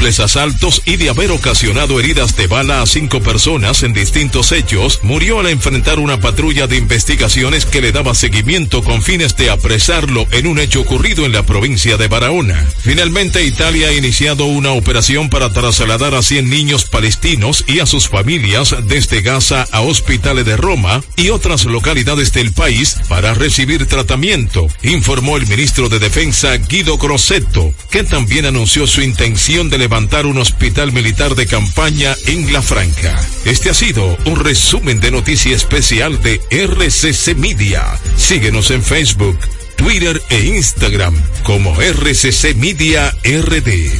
múltiples 0.00 0.20
asaltos 0.20 0.80
y 0.86 0.96
de 0.96 1.10
haber 1.10 1.30
ocasionado 1.30 2.00
heridas 2.00 2.34
de 2.34 2.46
bala 2.46 2.80
a 2.80 2.86
cinco 2.86 3.20
personas 3.20 3.82
en 3.82 3.92
distintos 3.92 4.50
hechos, 4.50 5.00
murió 5.02 5.40
al 5.40 5.48
enfrentar 5.48 5.98
una 5.98 6.18
patrulla 6.18 6.66
de 6.66 6.78
investigaciones 6.78 7.66
que 7.66 7.82
le 7.82 7.92
daba 7.92 8.14
seguimiento 8.14 8.82
con 8.82 9.02
fines 9.02 9.36
de 9.36 9.50
apresarlo 9.50 10.26
en 10.30 10.46
un 10.46 10.58
hecho 10.58 10.80
ocurrido 10.80 11.26
en 11.26 11.32
la 11.32 11.44
provincia 11.44 11.98
de 11.98 12.08
Barahona. 12.08 12.66
Finalmente, 12.78 13.44
Italia 13.44 13.88
ha 13.88 13.92
iniciado 13.92 14.46
una 14.46 14.72
operación 14.72 15.28
para 15.28 15.52
trasladar 15.52 16.14
a 16.14 16.22
100 16.22 16.48
niños 16.48 16.86
palestinos 16.86 17.62
y 17.66 17.80
a 17.80 17.86
sus 17.86 18.08
familias 18.08 18.74
desde 18.84 19.20
Gaza 19.20 19.66
a 19.70 19.82
hospitales 19.82 20.46
de 20.46 20.56
Roma 20.56 21.04
y 21.16 21.28
otras 21.28 21.66
localidades 21.66 22.32
del 22.32 22.52
país 22.52 22.96
para 23.06 23.34
recibir 23.34 23.84
tratamiento, 23.84 24.66
informó 24.82 25.36
el 25.36 25.46
ministro 25.46 25.90
de 25.90 25.98
Defensa 25.98 26.56
Guido 26.56 26.96
Grosseto, 26.96 27.74
que 27.90 28.02
también 28.02 28.46
anunció 28.46 28.86
su 28.86 29.02
intención 29.02 29.68
de 29.68 29.76
levantar 29.76 29.89
un 29.90 30.38
hospital 30.38 30.92
militar 30.92 31.34
de 31.34 31.46
campaña 31.46 32.14
en 32.26 32.52
La 32.52 32.62
Franca. 32.62 33.20
Este 33.44 33.70
ha 33.70 33.74
sido 33.74 34.16
un 34.24 34.36
resumen 34.36 35.00
de 35.00 35.10
noticia 35.10 35.56
especial 35.56 36.22
de 36.22 36.40
RCC 36.48 37.34
Media. 37.36 37.98
Síguenos 38.16 38.70
en 38.70 38.84
Facebook, 38.84 39.36
Twitter 39.76 40.22
e 40.30 40.46
Instagram 40.56 41.20
como 41.42 41.74
RCC 41.80 42.54
Media 42.54 43.12
RD. 43.24 43.90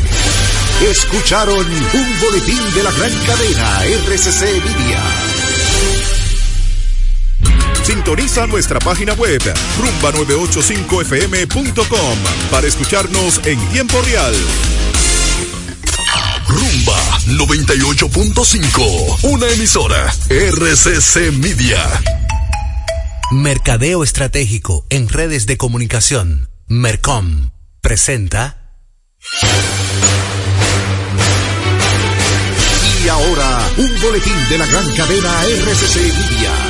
Escucharon 0.88 1.66
un 1.66 2.20
boletín 2.20 2.60
de 2.74 2.84
la 2.84 2.92
gran 2.92 3.12
cadena 3.26 3.84
RCC 3.84 4.42
Media. 4.64 5.02
Sintoniza 7.82 8.46
nuestra 8.46 8.78
página 8.78 9.14
web 9.14 9.42
rumba985fm.com 9.42 12.18
para 12.50 12.68
escucharnos 12.68 13.40
en 13.44 13.58
tiempo 13.70 14.00
real. 14.02 14.36
Rumba 16.48 17.18
98.5, 17.26 19.24
una 19.24 19.48
emisora 19.48 20.12
RCC 20.28 21.32
Media. 21.32 21.86
Mercadeo 23.32 24.02
Estratégico 24.02 24.86
en 24.90 25.08
redes 25.08 25.46
de 25.46 25.56
comunicación. 25.56 26.50
Mercom 26.66 27.50
presenta. 27.80 28.74
Y 33.04 33.08
ahora, 33.08 33.68
un 33.78 34.00
boletín 34.02 34.48
de 34.48 34.58
la 34.58 34.66
gran 34.66 34.94
cadena 34.94 35.44
RCC 35.44 35.96
Media 35.96 36.69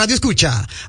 Radio 0.00 0.14
Escucha. 0.14 0.66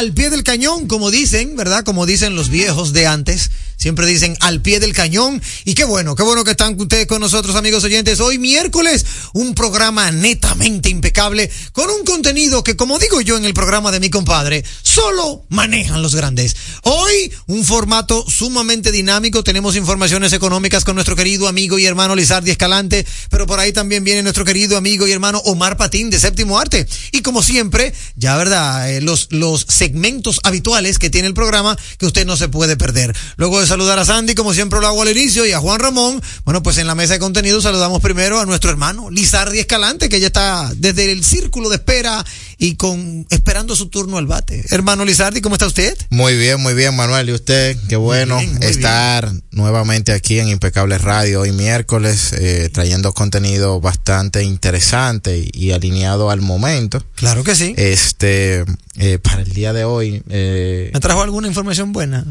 al 0.00 0.14
pie 0.14 0.30
del 0.30 0.44
cañón, 0.44 0.86
como 0.86 1.10
dicen, 1.10 1.56
¿verdad? 1.56 1.84
Como 1.84 2.06
dicen 2.06 2.34
los 2.34 2.48
viejos 2.48 2.94
de 2.94 3.06
antes. 3.06 3.50
Siempre 3.80 4.06
dicen 4.06 4.36
al 4.40 4.60
pie 4.60 4.78
del 4.78 4.92
cañón. 4.92 5.40
Y 5.64 5.72
qué 5.72 5.84
bueno, 5.84 6.14
qué 6.14 6.22
bueno 6.22 6.44
que 6.44 6.50
están 6.50 6.78
ustedes 6.78 7.06
con 7.06 7.18
nosotros, 7.18 7.56
amigos 7.56 7.82
oyentes. 7.82 8.20
Hoy 8.20 8.36
miércoles, 8.36 9.06
un 9.32 9.54
programa 9.54 10.10
netamente 10.10 10.90
impecable, 10.90 11.50
con 11.72 11.88
un 11.88 12.04
contenido 12.04 12.62
que, 12.62 12.76
como 12.76 12.98
digo 12.98 13.22
yo 13.22 13.38
en 13.38 13.46
el 13.46 13.54
programa 13.54 13.90
de 13.90 13.98
mi 13.98 14.10
compadre, 14.10 14.62
solo 14.82 15.46
manejan 15.48 16.02
los 16.02 16.14
grandes. 16.14 16.54
Hoy, 16.82 17.32
un 17.46 17.64
formato 17.64 18.22
sumamente 18.28 18.92
dinámico. 18.92 19.42
Tenemos 19.42 19.76
informaciones 19.76 20.34
económicas 20.34 20.84
con 20.84 20.94
nuestro 20.94 21.16
querido 21.16 21.48
amigo 21.48 21.78
y 21.78 21.86
hermano 21.86 22.14
Lizardi 22.14 22.50
Escalante, 22.50 23.06
pero 23.30 23.46
por 23.46 23.60
ahí 23.60 23.72
también 23.72 24.04
viene 24.04 24.22
nuestro 24.22 24.44
querido 24.44 24.76
amigo 24.76 25.08
y 25.08 25.12
hermano 25.12 25.38
Omar 25.46 25.78
Patín 25.78 26.10
de 26.10 26.20
Séptimo 26.20 26.58
Arte. 26.58 26.86
Y 27.12 27.22
como 27.22 27.42
siempre, 27.42 27.94
ya 28.14 28.36
verdad, 28.36 28.92
eh, 28.92 29.00
los, 29.00 29.28
los 29.30 29.64
segmentos 29.70 30.38
habituales 30.42 30.98
que 30.98 31.08
tiene 31.08 31.28
el 31.28 31.34
programa 31.34 31.78
que 31.96 32.04
usted 32.04 32.26
no 32.26 32.36
se 32.36 32.48
puede 32.48 32.76
perder. 32.76 33.16
Luego 33.38 33.69
saludar 33.70 34.00
a 34.00 34.04
Sandy, 34.04 34.34
como 34.34 34.52
siempre 34.52 34.80
lo 34.80 34.88
hago 34.88 35.02
al 35.02 35.16
inicio, 35.16 35.46
y 35.46 35.52
a 35.52 35.60
Juan 35.60 35.78
Ramón. 35.78 36.20
Bueno, 36.44 36.60
pues 36.60 36.78
en 36.78 36.88
la 36.88 36.96
mesa 36.96 37.12
de 37.12 37.20
contenido 37.20 37.60
saludamos 37.60 38.02
primero 38.02 38.40
a 38.40 38.44
nuestro 38.44 38.68
hermano 38.68 39.10
Lizardi 39.10 39.60
Escalante, 39.60 40.08
que 40.08 40.18
ya 40.18 40.26
está 40.26 40.72
desde 40.76 41.12
el 41.12 41.24
círculo 41.24 41.68
de 41.68 41.76
espera 41.76 42.24
y 42.58 42.74
con 42.74 43.26
esperando 43.30 43.76
su 43.76 43.88
turno 43.88 44.18
al 44.18 44.26
bate. 44.26 44.64
Hermano 44.70 45.04
Lizardi, 45.04 45.40
¿cómo 45.40 45.54
está 45.54 45.68
usted? 45.68 45.96
Muy 46.10 46.36
bien, 46.36 46.60
muy 46.60 46.74
bien, 46.74 46.96
Manuel. 46.96 47.28
¿Y 47.28 47.32
usted? 47.32 47.76
Qué 47.88 47.94
bueno 47.94 48.38
bien, 48.38 48.58
muy 48.58 48.66
estar 48.66 49.32
nuevamente 49.52 50.12
aquí 50.12 50.40
en 50.40 50.48
Impecable 50.48 50.98
Radio 50.98 51.42
hoy 51.42 51.52
miércoles, 51.52 52.32
eh, 52.32 52.70
trayendo 52.72 53.12
contenido 53.12 53.80
bastante 53.80 54.42
interesante 54.42 55.38
y, 55.38 55.50
y 55.54 55.70
alineado 55.70 56.28
al 56.30 56.40
momento. 56.40 57.00
Claro 57.14 57.44
que 57.44 57.54
sí. 57.54 57.72
Este, 57.76 58.64
eh, 58.96 59.18
para 59.18 59.42
el 59.42 59.52
día 59.52 59.72
de 59.72 59.84
hoy, 59.84 60.22
eh, 60.28 60.90
¿Me 60.92 60.98
trajo 60.98 61.22
alguna 61.22 61.46
información 61.46 61.92
buena? 61.92 62.26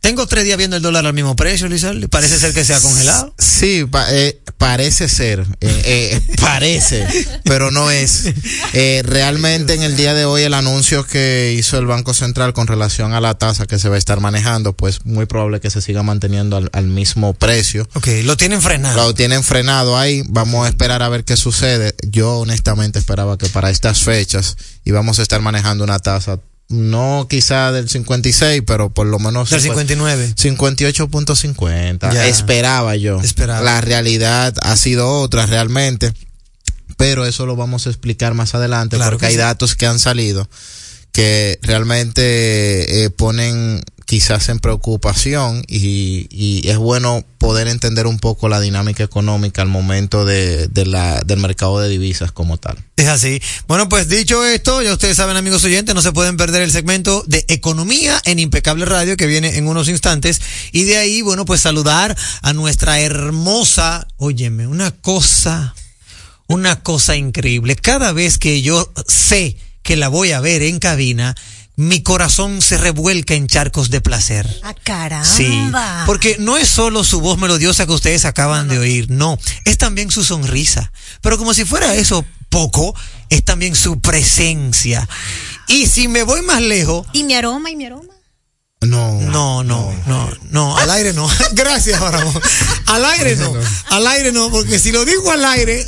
Tengo 0.00 0.26
tres 0.28 0.44
días 0.44 0.56
viendo 0.56 0.76
el 0.76 0.82
dólar 0.82 1.04
al 1.04 1.14
mismo 1.14 1.34
precio, 1.34 1.66
Lizardi. 1.66 2.06
Parece 2.06 2.38
ser 2.38 2.54
que 2.54 2.64
se 2.64 2.72
ha 2.74 2.80
congelado. 2.80 3.34
Sí, 3.38 3.84
pa- 3.90 4.06
eh, 4.12 4.40
parece 4.56 5.08
ser, 5.08 5.40
eh, 5.60 5.82
eh, 5.84 6.20
parece, 6.40 7.04
pero 7.42 7.72
no 7.72 7.90
es. 7.90 8.24
Realmente 9.02 9.74
en 9.74 9.82
el 9.82 9.96
día 9.96 10.14
de 10.14 10.24
hoy 10.24 10.42
el 10.42 10.54
anuncio 10.54 11.04
que 11.04 11.54
hizo 11.58 11.76
el 11.78 11.86
Banco 11.86 12.14
Central 12.14 12.52
con 12.52 12.68
relación 12.68 13.14
a 13.14 13.20
la 13.20 13.34
tasa 13.34 13.66
que 13.66 13.78
se 13.80 13.88
va 13.88 13.96
a 13.96 13.98
estar 13.98 14.20
manejando, 14.20 14.74
pues 14.74 15.04
muy 15.06 15.26
probable 15.26 15.60
que 15.60 15.70
se 15.70 15.80
siga 15.80 16.04
manteniendo 16.04 16.56
al, 16.56 16.70
al 16.72 16.86
mismo 16.86 17.34
precio. 17.34 17.88
Ok, 17.94 18.06
lo 18.22 18.36
tienen 18.36 18.62
frenado. 18.62 18.96
Lo 19.02 19.14
tienen 19.14 19.42
frenado 19.42 19.98
ahí, 19.98 20.22
vamos 20.28 20.66
a 20.66 20.68
esperar 20.68 21.02
a 21.02 21.08
ver 21.08 21.24
qué 21.24 21.36
sucede. 21.36 21.94
Yo 22.08 22.38
honestamente 22.38 23.00
esperaba 23.00 23.38
que 23.38 23.48
para 23.48 23.70
estas 23.70 24.02
fechas 24.02 24.56
íbamos 24.84 25.18
a 25.18 25.22
estar 25.22 25.40
manejando 25.40 25.82
una 25.82 25.98
tasa, 25.98 26.38
no 26.68 27.26
quizá 27.28 27.70
del 27.72 27.88
56, 27.88 28.62
pero 28.66 28.90
por 28.90 29.06
lo 29.06 29.18
menos 29.18 29.50
Del 29.50 29.60
50 29.60 29.94
59. 29.94 30.34
58.50. 30.36 32.12
Ya. 32.12 32.26
Esperaba 32.26 32.96
yo. 32.96 33.20
Esperaba. 33.20 33.60
La 33.60 33.80
realidad 33.80 34.54
ha 34.62 34.76
sido 34.76 35.08
otra 35.20 35.46
realmente. 35.46 36.12
Pero 36.96 37.26
eso 37.26 37.44
lo 37.46 37.56
vamos 37.56 37.86
a 37.86 37.90
explicar 37.90 38.32
más 38.32 38.54
adelante 38.54 38.96
Claro 38.96 39.12
porque 39.12 39.22
que 39.22 39.26
hay 39.26 39.32
sí. 39.34 39.38
datos 39.38 39.76
que 39.76 39.86
han 39.86 39.98
salido 39.98 40.48
que 41.12 41.58
realmente 41.62 43.04
eh, 43.04 43.10
ponen 43.10 43.82
quizás 44.06 44.48
en 44.48 44.60
preocupación 44.60 45.64
y, 45.66 46.28
y 46.30 46.68
es 46.68 46.78
bueno 46.78 47.24
poder 47.38 47.68
entender 47.68 48.06
un 48.06 48.18
poco 48.18 48.48
la 48.48 48.60
dinámica 48.60 49.04
económica 49.04 49.62
al 49.62 49.68
momento 49.68 50.24
de, 50.24 50.68
la, 50.86 51.20
del 51.20 51.38
mercado 51.38 51.80
de 51.80 51.88
divisas 51.88 52.32
como 52.32 52.56
tal. 52.56 52.76
Es 52.96 53.08
así. 53.08 53.42
Bueno, 53.66 53.88
pues 53.88 54.08
dicho 54.08 54.44
esto, 54.44 54.80
ya 54.80 54.92
ustedes 54.92 55.16
saben, 55.16 55.36
amigos 55.36 55.62
oyentes, 55.64 55.94
no 55.94 56.02
se 56.02 56.12
pueden 56.12 56.36
perder 56.36 56.62
el 56.62 56.72
segmento 56.72 57.24
de 57.26 57.44
economía 57.48 58.20
en 58.24 58.38
Impecable 58.38 58.84
Radio 58.84 59.16
que 59.16 59.26
viene 59.26 59.58
en 59.58 59.66
unos 59.66 59.88
instantes. 59.88 60.40
Y 60.72 60.84
de 60.84 60.96
ahí, 60.96 61.20
bueno, 61.22 61.44
pues 61.44 61.60
saludar 61.60 62.16
a 62.42 62.52
nuestra 62.52 63.00
hermosa, 63.00 64.06
óyeme, 64.16 64.66
una 64.66 64.92
cosa, 64.92 65.74
una 66.46 66.82
cosa 66.82 67.16
increíble. 67.16 67.76
Cada 67.76 68.12
vez 68.12 68.38
que 68.38 68.62
yo 68.62 68.92
sé 69.06 69.56
que 69.82 69.96
la 69.96 70.08
voy 70.08 70.32
a 70.32 70.40
ver 70.40 70.62
en 70.62 70.80
cabina, 70.80 71.36
mi 71.76 72.02
corazón 72.02 72.62
se 72.62 72.78
revuelca 72.78 73.34
en 73.34 73.46
charcos 73.46 73.90
de 73.90 74.00
placer. 74.00 74.48
Ah, 74.62 74.74
caramba. 74.82 75.24
Sí, 75.24 75.70
porque 76.06 76.36
no 76.38 76.56
es 76.56 76.68
solo 76.68 77.04
su 77.04 77.20
voz 77.20 77.38
melodiosa 77.38 77.86
que 77.86 77.92
ustedes 77.92 78.24
acaban 78.24 78.66
de 78.68 78.78
oír, 78.78 79.10
no, 79.10 79.38
es 79.66 79.76
también 79.76 80.10
su 80.10 80.24
sonrisa. 80.24 80.90
Pero 81.20 81.36
como 81.36 81.52
si 81.52 81.64
fuera 81.66 81.94
eso 81.94 82.24
poco, 82.48 82.94
es 83.28 83.44
también 83.44 83.76
su 83.76 84.00
presencia. 84.00 85.06
Y 85.68 85.86
si 85.86 86.08
me 86.08 86.22
voy 86.22 86.42
más 86.42 86.62
lejos, 86.62 87.06
¿Y 87.12 87.24
mi 87.24 87.34
aroma? 87.34 87.70
¿Y 87.70 87.76
mi 87.76 87.84
aroma? 87.84 88.16
No, 88.82 89.20
no, 89.20 89.64
no, 89.64 89.92
no, 90.06 90.30
no, 90.50 90.76
al 90.76 90.90
aire 90.90 91.12
no. 91.12 91.28
Gracias, 91.52 92.00
Ramón. 92.00 92.40
Al 92.86 93.04
aire 93.04 93.36
no, 93.36 93.52
al 93.90 94.06
aire 94.06 94.32
no, 94.32 94.50
porque 94.50 94.78
si 94.78 94.92
lo 94.92 95.04
digo 95.04 95.30
al 95.30 95.44
aire, 95.44 95.84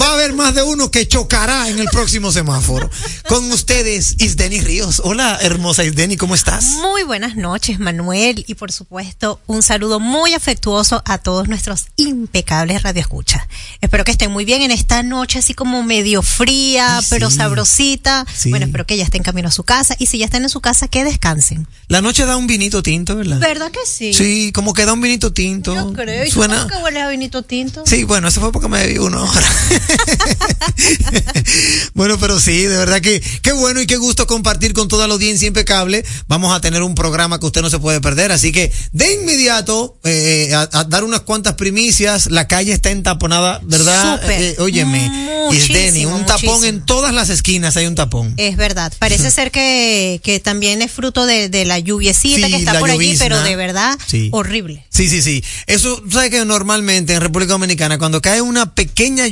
va 0.00 0.06
a 0.08 0.12
haber 0.14 0.32
más 0.34 0.54
de 0.54 0.62
uno 0.62 0.90
que 0.90 1.06
chocará 1.08 1.68
en 1.68 1.78
el 1.78 1.86
próximo 1.88 2.32
semáforo. 2.32 2.90
Con 3.28 3.50
ustedes, 3.50 4.16
Isdeni 4.18 4.60
Ríos. 4.60 5.00
Hola, 5.04 5.38
hermosa 5.40 5.84
Isdeni, 5.84 6.16
¿cómo 6.16 6.34
estás? 6.34 6.64
Muy 6.82 7.02
buenas 7.02 7.36
noches, 7.36 7.78
Manuel. 7.78 8.44
Y 8.46 8.54
por 8.54 8.72
supuesto, 8.72 9.40
un 9.46 9.62
saludo 9.62 10.00
muy 10.00 10.34
afectuoso 10.34 11.02
a 11.06 11.18
todos 11.18 11.48
nuestros 11.48 11.86
impecables 11.96 12.82
radioescuchas. 12.82 13.42
Espero 13.80 14.04
que 14.04 14.10
estén 14.10 14.30
muy 14.30 14.44
bien 14.44 14.62
en 14.62 14.70
esta 14.70 15.02
noche, 15.02 15.38
así 15.38 15.54
como 15.54 15.82
medio 15.82 16.22
fría, 16.22 16.98
Ay, 16.98 17.06
pero 17.08 17.30
sí. 17.30 17.36
sabrosita. 17.36 18.26
Sí. 18.34 18.50
Bueno, 18.50 18.66
espero 18.66 18.86
que 18.86 18.96
ya 18.96 19.04
estén 19.04 19.22
camino 19.22 19.48
a 19.48 19.52
su 19.52 19.62
casa. 19.64 19.96
Y 19.98 20.06
si 20.06 20.18
ya 20.18 20.26
están 20.26 20.42
en 20.42 20.48
su 20.50 20.60
casa, 20.60 20.88
que 20.88 21.04
descansen. 21.04 21.66
La 21.88 22.00
noche 22.00 22.26
da 22.26 22.36
un 22.36 22.46
vinito 22.46 22.82
tinto, 22.82 23.16
¿verdad? 23.16 23.38
¿Verdad 23.38 23.70
que 23.70 23.80
sí? 23.86 24.12
Sí, 24.12 24.52
como 24.52 24.74
que 24.74 24.84
da 24.84 24.92
un 24.92 25.00
vinito 25.00 25.32
tinto. 25.32 25.74
Yo 25.74 25.92
creo. 25.92 26.26
¿Y 26.26 26.30
tú 26.30 26.40
que 26.40 26.76
huele 26.82 27.00
a 27.00 27.08
vinito 27.08 27.42
tinto? 27.42 27.84
Sí, 27.86 28.04
bueno, 28.04 28.28
eso 28.28 28.40
fue 28.40 28.52
porque 28.52 28.68
me 28.68 28.78
bebí 28.86 28.98
uno 28.98 29.18
ahora. 29.18 29.48
bueno, 31.94 32.18
pero 32.18 32.38
sí, 32.40 32.62
de 32.62 32.76
verdad 32.76 33.00
que 33.00 33.20
qué 33.42 33.52
bueno 33.52 33.80
y 33.80 33.86
qué 33.86 33.96
gusto 33.96 34.26
compartir 34.26 34.72
con 34.72 34.88
toda 34.88 35.06
la 35.06 35.14
audiencia 35.14 35.46
impecable. 35.48 36.04
Vamos 36.28 36.54
a 36.54 36.60
tener 36.60 36.82
un 36.82 36.94
programa 36.94 37.38
que 37.40 37.46
usted 37.46 37.62
no 37.62 37.70
se 37.70 37.78
puede 37.78 38.00
perder, 38.00 38.32
así 38.32 38.52
que 38.52 38.72
de 38.92 39.14
inmediato 39.14 39.96
eh, 40.04 40.52
a, 40.54 40.68
a 40.72 40.84
dar 40.84 41.04
unas 41.04 41.20
cuantas 41.20 41.54
primicias. 41.54 42.30
La 42.30 42.46
calle 42.48 42.72
está 42.72 42.90
entaponada, 42.90 43.60
¿verdad? 43.64 44.20
Súper. 44.20 44.42
Eh, 44.42 44.56
óyeme, 44.58 45.48
Isdeni, 45.52 46.06
un 46.06 46.24
tapón 46.26 46.54
muchísimo. 46.54 46.64
en 46.64 46.86
todas 46.86 47.14
las 47.14 47.28
esquinas 47.30 47.76
hay 47.76 47.86
un 47.86 47.94
tapón. 47.94 48.34
Es 48.36 48.56
verdad. 48.56 48.92
Parece 48.98 49.30
ser 49.30 49.50
que, 49.50 50.20
que 50.22 50.40
también 50.40 50.82
es 50.82 50.90
fruto 50.90 51.26
de, 51.26 51.48
de 51.48 51.64
la 51.64 51.78
lluviecita 51.78 52.46
Sí, 52.46 52.52
que 52.52 52.58
está 52.58 52.78
por 52.78 52.90
allí, 52.90 53.16
pero 53.18 53.40
de 53.42 53.56
verdad 53.56 53.98
Sí. 54.06 54.28
horrible. 54.32 54.84
Sí, 54.90 55.08
sí, 55.08 55.22
sí. 55.22 55.42
Eso, 55.66 56.02
sabes 56.10 56.30
que 56.30 56.44
normalmente 56.44 57.14
en 57.14 57.20
República 57.20 57.52
Dominicana, 57.52 57.98
cuando 57.98 58.20
cae 58.20 58.40
una 58.42 58.74
pequeña 58.74 59.26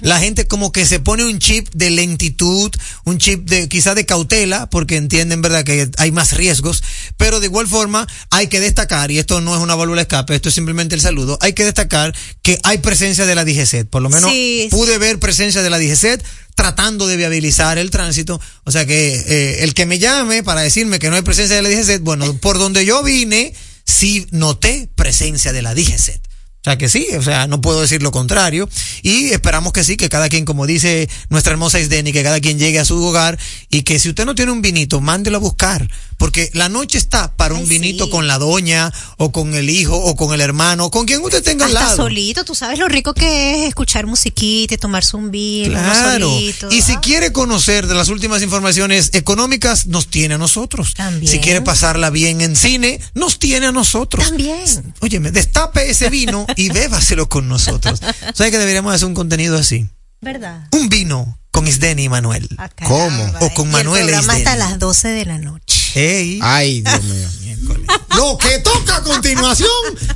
la 0.00 0.18
gente 0.18 0.46
como 0.46 0.72
que 0.72 0.86
se 0.86 1.00
pone 1.00 1.24
un 1.24 1.38
chip 1.38 1.68
de 1.74 1.90
lentitud, 1.90 2.70
un 3.04 3.18
chip 3.18 3.48
de 3.48 3.68
quizá 3.68 3.94
de 3.94 4.06
cautela, 4.06 4.68
porque 4.70 4.96
entienden, 4.96 5.42
¿verdad?, 5.42 5.64
que 5.64 5.90
hay 5.98 6.12
más 6.12 6.32
riesgos, 6.32 6.82
pero 7.16 7.40
de 7.40 7.46
igual 7.46 7.68
forma 7.68 8.06
hay 8.30 8.48
que 8.48 8.60
destacar, 8.60 9.10
y 9.10 9.18
esto 9.18 9.40
no 9.40 9.54
es 9.56 9.62
una 9.62 9.74
válvula 9.74 10.00
de 10.00 10.02
escape, 10.02 10.34
esto 10.34 10.48
es 10.48 10.54
simplemente 10.54 10.94
el 10.94 11.00
saludo, 11.00 11.38
hay 11.40 11.52
que 11.52 11.64
destacar 11.64 12.14
que 12.42 12.58
hay 12.62 12.78
presencia 12.78 13.26
de 13.26 13.34
la 13.34 13.44
DGCET, 13.44 13.88
por 13.88 14.02
lo 14.02 14.10
menos 14.10 14.30
Sí, 14.30 14.68
pude 14.70 14.98
ver 14.98 15.18
presencia 15.18 15.62
de 15.62 15.70
la 15.70 15.78
DGCET 15.78 16.24
tratando 16.54 17.06
de 17.06 17.16
viabilizar 17.16 17.78
el 17.78 17.90
tránsito, 17.90 18.40
o 18.64 18.70
sea 18.70 18.86
que 18.86 19.14
eh, 19.14 19.64
el 19.64 19.74
que 19.74 19.86
me 19.86 19.98
llame 19.98 20.42
para 20.42 20.60
decirme 20.60 20.98
que 20.98 21.10
no 21.10 21.16
hay 21.16 21.22
presencia 21.22 21.56
de 21.56 21.62
la 21.62 21.68
DGCET, 21.68 22.02
bueno, 22.02 22.36
por 22.38 22.58
donde 22.58 22.84
yo 22.84 23.02
vine, 23.02 23.52
sí 23.84 24.26
noté 24.30 24.88
presencia 24.94 25.52
de 25.52 25.62
la 25.62 25.74
DGCET. 25.74 26.20
O 26.64 26.70
sea 26.70 26.78
que 26.78 26.88
sí, 26.88 27.06
o 27.18 27.20
sea, 27.22 27.46
no 27.46 27.60
puedo 27.60 27.82
decir 27.82 28.02
lo 28.02 28.10
contrario. 28.10 28.66
Y 29.02 29.26
esperamos 29.32 29.74
que 29.74 29.84
sí, 29.84 29.98
que 29.98 30.08
cada 30.08 30.30
quien, 30.30 30.46
como 30.46 30.66
dice 30.66 31.10
nuestra 31.28 31.52
hermosa 31.52 31.78
Isdeni, 31.78 32.10
que 32.10 32.22
cada 32.22 32.40
quien 32.40 32.58
llegue 32.58 32.78
a 32.78 32.86
su 32.86 33.04
hogar 33.04 33.38
y 33.68 33.82
que 33.82 33.98
si 33.98 34.08
usted 34.08 34.24
no 34.24 34.34
tiene 34.34 34.50
un 34.50 34.62
vinito, 34.62 35.02
mándelo 35.02 35.36
a 35.36 35.40
buscar. 35.40 35.86
Porque 36.16 36.48
la 36.54 36.70
noche 36.70 36.96
está 36.96 37.36
para 37.36 37.52
un 37.52 37.60
Ay, 37.62 37.66
vinito 37.66 38.04
sí. 38.06 38.10
con 38.10 38.26
la 38.28 38.38
doña, 38.38 38.90
o 39.18 39.30
con 39.30 39.54
el 39.54 39.68
hijo, 39.68 39.94
o 39.96 40.16
con 40.16 40.32
el 40.32 40.40
hermano, 40.40 40.90
con 40.90 41.04
quien 41.04 41.20
usted 41.22 41.42
tenga 41.42 41.66
al 41.66 41.72
Hasta 41.76 41.84
lado. 41.90 41.96
solito, 42.04 42.44
tú 42.46 42.54
sabes 42.54 42.78
lo 42.78 42.88
rico 42.88 43.12
que 43.12 43.56
es 43.64 43.68
escuchar 43.68 44.06
musiquita 44.06 44.72
y 44.74 44.78
tomarse 44.78 45.16
un 45.18 45.30
vino, 45.30 45.78
Claro. 45.78 46.30
solito. 46.30 46.70
Y 46.70 46.80
si 46.80 46.96
quiere 46.98 47.30
conocer 47.32 47.86
de 47.88 47.94
las 47.94 48.08
últimas 48.08 48.42
informaciones 48.42 49.10
económicas, 49.12 49.86
nos 49.88 50.06
tiene 50.06 50.36
a 50.36 50.38
nosotros. 50.38 50.94
También. 50.94 51.30
Si 51.30 51.40
quiere 51.40 51.60
pasarla 51.60 52.08
bien 52.08 52.40
en 52.40 52.56
cine, 52.56 53.00
nos 53.14 53.38
tiene 53.38 53.66
a 53.66 53.72
nosotros. 53.72 54.24
También. 54.24 54.94
Óyeme, 55.00 55.30
destape 55.30 55.90
ese 55.90 56.08
vino 56.08 56.46
y 56.56 56.70
bébaselo 56.70 57.28
con 57.28 57.48
nosotros. 57.48 58.00
¿Sabes 58.34 58.52
que 58.52 58.58
deberíamos 58.58 58.94
hacer 58.94 59.06
un 59.06 59.14
contenido 59.14 59.58
así? 59.58 59.88
¿Verdad? 60.20 60.68
Un 60.72 60.88
vino 60.88 61.38
con 61.50 61.68
Isdeni 61.68 62.04
y 62.04 62.08
Manuel. 62.08 62.48
Ah, 62.58 62.68
¿Cómo? 62.86 63.32
O 63.40 63.54
con 63.54 63.68
Y 63.68 63.72
Manuel 63.72 64.02
El 64.02 64.08
programa 64.08 64.32
hasta 64.34 64.56
las 64.56 64.78
12 64.78 65.08
de 65.08 65.24
la 65.24 65.38
noche. 65.38 65.92
Ey. 65.94 66.40
Ay, 66.42 66.80
Dios 66.82 67.02
mío. 67.04 67.28
Miércoles. 67.42 67.86
Lo 68.16 68.38
que 68.38 68.58
toca 68.58 68.96
a 68.96 69.02
continuación, 69.02 69.68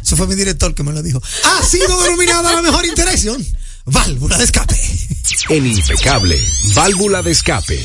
eso 0.03 0.17
fue 0.17 0.27
mi 0.27 0.35
director 0.35 0.75
que 0.75 0.83
me 0.83 0.93
lo 0.93 1.03
dijo, 1.03 1.21
ha 1.45 1.63
sido 1.65 2.01
denominada 2.03 2.53
la 2.53 2.63
mejor 2.63 2.87
interacción. 2.87 3.45
Válvula 3.85 4.37
de 4.37 4.45
escape. 4.45 4.77
En 5.49 5.67
Impecable, 5.67 6.39
válvula 6.75 7.23
de 7.23 7.31
escape. 7.31 7.79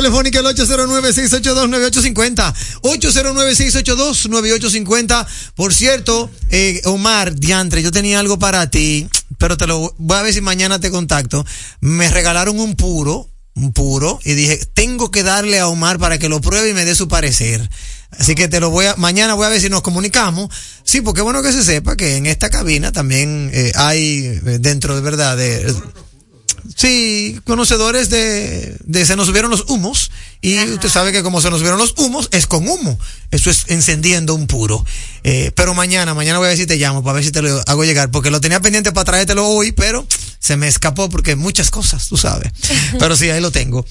Telefónica 0.00 0.40
el 0.40 0.46
809-682-9850. 0.46 2.54
809-682-9850. 2.82 5.26
Por 5.54 5.72
cierto, 5.74 6.30
eh, 6.50 6.80
Omar 6.84 7.34
Diantre, 7.34 7.82
yo 7.82 7.92
tenía 7.92 8.20
algo 8.20 8.38
para 8.38 8.70
ti, 8.70 9.06
pero 9.38 9.58
te 9.58 9.66
lo 9.66 9.94
voy 9.98 10.16
a 10.16 10.22
ver 10.22 10.32
si 10.32 10.40
mañana 10.40 10.80
te 10.80 10.90
contacto. 10.90 11.44
Me 11.80 12.08
regalaron 12.08 12.58
un 12.58 12.76
puro, 12.76 13.28
un 13.54 13.74
puro, 13.74 14.18
y 14.24 14.32
dije, 14.32 14.58
tengo 14.72 15.10
que 15.10 15.22
darle 15.22 15.60
a 15.60 15.68
Omar 15.68 15.98
para 15.98 16.16
que 16.18 16.30
lo 16.30 16.40
pruebe 16.40 16.70
y 16.70 16.74
me 16.74 16.86
dé 16.86 16.94
su 16.94 17.06
parecer. 17.06 17.68
Así 18.18 18.34
que 18.34 18.48
te 18.48 18.58
lo 18.58 18.70
voy 18.70 18.86
a, 18.86 18.96
mañana 18.96 19.34
voy 19.34 19.44
a 19.46 19.50
ver 19.50 19.60
si 19.60 19.68
nos 19.68 19.82
comunicamos. 19.82 20.48
Sí, 20.82 21.02
porque 21.02 21.20
bueno 21.20 21.42
que 21.42 21.52
se 21.52 21.62
sepa 21.62 21.94
que 21.96 22.16
en 22.16 22.24
esta 22.26 22.48
cabina 22.48 22.90
también 22.90 23.50
eh, 23.52 23.72
hay 23.76 24.24
eh, 24.24 24.40
dentro 24.60 24.96
de 24.96 25.02
verdad 25.02 25.36
de, 25.36 25.74
Sí, 26.76 27.40
conocedores 27.44 28.10
de, 28.10 28.76
de 28.84 29.06
se 29.06 29.16
nos 29.16 29.26
subieron 29.26 29.50
los 29.50 29.64
humos 29.68 30.10
y 30.40 30.58
usted 30.58 30.88
sabe 30.88 31.12
que 31.12 31.22
como 31.22 31.40
se 31.40 31.50
nos 31.50 31.58
subieron 31.58 31.78
los 31.78 31.94
humos 31.98 32.28
es 32.32 32.46
con 32.46 32.66
humo. 32.68 32.98
Eso 33.30 33.50
es 33.50 33.64
encendiendo 33.68 34.34
un 34.34 34.46
puro. 34.46 34.84
Eh, 35.22 35.52
pero 35.54 35.74
mañana, 35.74 36.14
mañana 36.14 36.38
voy 36.38 36.46
a 36.46 36.48
ver 36.50 36.58
si 36.58 36.66
te 36.66 36.76
llamo 36.76 37.02
para 37.02 37.14
ver 37.14 37.24
si 37.24 37.32
te 37.32 37.42
lo 37.42 37.62
hago 37.66 37.84
llegar 37.84 38.10
porque 38.10 38.30
lo 38.30 38.40
tenía 38.40 38.60
pendiente 38.60 38.92
para 38.92 39.04
traértelo 39.04 39.46
hoy, 39.46 39.72
pero 39.72 40.06
se 40.38 40.56
me 40.56 40.68
escapó 40.68 41.08
porque 41.10 41.36
muchas 41.36 41.70
cosas, 41.70 42.08
tú 42.08 42.16
sabes. 42.16 42.50
Pero 42.98 43.16
sí, 43.16 43.28
ahí 43.30 43.40
lo 43.40 43.50
tengo. 43.50 43.84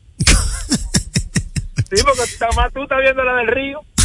Sí, 1.96 2.02
porque 2.04 2.22
más 2.56 2.72
tú 2.72 2.82
estás 2.82 2.98
viendo 3.00 3.22
la 3.22 3.34
del 3.36 3.48
río. 3.48 3.80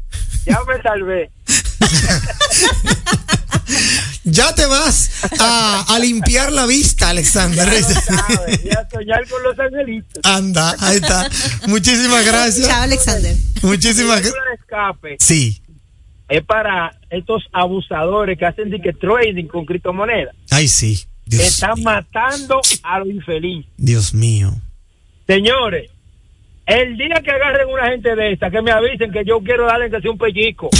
Ya 0.45 0.59
me 0.67 0.81
salvé. 0.81 1.29
Ya 4.23 4.53
te 4.55 4.65
vas 4.65 5.09
a, 5.39 5.85
a 5.87 5.99
limpiar 5.99 6.51
la 6.51 6.65
vista, 6.65 7.09
Alexander. 7.09 7.65
¿Sabes? 7.65 8.61
Y 8.63 8.69
a 8.69 8.87
soñar 8.89 9.25
con 9.29 9.41
los 9.43 9.57
angelitos. 9.57 10.19
Anda, 10.23 10.75
ahí 10.79 10.97
está. 10.97 11.29
Muchísimas 11.67 12.25
gracias. 12.25 12.67
Chao, 12.67 12.81
Alexander. 12.83 13.35
Muchísimas 13.61 14.21
gracias. 14.21 14.35
escape 14.59 15.15
Sí. 15.19 15.61
es 16.27 16.43
para 16.43 16.99
estos 17.09 17.43
abusadores 17.53 18.37
que 18.37 18.45
hacen 18.45 18.69
de 18.69 18.81
que 18.81 18.91
trading 18.91 19.45
con 19.47 19.65
criptomonedas. 19.65 20.35
Ay, 20.49 20.67
sí. 20.67 21.05
Dios, 21.25 21.43
Están 21.47 21.81
matando 21.83 22.59
a 22.83 22.99
lo 22.99 23.05
infeliz. 23.09 23.65
Dios 23.77 24.13
mío. 24.13 24.53
Señores, 25.27 25.91
el 26.65 26.97
día 26.97 27.21
que 27.23 27.31
agarren 27.31 27.69
una 27.69 27.89
gente 27.89 28.15
de 28.15 28.33
esta, 28.33 28.49
que 28.49 28.61
me 28.61 28.71
avisen 28.71 29.11
que 29.11 29.23
yo 29.25 29.39
quiero 29.39 29.65
darle 29.65 29.89
que 29.89 30.01
sea 30.01 30.11
un 30.11 30.17
pellico. 30.17 30.69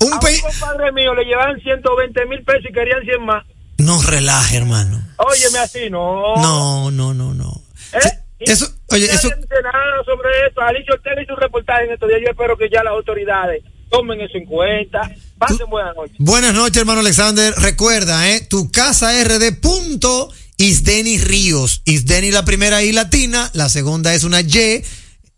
Un 0.00 0.12
A 0.12 0.16
un 0.16 0.40
compadre 0.40 0.92
mío 0.92 1.14
le 1.14 1.24
llevaban 1.24 1.58
120 1.60 2.26
mil 2.26 2.42
pesos 2.42 2.64
y 2.68 2.72
querían 2.72 3.02
100 3.02 3.24
más. 3.24 3.44
No 3.78 4.00
relaje, 4.02 4.58
hermano. 4.58 5.00
Óyeme 5.16 5.58
así, 5.58 5.88
no. 5.88 6.36
No, 6.36 6.90
no, 6.90 7.14
no, 7.14 7.32
no. 7.32 7.62
¿Eh? 7.92 8.10
Eso, 8.40 8.66
oye, 8.90 9.06
eso, 9.06 9.28
nada 9.28 10.04
sobre 10.04 10.28
esto. 10.46 10.60
Alicia 10.60 10.94
Ortega 10.94 11.22
hizo 11.22 11.34
un 11.34 11.40
reportaje 11.40 11.84
en 11.84 11.92
estos 11.92 12.08
días. 12.08 12.20
Yo 12.22 12.30
espero 12.30 12.56
que 12.56 12.68
ya 12.68 12.82
las 12.82 12.92
autoridades 12.92 13.62
tomen 13.90 14.20
eso 14.20 14.36
en 14.36 14.46
cuenta. 14.46 15.10
Pasen 15.38 15.68
buenas 15.68 15.94
noches. 15.96 16.16
Buenas 16.18 16.54
noches, 16.54 16.76
hermano 16.76 17.00
Alexander. 17.00 17.54
Recuerda, 17.56 18.28
¿eh? 18.30 18.46
Tu 18.48 18.70
casa 18.70 19.12
RD 19.24 19.60
punto 19.60 20.30
Isdeni 20.56 21.18
Ríos. 21.18 21.82
Isdeni 21.84 22.30
la 22.30 22.44
primera 22.44 22.82
I 22.82 22.92
latina, 22.92 23.50
la 23.54 23.68
segunda 23.68 24.14
es 24.14 24.24
una 24.24 24.40
Y, 24.40 24.82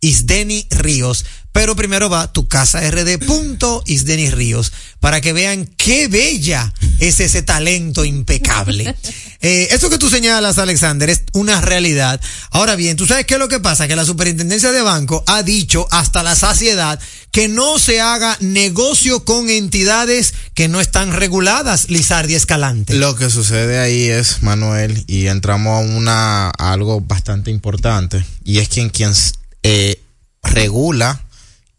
Isdeni 0.00 0.66
Ríos. 0.70 1.24
Pero 1.52 1.74
primero 1.74 2.10
va 2.10 2.32
tu 2.32 2.48
casa 2.48 2.82
RD 2.90 3.18
punto 3.24 3.82
Isdeni 3.86 4.30
Ríos 4.30 4.72
para 5.00 5.22
que 5.22 5.32
vean 5.32 5.66
qué 5.78 6.06
bella 6.06 6.72
es 7.00 7.20
ese 7.20 7.42
talento 7.42 8.04
impecable. 8.04 8.94
Eh, 9.42 9.68
eso 9.72 9.90
que 9.90 9.98
tú 9.98 10.08
señalas, 10.08 10.58
Alexander, 10.58 11.08
es 11.10 11.22
una 11.34 11.60
realidad. 11.60 12.20
Ahora 12.50 12.74
bien, 12.74 12.96
¿tú 12.96 13.06
sabes 13.06 13.26
qué 13.26 13.34
es 13.34 13.38
lo 13.38 13.48
que 13.48 13.60
pasa? 13.60 13.86
Que 13.86 13.94
la 13.94 14.06
superintendencia 14.06 14.72
de 14.72 14.80
banco 14.80 15.22
ha 15.26 15.42
dicho 15.42 15.86
hasta 15.92 16.22
la 16.24 16.34
saciedad 16.34 16.98
que 17.30 17.46
no 17.46 17.78
se 17.78 18.00
haga 18.00 18.36
negocio 18.40 19.24
con 19.24 19.50
entidades 19.50 20.34
que 20.54 20.68
no 20.68 20.80
están 20.80 21.12
reguladas, 21.12 21.90
Lizardi 21.90 22.34
Escalante. 22.34 22.94
Lo 22.94 23.14
que 23.14 23.28
sucede 23.28 23.78
ahí 23.78 24.08
es, 24.08 24.42
Manuel, 24.42 25.04
y 25.06 25.26
entramos 25.26 25.84
a 25.84 25.86
una 25.86 26.46
a 26.48 26.72
algo 26.72 27.02
bastante 27.02 27.50
importante, 27.50 28.24
y 28.42 28.58
es 28.58 28.68
quien 28.68 28.88
quien 28.88 29.12
eh, 29.68 30.00
regula 30.44 31.24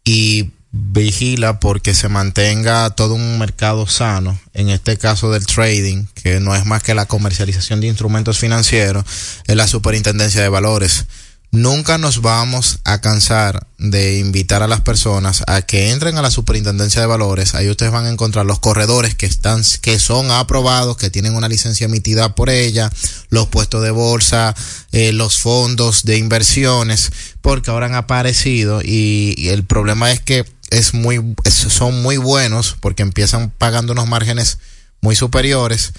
y 0.04 0.50
vigila 0.72 1.58
porque 1.58 1.94
se 1.94 2.10
mantenga 2.10 2.90
todo 2.90 3.14
un 3.14 3.38
mercado 3.38 3.86
sano, 3.86 4.38
en 4.52 4.68
este 4.68 4.98
caso 4.98 5.30
del 5.30 5.46
trading, 5.46 6.04
que 6.12 6.38
no 6.38 6.54
es 6.54 6.66
más 6.66 6.82
que 6.82 6.94
la 6.94 7.06
comercialización 7.06 7.80
de 7.80 7.86
instrumentos 7.86 8.38
financieros, 8.38 9.06
es 9.46 9.56
la 9.56 9.66
superintendencia 9.66 10.42
de 10.42 10.50
valores. 10.50 11.06
Nunca 11.50 11.96
nos 11.96 12.20
vamos 12.20 12.80
a 12.84 13.00
cansar 13.00 13.66
de 13.78 14.18
invitar 14.18 14.62
a 14.62 14.68
las 14.68 14.82
personas 14.82 15.44
a 15.46 15.62
que 15.62 15.92
entren 15.92 16.18
a 16.18 16.22
la 16.22 16.30
superintendencia 16.30 17.00
de 17.00 17.06
valores. 17.06 17.54
Ahí 17.54 17.70
ustedes 17.70 17.90
van 17.90 18.04
a 18.04 18.10
encontrar 18.10 18.44
los 18.44 18.58
corredores 18.58 19.14
que 19.14 19.24
están, 19.24 19.62
que 19.80 19.98
son 19.98 20.30
aprobados, 20.30 20.98
que 20.98 21.08
tienen 21.08 21.34
una 21.34 21.48
licencia 21.48 21.86
emitida 21.86 22.34
por 22.34 22.50
ella, 22.50 22.92
los 23.30 23.46
puestos 23.48 23.82
de 23.82 23.90
bolsa, 23.90 24.54
eh, 24.92 25.12
los 25.12 25.38
fondos 25.38 26.04
de 26.04 26.18
inversiones, 26.18 27.12
porque 27.40 27.70
ahora 27.70 27.86
han 27.86 27.94
aparecido 27.94 28.82
y, 28.84 29.34
y 29.38 29.48
el 29.48 29.64
problema 29.64 30.12
es 30.12 30.20
que 30.20 30.44
es 30.68 30.92
muy, 30.92 31.34
son 31.46 32.02
muy 32.02 32.18
buenos 32.18 32.76
porque 32.78 33.02
empiezan 33.02 33.50
pagando 33.56 33.94
unos 33.94 34.06
márgenes 34.06 34.58
muy 35.00 35.16
superiores, 35.16 35.92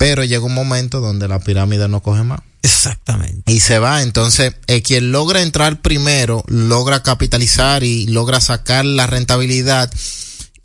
pero 0.00 0.24
llega 0.24 0.42
un 0.46 0.54
momento 0.54 1.00
donde 1.00 1.28
la 1.28 1.40
pirámide 1.40 1.86
no 1.86 2.00
coge 2.02 2.22
más 2.22 2.40
Exactamente. 2.62 3.52
y 3.52 3.60
se 3.60 3.78
va. 3.78 4.00
Entonces, 4.02 4.54
eh, 4.66 4.80
quien 4.80 5.12
logra 5.12 5.42
entrar 5.42 5.82
primero, 5.82 6.42
logra 6.48 7.02
capitalizar 7.02 7.84
y 7.84 8.06
logra 8.06 8.40
sacar 8.40 8.86
la 8.86 9.06
rentabilidad. 9.06 9.92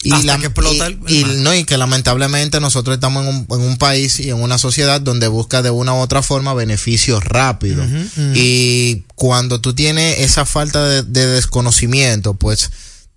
Y 0.04 0.14
Hasta 0.14 0.38
que 0.38 0.46
explota 0.46 0.86
el- 0.88 1.00
y, 1.08 1.18
el 1.24 1.26
mar. 1.28 1.36
no, 1.38 1.54
y 1.56 1.66
que 1.66 1.78
lamentablemente 1.78 2.62
nosotros 2.62 2.94
estamos 2.94 3.24
en 3.24 3.30
un, 3.36 3.48
en 3.50 3.60
un 3.68 3.78
país 3.78 4.20
y 4.22 4.30
en 4.30 4.42
una 4.42 4.58
sociedad 4.58 5.02
donde 5.02 5.28
busca 5.28 5.62
de 5.62 5.70
una 5.72 5.94
u 5.96 5.98
otra 5.98 6.22
forma 6.22 6.54
beneficios 6.54 7.24
rápidos. 7.24 7.88
Y 8.36 9.04
cuando 9.16 9.60
tú 9.60 9.74
tienes 9.74 10.20
esa 10.20 10.46
falta 10.46 10.86
de, 10.88 11.04
de 11.04 11.26
desconocimiento, 11.28 12.36
pues 12.36 12.70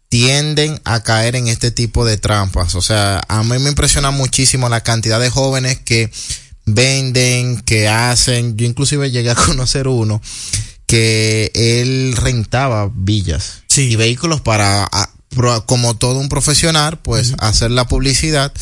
tienden 0.09 0.81
a 0.85 1.03
caer 1.03 1.37
en 1.37 1.49
este 1.49 1.71
tipo 1.71 2.05
de 2.05 2.17
trampas. 2.17 2.75
O 2.75 2.83
sea, 2.83 3.21
a 3.29 3.43
mí 3.43 3.59
me 3.59 3.69
impresiona 3.69 4.11
muchísimo 4.11 4.69
la 4.69 4.83
cantidad 4.83 5.21
de 5.21 5.31
jóvenes 5.31 5.79
que 5.79 6.11
venden, 6.67 7.61
que 7.61 7.89
hacen. 7.89 8.57
Yo 8.57 8.67
inclusive 8.67 9.11
llegué 9.11 9.31
a 9.31 9.35
conocer 9.47 9.89
uno 9.89 10.21
que 10.87 11.51
él 11.55 12.15
rentaba 12.17 12.91
villas 12.95 13.63
Sí. 13.69 13.83
y 13.91 13.97
vehículos 13.97 14.41
para, 14.41 14.89
como 15.67 15.97
todo 15.97 16.19
un 16.19 16.31
profesional, 16.31 16.99
pues 17.01 17.35
hacer 17.39 17.71
la 17.71 17.87
publicidad. 17.87 18.53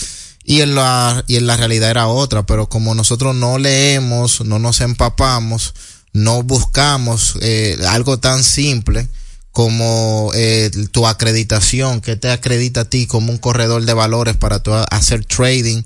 Y 0.43 0.61
en 0.61 0.75
la, 0.77 1.25
y 1.27 1.37
en 1.37 1.47
la 1.49 1.57
realidad 1.57 1.91
era 1.91 2.07
otra, 2.07 2.45
pero 2.47 2.69
como 2.69 2.95
nosotros 2.95 3.35
no 3.35 3.59
leemos, 3.59 4.45
no 4.45 4.59
nos 4.61 4.81
empapamos, 4.81 5.75
no 6.13 6.43
buscamos 6.45 7.37
eh, 7.41 7.77
algo 7.89 8.19
tan 8.19 8.45
simple 8.45 9.09
como 9.57 10.33
eh, 10.35 10.71
tu 10.93 11.07
acreditación, 11.07 12.03
que 12.03 12.15
te 12.17 12.31
acredita 12.31 12.83
a 12.83 12.85
ti 12.85 13.07
como 13.07 13.33
un 13.33 13.39
corredor 13.39 13.87
de 13.87 13.95
valores 13.95 14.37
para 14.37 14.59
tu 14.63 14.75
hacer 14.75 15.25
trading, 15.25 15.83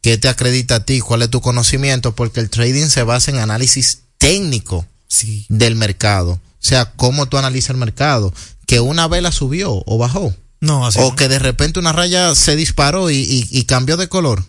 qué 0.00 0.16
te 0.16 0.28
acredita 0.30 0.76
a 0.76 0.84
ti, 0.86 1.00
cuál 1.00 1.20
es 1.20 1.28
tu 1.28 1.42
conocimiento, 1.42 2.14
porque 2.14 2.40
el 2.40 2.48
trading 2.48 2.86
se 2.86 3.02
basa 3.02 3.30
en 3.30 3.36
análisis 3.36 4.04
técnico 4.16 4.86
Sí. 5.06 5.44
del 5.50 5.76
mercado. 5.76 6.30
O 6.32 6.40
sea, 6.60 6.92
cómo 6.96 7.26
tú 7.26 7.36
analizas 7.36 7.70
el 7.72 7.76
mercado. 7.76 8.32
Que 8.66 8.80
una 8.80 9.06
vela 9.06 9.32
subió 9.32 9.82
o 9.84 9.98
bajó. 9.98 10.34
No, 10.62 10.86
así 10.86 10.98
o 11.00 11.10
no. 11.10 11.16
que 11.16 11.28
de 11.28 11.38
repente 11.38 11.78
una 11.78 11.92
raya 11.92 12.34
se 12.34 12.56
disparó 12.56 13.10
y, 13.10 13.16
y- 13.16 13.48
y 13.50 13.64
cambió 13.64 13.98
de 13.98 14.08
color. 14.08 14.46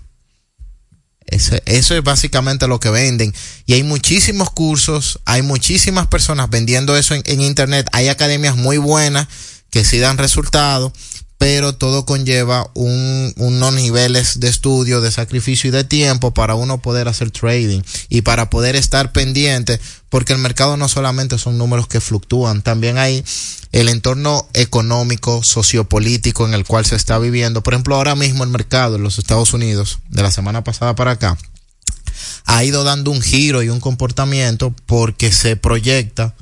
Ese- 1.25 1.61
eso 1.65 1.95
es 1.95 2.03
básicamente 2.03 2.67
lo 2.67 2.79
que 2.79 2.89
venden. 2.89 3.33
Y 3.65 3.73
hay 3.73 3.83
muchísimos 3.83 4.49
cursos, 4.51 5.19
hay 5.25 5.41
muchísimas 5.41 6.07
personas 6.07 6.49
vendiendo 6.49 6.95
eso 6.97 7.13
en, 7.15 7.21
en 7.25 7.41
Internet. 7.41 7.87
Hay 7.93 8.09
academias 8.09 8.55
muy 8.55 8.77
buenas 8.77 9.27
que 9.69 9.85
sí 9.85 9.99
dan 9.99 10.17
resultados, 10.17 10.91
pero 11.41 11.73
todo 11.73 12.05
conlleva 12.05 12.69
un, 12.75 13.33
unos 13.35 13.73
niveles 13.73 14.39
de 14.39 14.47
estudio, 14.47 15.01
de 15.01 15.11
sacrificio 15.11 15.69
y 15.69 15.71
de 15.71 15.83
tiempo 15.83 16.35
para 16.35 16.53
uno 16.53 16.83
poder 16.83 17.07
hacer 17.07 17.31
trading 17.31 17.81
y 18.09 18.21
para 18.21 18.51
poder 18.51 18.75
estar 18.75 19.11
pendiente, 19.11 19.79
porque 20.09 20.33
el 20.33 20.39
mercado 20.39 20.77
no 20.77 20.87
solamente 20.87 21.39
son 21.39 21.57
números 21.57 21.87
que 21.87 21.99
fluctúan, 21.99 22.61
también 22.61 22.99
hay 22.99 23.25
el 23.71 23.89
entorno 23.89 24.47
económico, 24.53 25.41
sociopolítico 25.41 26.45
en 26.45 26.53
el 26.53 26.63
cual 26.63 26.85
se 26.85 26.95
está 26.95 27.17
viviendo. 27.17 27.63
Por 27.63 27.73
ejemplo, 27.73 27.95
ahora 27.95 28.13
mismo 28.13 28.43
el 28.43 28.51
mercado 28.51 28.97
en 28.97 29.01
los 29.01 29.17
Estados 29.17 29.51
Unidos, 29.55 29.97
de 30.09 30.21
la 30.21 30.29
semana 30.29 30.63
pasada 30.63 30.93
para 30.93 31.09
acá, 31.09 31.39
ha 32.45 32.63
ido 32.63 32.83
dando 32.83 33.09
un 33.09 33.23
giro 33.23 33.63
y 33.63 33.69
un 33.69 33.79
comportamiento 33.79 34.75
porque 34.85 35.31
se 35.31 35.55
proyecta 35.55 36.35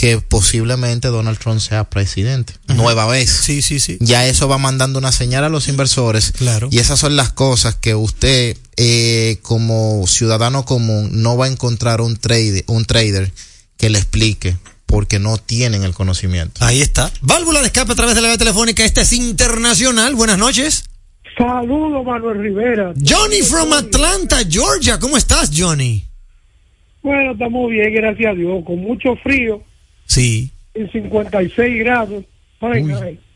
que 0.00 0.16
posiblemente 0.16 1.08
Donald 1.08 1.38
Trump 1.38 1.60
sea 1.60 1.84
presidente. 1.84 2.54
Nueva 2.68 3.06
vez. 3.06 3.28
Sí, 3.28 3.60
sí, 3.60 3.78
sí. 3.80 3.98
Ya 4.00 4.26
eso 4.26 4.48
va 4.48 4.56
mandando 4.56 4.98
una 4.98 5.12
señal 5.12 5.44
a 5.44 5.50
los 5.50 5.68
inversores. 5.68 6.32
Claro. 6.32 6.70
Y 6.72 6.78
esas 6.78 6.98
son 6.98 7.16
las 7.16 7.32
cosas 7.32 7.74
que 7.74 7.94
usted, 7.94 8.56
eh, 8.78 9.36
como 9.42 10.06
ciudadano 10.06 10.64
común, 10.64 11.10
no 11.20 11.36
va 11.36 11.44
a 11.44 11.48
encontrar 11.48 12.00
un 12.00 12.16
trader, 12.16 12.64
un 12.66 12.86
trader 12.86 13.30
que 13.76 13.90
le 13.90 13.98
explique 13.98 14.56
porque 14.86 15.18
no 15.18 15.36
tienen 15.36 15.84
el 15.84 15.92
conocimiento. 15.92 16.64
Ahí 16.64 16.80
está. 16.80 17.12
Válvula 17.20 17.60
de 17.60 17.66
escape 17.66 17.92
a 17.92 17.94
través 17.94 18.14
de 18.14 18.22
la 18.22 18.28
vía 18.28 18.38
telefónica. 18.38 18.82
Este 18.82 19.02
es 19.02 19.12
internacional. 19.12 20.14
Buenas 20.14 20.38
noches. 20.38 20.84
Saludos, 21.36 22.06
Manuel 22.06 22.38
Rivera. 22.38 22.94
Johnny 23.06 23.42
from 23.42 23.70
Atlanta, 23.74 24.38
Georgia. 24.48 24.98
¿Cómo 24.98 25.18
estás, 25.18 25.50
Johnny? 25.54 26.06
Bueno, 27.02 27.32
estamos 27.32 27.70
bien, 27.70 27.92
gracias 27.92 28.32
a 28.32 28.34
Dios, 28.34 28.64
con 28.64 28.78
mucho 28.78 29.16
frío, 29.16 29.62
Sí. 30.10 30.50
en 30.74 30.90
56 30.90 31.78
grados. 31.84 32.24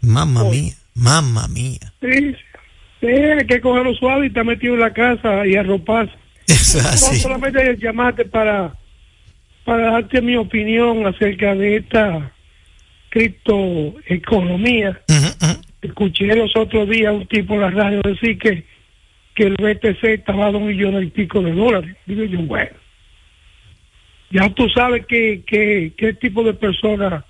Mamma 0.02 0.44
mía. 0.44 0.72
Mamma 0.94 1.46
mía. 1.48 1.78
Sí, 2.02 2.34
sí, 3.00 3.06
hay 3.06 3.46
que 3.46 3.60
cogerlo 3.60 3.94
suave 3.94 4.24
y 4.24 4.28
está 4.28 4.42
metido 4.44 4.74
en 4.74 4.80
la 4.80 4.92
casa 4.92 5.46
y 5.46 5.54
arroparse. 5.56 6.12
Eso 6.46 6.78
es 6.78 6.84
No, 6.84 6.90
así. 6.90 7.16
solamente 7.20 7.76
llamarte 7.78 8.24
para, 8.24 8.74
para 9.64 9.92
darte 9.92 10.20
mi 10.20 10.36
opinión 10.36 11.06
acerca 11.06 11.54
de 11.54 11.76
esta 11.76 12.32
criptoeconomía. 13.10 15.00
Ujú. 15.08 15.60
Escuché 15.82 16.34
los 16.34 16.54
otros 16.56 16.88
días 16.88 17.12
un 17.14 17.26
tipo 17.28 17.54
en 17.54 17.60
la 17.60 17.70
radio 17.70 18.00
decir 18.02 18.38
que, 18.38 18.64
que 19.34 19.44
el 19.44 19.54
BTC 19.54 20.02
estaba 20.04 20.46
a 20.46 20.52
dos 20.52 20.62
millones 20.62 21.04
y 21.04 21.10
pico 21.10 21.40
de 21.42 21.52
dólares. 21.52 21.96
Digo 22.06 22.24
yo, 22.24 22.40
bueno, 22.42 22.70
ya 24.30 24.48
tú 24.50 24.68
sabes 24.68 25.06
que, 25.06 25.42
que, 25.46 25.92
qué 25.96 26.12
tipo 26.14 26.42
de 26.42 26.54
personas 26.54 27.24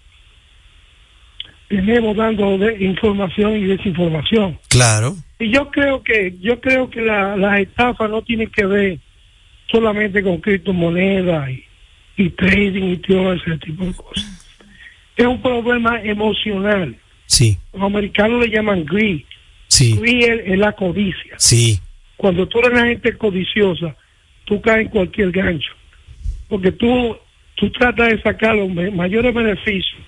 tenemos 1.68 2.16
dando 2.16 2.56
de 2.58 2.84
información 2.84 3.56
y 3.56 3.64
desinformación. 3.64 4.58
Claro. 4.68 5.16
Y 5.38 5.50
yo 5.52 5.70
creo 5.70 6.02
que 6.02 6.34
yo 6.40 6.60
creo 6.60 6.88
que 6.90 7.00
la- 7.00 7.36
las 7.36 7.60
estafas 7.60 8.08
no 8.10 8.22
tienen 8.22 8.48
que 8.50 8.64
ver 8.66 8.98
solamente 9.70 10.22
con 10.22 10.38
criptomonedas 10.40 11.50
y, 11.50 11.64
y 12.16 12.30
trading 12.30 12.92
y 12.92 12.96
todo 12.98 13.32
ese 13.32 13.58
tipo 13.58 13.84
de 13.84 13.94
cosas. 13.94 14.40
Es 15.16 15.26
un 15.26 15.40
problema 15.40 16.00
emocional. 16.02 16.96
Sí. 17.26 17.56
Los 17.72 17.82
americanos 17.82 18.40
le 18.44 18.50
llaman 18.54 18.84
greed. 18.84 19.22
Sí. 19.68 19.96
Greed 19.98 20.22
es, 20.22 20.40
es 20.52 20.58
la 20.58 20.72
codicia. 20.72 21.34
Sí. 21.38 21.80
Cuando 22.16 22.46
tú 22.46 22.58
eres 22.60 22.72
una 22.72 22.86
gente 22.86 23.16
codiciosa, 23.16 23.96
tú 24.44 24.60
caes 24.60 24.82
en 24.86 24.88
cualquier 24.88 25.30
gancho. 25.32 25.72
Porque 26.54 26.70
tú, 26.70 27.16
tú 27.56 27.68
tratas 27.72 28.10
de 28.10 28.22
sacar 28.22 28.54
los 28.54 28.70
mayores 28.70 29.34
beneficios 29.34 30.00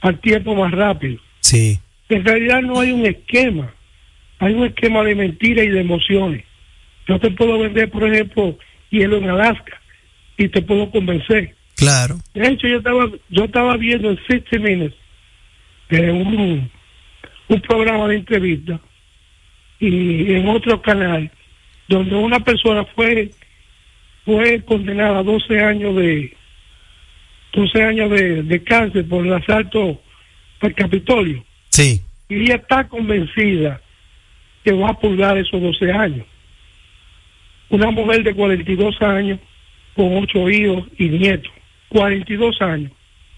al 0.00 0.16
tiempo 0.20 0.54
más 0.54 0.70
rápido. 0.70 1.18
Sí. 1.40 1.76
En 2.08 2.24
realidad 2.24 2.62
no 2.62 2.78
hay 2.78 2.92
un 2.92 3.04
esquema. 3.04 3.74
Hay 4.38 4.54
un 4.54 4.64
esquema 4.64 5.02
de 5.02 5.16
mentiras 5.16 5.66
y 5.66 5.70
de 5.70 5.80
emociones. 5.80 6.44
Yo 7.08 7.18
te 7.18 7.32
puedo 7.32 7.58
vender, 7.58 7.90
por 7.90 8.04
ejemplo, 8.04 8.56
hielo 8.90 9.16
en 9.16 9.30
Alaska 9.30 9.80
y 10.36 10.46
te 10.46 10.62
puedo 10.62 10.88
convencer. 10.88 11.56
Claro. 11.74 12.18
De 12.32 12.46
hecho, 12.46 12.68
yo 12.68 12.76
estaba, 12.76 13.10
yo 13.28 13.42
estaba 13.42 13.76
viendo 13.76 14.08
en 14.08 14.20
60 14.28 14.58
Minutes 14.60 14.96
eh, 15.90 16.12
un, 16.12 16.70
un 17.48 17.60
programa 17.60 18.06
de 18.06 18.18
entrevista 18.18 18.78
y 19.80 20.32
en 20.32 20.48
otro 20.48 20.80
canal 20.80 21.28
donde 21.88 22.14
una 22.14 22.38
persona 22.38 22.84
fue 22.94 23.32
fue 24.24 24.62
condenada 24.64 25.18
a 25.18 25.22
12 25.22 25.60
años 25.60 25.96
de 25.96 26.36
12 27.52 27.82
años 27.82 28.10
de, 28.10 28.42
de 28.42 28.62
cárcel 28.64 29.04
por 29.04 29.26
el 29.26 29.32
asalto 29.32 30.00
al 30.60 30.74
Capitolio 30.74 31.44
Sí. 31.70 32.00
y 32.28 32.42
ella 32.42 32.56
está 32.56 32.88
convencida 32.88 33.80
que 34.64 34.72
va 34.72 34.90
a 34.90 34.98
pulgar 34.98 35.36
esos 35.36 35.60
12 35.60 35.90
años. 35.92 36.26
Una 37.68 37.90
mujer 37.90 38.22
de 38.22 38.34
42 38.34 39.00
años 39.02 39.40
con 39.94 40.16
ocho 40.18 40.48
hijos 40.48 40.86
y 40.98 41.08
nietos. 41.08 41.52
42 41.88 42.60
años, 42.62 42.92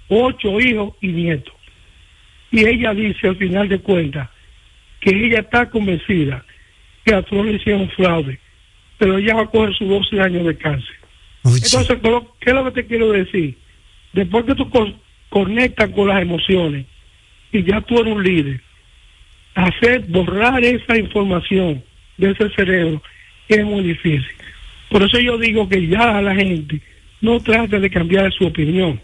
ocho 0.08 0.60
hijos 0.60 0.94
y 1.00 1.08
nietos. 1.08 1.54
Y 2.50 2.64
ella 2.66 2.92
dice 2.94 3.28
al 3.28 3.36
final 3.36 3.68
de 3.68 3.78
cuentas 3.80 4.28
que 5.00 5.10
ella 5.10 5.40
está 5.40 5.68
convencida 5.70 6.44
que 7.04 7.14
a 7.14 7.22
Trump 7.22 7.46
le 7.46 7.54
hicieron 7.54 7.88
fraude, 7.90 8.38
pero 9.04 9.18
ella 9.18 9.34
va 9.34 9.42
a 9.42 9.46
coger 9.48 9.74
sus 9.74 9.86
12 9.86 10.18
años 10.18 10.46
de 10.46 10.56
cárcel. 10.56 10.96
Uy. 11.42 11.60
Entonces, 11.62 11.98
¿qué 12.40 12.48
es 12.50 12.54
lo 12.54 12.64
que 12.64 12.70
te 12.70 12.86
quiero 12.86 13.12
decir? 13.12 13.54
Después 14.14 14.46
que 14.46 14.54
tú 14.54 14.70
con- 14.70 14.94
conectas 15.28 15.90
con 15.90 16.08
las 16.08 16.22
emociones 16.22 16.86
y 17.52 17.62
ya 17.64 17.82
tú 17.82 17.98
eres 18.00 18.14
un 18.14 18.22
líder, 18.24 18.62
hacer 19.54 20.06
borrar 20.08 20.64
esa 20.64 20.96
información 20.96 21.84
de 22.16 22.30
ese 22.30 22.48
cerebro 22.56 23.02
es 23.46 23.62
muy 23.62 23.82
difícil. 23.82 24.24
Por 24.88 25.02
eso 25.02 25.18
yo 25.20 25.36
digo 25.36 25.68
que 25.68 25.86
ya 25.86 26.22
la 26.22 26.34
gente 26.34 26.80
no 27.20 27.38
trate 27.40 27.80
de 27.80 27.90
cambiar 27.90 28.32
su 28.32 28.46
opinión. 28.46 28.98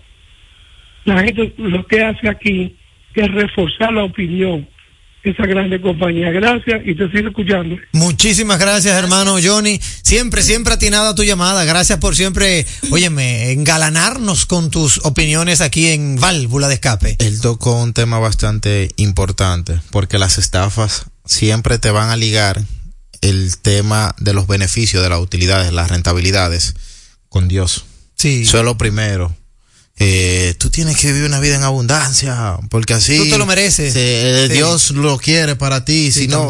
La 1.05 1.23
gente 1.23 1.53
lo 1.59 1.87
que 1.87 2.01
hace 2.03 2.27
aquí 2.27 2.75
es 3.15 3.31
reforzar 3.33 3.93
la 3.93 4.05
opinión 4.05 4.67
esa 5.23 5.47
grande 5.47 5.81
compañía. 5.81 6.31
Gracias 6.31 6.81
y 6.85 6.95
te 6.95 7.11
sigo 7.11 7.29
escuchando. 7.29 7.77
Muchísimas 7.93 8.59
gracias, 8.59 8.97
hermano 8.97 9.37
Johnny. 9.43 9.81
Siempre, 10.03 10.43
siempre 10.43 10.75
atinada 10.75 11.15
tu 11.15 11.25
llamada. 11.25 11.65
Gracias 11.65 11.99
por 11.99 12.17
siempre, 12.17 12.67
óyeme, 12.91 13.53
engalanarnos 13.53 14.47
con 14.47 14.71
tus 14.71 14.99
opiniones 15.05 15.61
aquí 15.61 15.89
en 15.89 16.17
Válvula 16.17 16.69
de 16.69 16.75
Escape. 16.75 17.17
Él 17.19 17.41
tocó 17.41 17.81
un 17.83 17.93
tema 17.93 18.19
bastante 18.19 18.91
importante, 18.97 19.81
porque 19.91 20.19
las 20.19 20.39
estafas 20.39 21.07
siempre 21.25 21.79
te 21.79 21.91
van 21.91 22.11
a 22.11 22.17
ligar 22.17 22.63
el 23.21 23.59
tema 23.59 24.15
de 24.19 24.33
los 24.33 24.47
beneficios, 24.47 25.03
de 25.03 25.11
las 25.11 25.21
utilidades, 25.21 25.73
las 25.73 25.91
rentabilidades 25.91 26.75
con 27.29 27.49
Dios. 27.49 27.85
Sí. 28.17 28.43
Eso 28.43 28.59
es 28.59 28.65
lo 28.65 28.79
primero. 28.79 29.35
Eh, 30.03 30.55
tú 30.59 30.71
tienes 30.71 30.97
que 30.97 31.09
vivir 31.13 31.25
una 31.29 31.41
vida 31.41 31.57
en 31.57 31.63
abundancia, 31.63 32.57
porque 32.71 32.95
así 32.95 33.17
Tú 33.19 33.29
te 33.29 33.37
lo 33.39 33.45
mereces. 33.45 33.93
se- 33.93 34.45
eh, 34.45 34.47
Sí. 34.49 34.55
Dios 34.55 34.91
lo 34.93 35.19
quiere 35.19 35.57
para 35.57 35.85
ti, 35.85 36.11
Sí, 36.11 36.21
si 36.23 36.29
no 36.29 36.49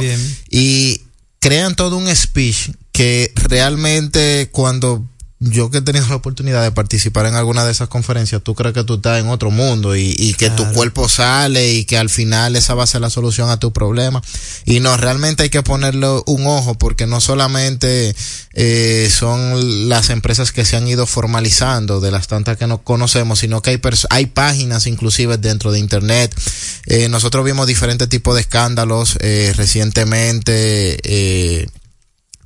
y 0.49 1.03
crean 1.41 1.75
todo 1.75 1.97
un 1.97 2.15
speech 2.15 2.71
que 2.93 3.33
realmente 3.35 4.49
cuando 4.53 5.05
yo 5.43 5.71
que 5.71 5.79
he 5.79 5.83
tenido 5.83 6.07
la 6.09 6.17
oportunidad 6.17 6.63
de 6.63 6.71
participar 6.71 7.25
en 7.25 7.35
alguna 7.35 7.65
de 7.65 7.73
esas 7.73 7.89
conferencias, 7.89 8.43
tú 8.43 8.55
crees 8.55 8.75
que 8.75 8.85
tú 8.85 8.97
estás 8.97 9.19
en 9.19 9.29
otro 9.29 9.51
mundo 9.51 9.97
y, 9.97 10.15
y 10.19 10.35
que 10.35 10.51
tu 10.51 10.71
cuerpo 10.73 11.09
sale 11.09 11.73
y 11.73 11.87
que 11.87 11.97
al 11.97 12.11
final 12.11 12.57
esa 12.57 12.75
va 12.75 12.85
a 12.85 12.87
ser 12.87 13.01
la 13.01 13.09
solución 13.09 13.49
a 13.49 13.59
tu 13.59 13.73
problema. 13.73 14.21
Y 14.67 14.81
no, 14.81 14.95
realmente 14.99 15.43
hay 15.43 15.49
que 15.49 15.63
ponerle 15.63 16.07
un 16.27 16.47
ojo 16.47 16.75
porque 16.75 17.07
no 17.07 17.23
solamente 17.23 18.15
eh, 18.53 19.09
son 19.11 19.89
las 19.89 20.11
empresas 20.11 20.53
que 20.53 20.67
se 20.67 20.77
han 20.77 20.87
ido 20.87 21.07
formalizando 21.07 22.01
de 22.01 22.11
las 22.11 22.29
tantas 22.29 22.59
que 22.59 22.67
no 22.67 22.83
conocemos, 22.83 23.39
sino 23.39 23.63
que 23.63 23.71
hay, 23.71 23.81
hay 24.11 24.27
páginas 24.27 24.87
inclusive 24.87 25.39
dentro 25.39 25.73
de 25.73 25.79
Internet. 25.79 26.39
Eh, 26.85 27.09
nosotros 27.09 27.47
vimos 27.47 27.67
diferentes 27.67 28.11
tipos 28.11 28.35
de 28.35 28.43
escándalos 28.43 29.17
eh, 29.21 29.55
recientemente. 29.57 30.99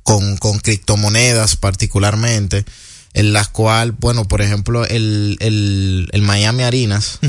Con, 0.03 0.37
con 0.37 0.59
criptomonedas 0.59 1.55
particularmente, 1.55 2.63
en 3.17 3.31
las 3.31 3.47
cual, 3.47 3.93
bueno, 3.93 4.25
por 4.27 4.41
ejemplo, 4.41 4.85
el, 4.85 5.37
el, 5.39 6.09
el 6.11 6.21
Miami 6.21 6.63
Harinas 6.63 7.19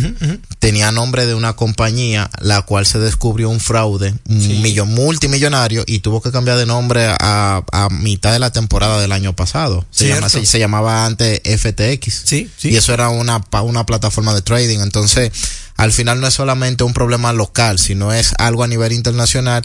tenía 0.58 0.90
nombre 0.90 1.26
de 1.26 1.34
una 1.34 1.52
compañía 1.54 2.28
la 2.40 2.62
cual 2.62 2.86
se 2.86 2.98
descubrió 2.98 3.48
un 3.50 3.60
fraude, 3.60 4.12
un 4.28 4.62
millón, 4.62 4.88
multimillonario 4.92 5.84
y 5.86 6.00
tuvo 6.00 6.20
que 6.20 6.32
cambiar 6.32 6.58
de 6.58 6.66
nombre 6.66 7.06
a, 7.08 7.62
a 7.70 7.88
mitad 7.90 8.32
de 8.32 8.40
la 8.40 8.50
temporada 8.52 9.00
del 9.00 9.12
año 9.12 9.36
pasado. 9.36 9.86
Se, 9.92 10.08
llama- 10.08 10.28
se, 10.28 10.44
se 10.46 10.58
llamaba 10.58 11.06
antes 11.06 11.40
FTX. 11.44 12.22
Sí, 12.24 12.50
sí. 12.58 12.70
Y 12.70 12.76
eso 12.76 12.92
era 12.92 13.08
una, 13.10 13.40
pa- 13.40 13.62
una 13.62 13.86
plataforma 13.86 14.34
de 14.34 14.42
trading. 14.42 14.80
Entonces, 14.80 15.30
al 15.76 15.92
final 15.92 16.20
no 16.20 16.26
es 16.26 16.34
solamente 16.34 16.82
un 16.82 16.94
problema 16.94 17.32
local, 17.32 17.78
sino 17.78 18.12
es 18.12 18.34
algo 18.38 18.64
a 18.64 18.68
nivel 18.68 18.90
internacional 18.92 19.64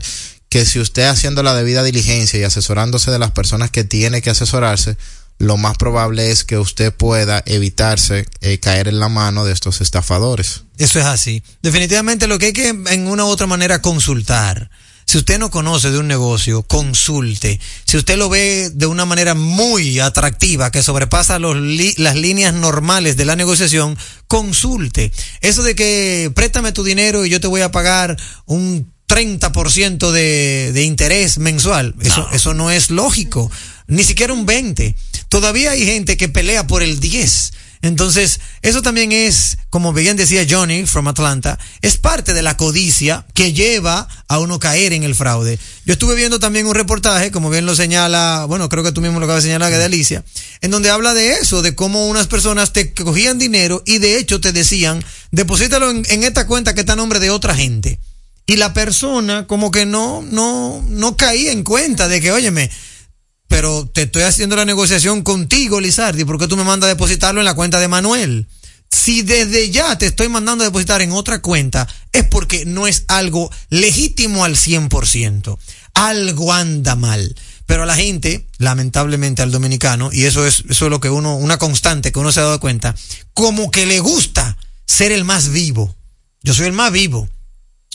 que 0.49 0.65
si 0.65 0.79
usted 0.79 1.07
haciendo 1.07 1.41
la 1.43 1.55
debida 1.55 1.81
diligencia 1.83 2.39
y 2.39 2.43
asesorándose 2.43 3.09
de 3.09 3.17
las 3.19 3.31
personas 3.31 3.71
que 3.71 3.85
tiene 3.85 4.21
que 4.21 4.29
asesorarse, 4.29 4.97
lo 5.41 5.57
más 5.57 5.77
probable 5.77 6.31
es 6.31 6.43
que 6.43 6.57
usted 6.57 6.93
pueda 6.93 7.41
evitarse 7.45 8.25
eh, 8.41 8.59
caer 8.59 8.87
en 8.87 8.99
la 8.99 9.09
mano 9.09 9.43
de 9.45 9.53
estos 9.53 9.81
estafadores. 9.81 10.63
Eso 10.77 10.99
es 10.99 11.05
así. 11.05 11.43
Definitivamente 11.61 12.27
lo 12.27 12.39
que 12.39 12.47
hay 12.47 12.53
que 12.53 12.69
en 12.69 13.07
una 13.07 13.25
u 13.25 13.27
otra 13.27 13.47
manera 13.47 13.81
consultar. 13.81 14.69
Si 15.05 15.17
usted 15.17 15.39
no 15.39 15.51
conoce 15.51 15.91
de 15.91 15.97
un 15.99 16.07
negocio, 16.07 16.61
consulte. 16.63 17.59
Si 17.85 17.97
usted 17.97 18.17
lo 18.17 18.29
ve 18.29 18.69
de 18.73 18.85
una 18.85 19.03
manera 19.05 19.33
muy 19.33 19.99
atractiva, 19.99 20.71
que 20.71 20.83
sobrepasa 20.83 21.37
los 21.39 21.57
li- 21.57 21.95
las 21.97 22.15
líneas 22.15 22.53
normales 22.53 23.17
de 23.17 23.25
la 23.25 23.35
negociación, 23.35 23.97
consulte. 24.27 25.11
Eso 25.41 25.63
de 25.63 25.75
que 25.75 26.31
préstame 26.33 26.71
tu 26.71 26.83
dinero 26.83 27.25
y 27.25 27.29
yo 27.29 27.41
te 27.41 27.47
voy 27.47 27.61
a 27.61 27.71
pagar 27.71 28.15
un 28.45 28.89
30% 29.09 30.11
de, 30.11 30.71
de 30.73 30.83
interés 30.83 31.37
mensual, 31.37 31.95
eso, 32.01 32.29
eso 32.31 32.53
no 32.53 32.71
es 32.71 32.89
lógico. 32.89 33.51
Ni 33.87 34.05
siquiera 34.05 34.31
un 34.31 34.45
20. 34.45 34.95
Todavía 35.31 35.71
hay 35.71 35.85
gente 35.85 36.17
que 36.17 36.27
pelea 36.27 36.67
por 36.67 36.83
el 36.83 36.99
10. 36.99 37.53
Entonces, 37.83 38.41
eso 38.63 38.81
también 38.81 39.13
es, 39.13 39.59
como 39.69 39.93
bien 39.93 40.17
decía 40.17 40.45
Johnny 40.47 40.85
from 40.85 41.07
Atlanta, 41.07 41.57
es 41.81 41.95
parte 41.95 42.33
de 42.33 42.41
la 42.41 42.57
codicia 42.57 43.25
que 43.33 43.53
lleva 43.53 44.09
a 44.27 44.39
uno 44.39 44.59
caer 44.59 44.91
en 44.91 45.03
el 45.03 45.15
fraude. 45.15 45.57
Yo 45.85 45.93
estuve 45.93 46.15
viendo 46.15 46.41
también 46.41 46.67
un 46.67 46.75
reportaje, 46.75 47.31
como 47.31 47.49
bien 47.49 47.65
lo 47.65 47.77
señala, 47.77 48.43
bueno, 48.49 48.67
creo 48.67 48.83
que 48.83 48.91
tú 48.91 48.99
mismo 48.99 49.21
lo 49.21 49.25
acabas 49.25 49.43
de 49.43 49.51
señalar, 49.51 49.71
de 49.71 49.85
Alicia, 49.85 50.25
en 50.59 50.69
donde 50.69 50.89
habla 50.89 51.13
de 51.13 51.35
eso, 51.35 51.61
de 51.61 51.75
cómo 51.75 52.07
unas 52.07 52.27
personas 52.27 52.73
te 52.73 52.93
cogían 52.93 53.39
dinero 53.39 53.83
y 53.85 53.99
de 53.99 54.17
hecho 54.17 54.41
te 54.41 54.51
decían, 54.51 55.01
deposítalo 55.31 55.91
en, 55.91 56.05
en 56.09 56.25
esta 56.25 56.45
cuenta 56.45 56.73
que 56.73 56.81
está 56.81 56.91
a 56.91 56.97
nombre 56.97 57.21
de 57.21 57.29
otra 57.29 57.55
gente. 57.55 57.99
Y 58.47 58.57
la 58.57 58.73
persona 58.73 59.47
como 59.47 59.71
que 59.71 59.85
no, 59.85 60.21
no, 60.29 60.83
no 60.89 61.15
caía 61.15 61.53
en 61.53 61.63
cuenta 61.63 62.09
de 62.09 62.19
que, 62.19 62.33
óyeme, 62.33 62.69
pero 63.51 63.85
te 63.85 64.03
estoy 64.03 64.23
haciendo 64.23 64.55
la 64.55 64.63
negociación 64.63 65.23
contigo, 65.23 65.81
Lizardi, 65.81 66.23
¿por 66.23 66.39
qué 66.39 66.47
tú 66.47 66.55
me 66.55 66.63
mandas 66.63 66.87
a 66.87 66.93
depositarlo 66.93 67.41
en 67.41 67.45
la 67.45 67.53
cuenta 67.53 67.81
de 67.81 67.89
Manuel? 67.89 68.47
Si 68.89 69.23
desde 69.23 69.69
ya 69.69 69.97
te 69.97 70.05
estoy 70.05 70.29
mandando 70.29 70.63
a 70.63 70.67
depositar 70.67 71.01
en 71.01 71.11
otra 71.11 71.41
cuenta, 71.41 71.85
es 72.13 72.23
porque 72.23 72.65
no 72.65 72.87
es 72.87 73.03
algo 73.09 73.51
legítimo 73.69 74.45
al 74.45 74.55
100%. 74.55 75.57
Algo 75.93 76.53
anda 76.53 76.95
mal. 76.95 77.35
Pero 77.65 77.83
a 77.83 77.85
la 77.85 77.97
gente, 77.97 78.47
lamentablemente 78.57 79.41
al 79.41 79.51
dominicano, 79.51 80.11
y 80.13 80.23
eso 80.23 80.47
es, 80.47 80.63
eso 80.69 80.85
es 80.85 80.89
lo 80.89 81.01
que 81.01 81.09
uno, 81.09 81.35
una 81.35 81.57
constante 81.57 82.13
que 82.13 82.19
uno 82.19 82.31
se 82.31 82.39
ha 82.39 82.43
dado 82.43 82.61
cuenta, 82.61 82.95
como 83.33 83.69
que 83.69 83.85
le 83.85 83.99
gusta 83.99 84.55
ser 84.85 85.11
el 85.11 85.25
más 85.25 85.49
vivo. 85.49 85.93
Yo 86.41 86.53
soy 86.53 86.67
el 86.67 86.73
más 86.73 86.93
vivo. 86.93 87.27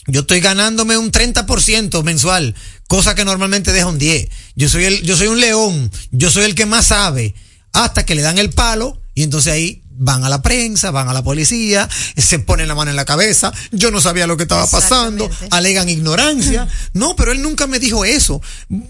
Yo 0.06 0.20
estoy 0.20 0.40
ganándome 0.40 0.96
un 0.96 1.10
30% 1.10 2.02
mensual, 2.02 2.54
cosa 2.86 3.14
que 3.14 3.24
normalmente 3.24 3.72
deja 3.72 3.86
un 3.86 3.98
10. 3.98 4.28
Yo 4.54 4.68
soy 4.68 4.84
el, 4.84 5.02
yo 5.02 5.16
soy 5.16 5.28
un 5.28 5.40
león, 5.40 5.90
yo 6.12 6.30
soy 6.30 6.44
el 6.44 6.54
que 6.54 6.66
más 6.66 6.86
sabe, 6.86 7.34
hasta 7.72 8.06
que 8.06 8.14
le 8.14 8.22
dan 8.22 8.38
el 8.38 8.50
palo 8.50 9.00
y 9.14 9.22
entonces 9.22 9.52
ahí 9.52 9.82
van 9.98 10.24
a 10.24 10.28
la 10.28 10.42
prensa, 10.42 10.90
van 10.90 11.08
a 11.08 11.12
la 11.12 11.24
policía, 11.24 11.88
se 12.16 12.38
ponen 12.38 12.68
la 12.68 12.74
mano 12.74 12.90
en 12.90 12.96
la 12.96 13.04
cabeza, 13.04 13.52
yo 13.72 13.90
no 13.90 14.00
sabía 14.00 14.26
lo 14.26 14.36
que 14.36 14.44
estaba 14.44 14.66
pasando, 14.66 15.28
alegan 15.50 15.88
ignorancia. 15.88 16.68
No, 16.92 17.14
pero 17.14 17.32
él 17.32 17.42
nunca 17.42 17.66
me 17.66 17.78
dijo 17.78 18.04
eso. 18.04 18.40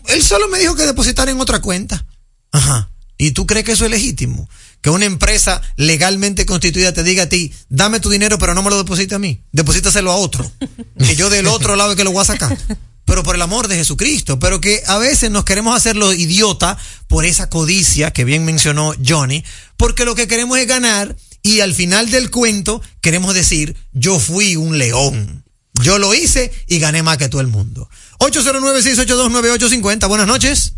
Él 0.07 0.23
solo 0.23 0.49
me 0.49 0.59
dijo 0.59 0.77
que 0.77 0.87
depositar 0.87 1.29
en 1.29 1.41
otra 1.41 1.61
cuenta. 1.61 2.05
Ajá. 2.53 2.89
¿Y 3.19 3.33
tú 3.33 3.47
crees 3.47 3.65
que 3.65 3.73
eso 3.73 3.85
es 3.85 3.91
legítimo? 3.91 4.49
Que 4.81 4.91
una 4.91 5.05
empresa 5.05 5.61
legalmente 5.77 6.47
constituida 6.47 6.93
te 6.93 7.03
diga 7.03 7.25
a 7.25 7.29
ti, 7.29 7.53
dame 7.69 8.01
tu 8.01 8.09
dinero, 8.11 8.39
pero 8.39 8.55
no 8.55 8.63
me 8.63 8.71
lo 8.71 8.79
deposite 8.79 9.15
a 9.15 9.19
mí, 9.19 9.43
deposítaselo 9.53 10.13
a 10.13 10.17
otro. 10.17 10.51
Que 10.99 11.17
yo 11.17 11.29
del 11.29 11.47
otro 11.47 11.77
lado 11.77 11.97
que 11.97 12.05
lo 12.05 12.13
voy 12.13 12.23
a 12.23 12.27
sacar. 12.27 12.57
Pero 13.05 13.23
por 13.23 13.37
el 13.37 13.43
amor 13.43 13.69
de 13.69 13.77
Jesucristo. 13.77 14.39
Pero 14.39 14.61
que 14.61 14.83
a 14.87 14.99
veces 14.99 15.31
nos 15.31 15.45
queremos 15.45 15.77
hacer 15.77 15.97
los 15.97 16.15
idiota 16.15 16.77
por 17.07 17.25
esa 17.25 17.49
codicia 17.49 18.13
que 18.13 18.25
bien 18.25 18.45
mencionó 18.45 18.95
Johnny, 19.05 19.45
porque 19.77 20.05
lo 20.05 20.15
que 20.15 20.29
queremos 20.29 20.59
es 20.59 20.67
ganar 20.67 21.17
y 21.43 21.61
al 21.61 21.75
final 21.75 22.11
del 22.11 22.31
cuento 22.31 22.83
queremos 23.01 23.33
decir, 23.33 23.77
yo 23.93 24.19
fui 24.19 24.57
un 24.57 24.79
león. 24.79 25.45
Yo 25.83 25.99
lo 25.99 26.15
hice 26.15 26.53
y 26.67 26.79
gané 26.79 27.03
más 27.03 27.19
que 27.19 27.29
todo 27.29 27.41
el 27.41 27.47
mundo. 27.47 27.89
809-682-9850. 28.19 30.09
Buenas 30.09 30.27
noches. 30.27 30.75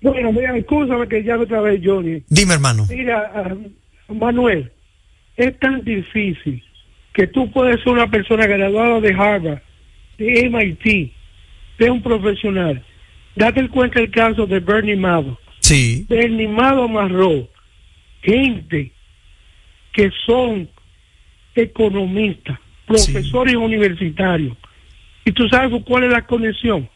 Bueno, 0.00 0.32
mira, 0.32 0.56
escúchame 0.56 1.08
que 1.08 1.22
ya 1.22 1.38
otra 1.38 1.60
vez, 1.60 1.80
Johnny. 1.82 2.22
Dime, 2.28 2.54
hermano. 2.54 2.86
Mira, 2.88 3.32
ah, 3.34 3.54
Manuel, 4.12 4.70
es 5.36 5.58
tan 5.58 5.82
difícil 5.82 6.62
que 7.12 7.26
tú 7.26 7.50
puedes 7.50 7.82
ser 7.82 7.92
una 7.92 8.10
persona 8.10 8.46
graduada 8.46 9.00
de 9.00 9.14
Harvard, 9.14 9.62
de 10.18 10.48
MIT, 10.50 11.12
de 11.78 11.90
un 11.90 12.02
profesional. 12.02 12.84
Date 13.34 13.68
cuenta 13.68 14.00
el 14.00 14.10
caso 14.10 14.46
de 14.46 14.60
Bernie 14.60 14.96
Madoff. 14.96 15.38
Sí. 15.60 16.06
Bernie 16.08 16.48
Madoff 16.48 16.90
amarró 16.90 17.48
gente 18.22 18.92
que 19.92 20.10
son 20.26 20.68
economistas, 21.54 22.58
profesores 22.86 23.54
universitarios. 23.54 24.56
¿Y 25.24 25.32
tú 25.32 25.48
sabes 25.48 25.82
cuál 25.84 26.04
es 26.04 26.12
la 26.12 26.26
conexión? 26.26 26.88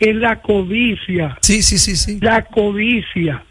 Es 0.00 0.16
la 0.16 0.40
codicia 0.40 1.36
Sí, 1.42 1.62
sí, 1.62 1.78
sí, 1.78 1.94
sí. 1.94 2.18
la 2.20 2.42
codicia, 2.46 3.44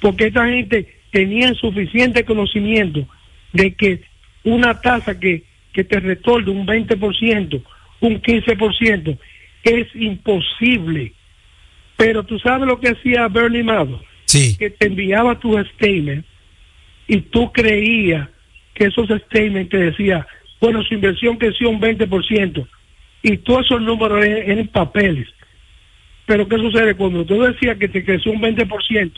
porque 0.00 0.26
esta 0.28 0.46
gente 0.48 0.88
tenía 1.12 1.52
suficiente 1.54 2.24
conocimiento 2.24 3.06
de 3.52 3.74
que 3.74 4.00
una 4.44 4.80
tasa 4.80 5.20
que, 5.20 5.44
que 5.72 5.84
te 5.84 6.00
retorne 6.00 6.50
un 6.50 6.66
20%, 6.66 7.62
un 8.00 8.22
15%, 8.22 9.18
es 9.64 9.86
imposible. 9.94 11.12
Pero 11.96 12.22
tú 12.24 12.38
sabes 12.38 12.66
lo 12.66 12.80
que 12.80 12.88
hacía 12.88 13.28
Bernie 13.28 13.62
Madoff, 13.62 14.00
Sí. 14.24 14.56
que 14.56 14.70
te 14.70 14.86
enviaba 14.86 15.38
tus 15.38 15.60
statements 15.74 16.26
y 17.08 17.20
tú 17.20 17.52
creías 17.52 18.28
que 18.72 18.84
esos 18.86 19.06
statements 19.26 19.68
te 19.70 19.76
decían, 19.76 20.24
bueno, 20.60 20.82
su 20.84 20.94
inversión 20.94 21.36
creció 21.36 21.68
un 21.68 21.80
20% 21.80 22.66
y 23.22 23.36
todos 23.38 23.66
esos 23.66 23.82
números 23.82 24.24
eran, 24.24 24.50
eran 24.50 24.68
papeles. 24.68 25.28
Pero 26.30 26.48
¿qué 26.48 26.56
sucede? 26.58 26.94
Cuando 26.94 27.24
tú 27.24 27.42
decías 27.42 27.76
que 27.76 27.88
te 27.88 28.04
creció 28.04 28.30
un 28.30 28.40
20% 28.40 29.12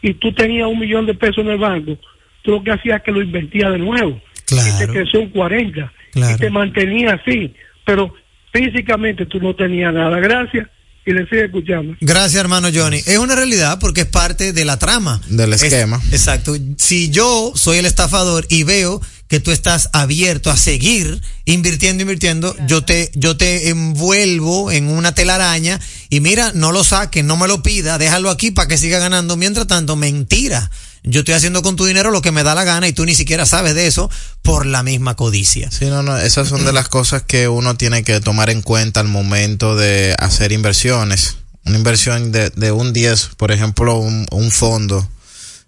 y 0.00 0.14
tú 0.14 0.32
tenías 0.32 0.66
un 0.66 0.78
millón 0.78 1.04
de 1.04 1.12
pesos 1.12 1.44
en 1.44 1.48
el 1.50 1.58
banco, 1.58 1.98
tú 2.42 2.52
lo 2.52 2.62
que 2.64 2.70
hacías 2.72 2.96
es 2.96 3.02
que 3.02 3.12
lo 3.12 3.20
invertías 3.20 3.70
de 3.70 3.78
nuevo. 3.78 4.18
Y 4.34 4.40
te 4.48 4.54
Claro. 4.54 4.92
creció 4.94 5.20
un 5.20 5.28
40 5.28 5.92
Claro. 6.12 6.36
y 6.36 6.38
te 6.38 6.48
mantenía 6.48 7.20
así. 7.22 7.52
Pero 7.84 8.14
físicamente 8.50 9.26
tú 9.26 9.40
no 9.40 9.54
tenías 9.54 9.92
nada. 9.92 10.18
Gracias 10.20 10.66
y 11.04 11.12
le 11.12 11.26
sigue 11.26 11.44
escuchando. 11.44 11.96
Gracias, 12.00 12.36
hermano 12.40 12.68
Johnny. 12.74 12.96
Es 12.96 13.18
una 13.18 13.34
realidad 13.36 13.78
porque 13.78 14.00
es 14.02 14.06
parte 14.06 14.54
de 14.54 14.64
la 14.64 14.78
trama. 14.78 15.20
Del 15.28 15.52
Es- 15.52 15.62
esquema. 15.62 16.00
exacto. 16.12 16.54
Si 16.78 17.10
yo 17.10 17.52
soy 17.56 17.76
el 17.76 17.84
estafador 17.84 18.46
y 18.48 18.62
veo 18.64 19.02
que 19.28 19.40
tú 19.40 19.50
estás 19.50 19.88
abierto 19.92 20.50
a 20.50 20.56
seguir 20.56 21.20
invirtiendo, 21.44 22.02
invirtiendo, 22.02 22.54
yo 22.66 22.84
te, 22.84 23.10
yo 23.14 23.36
te 23.36 23.68
envuelvo 23.68 24.70
en 24.70 24.88
una 24.88 25.14
telaraña 25.14 25.80
y 26.10 26.20
mira, 26.20 26.52
no 26.54 26.72
lo 26.72 26.84
saques, 26.84 27.24
no 27.24 27.36
me 27.36 27.48
lo 27.48 27.62
pida, 27.62 27.98
déjalo 27.98 28.30
aquí 28.30 28.50
para 28.50 28.68
que 28.68 28.78
siga 28.78 28.98
ganando. 28.98 29.36
Mientras 29.36 29.66
tanto, 29.66 29.96
mentira. 29.96 30.70
Yo 31.06 31.20
estoy 31.20 31.34
haciendo 31.34 31.62
con 31.62 31.76
tu 31.76 31.84
dinero 31.84 32.10
lo 32.10 32.22
que 32.22 32.32
me 32.32 32.42
da 32.44 32.54
la 32.54 32.64
gana 32.64 32.88
y 32.88 32.94
tú 32.94 33.04
ni 33.04 33.14
siquiera 33.14 33.44
sabes 33.44 33.74
de 33.74 33.86
eso 33.86 34.10
por 34.40 34.64
la 34.64 34.82
misma 34.82 35.16
codicia. 35.16 35.70
Sí, 35.70 35.84
no, 35.86 36.02
no, 36.02 36.16
esas 36.16 36.48
son 36.48 36.64
de 36.64 36.72
las 36.72 36.88
cosas 36.88 37.22
que 37.22 37.46
uno 37.46 37.76
tiene 37.76 38.04
que 38.04 38.20
tomar 38.20 38.48
en 38.48 38.62
cuenta 38.62 39.00
al 39.00 39.08
momento 39.08 39.76
de 39.76 40.14
hacer 40.18 40.52
inversiones. 40.52 41.36
Una 41.66 41.76
inversión 41.76 42.32
de, 42.32 42.50
de 42.50 42.72
un 42.72 42.94
10, 42.94 43.30
por 43.36 43.52
ejemplo, 43.52 43.98
un, 43.98 44.26
un 44.30 44.50
fondo 44.50 45.06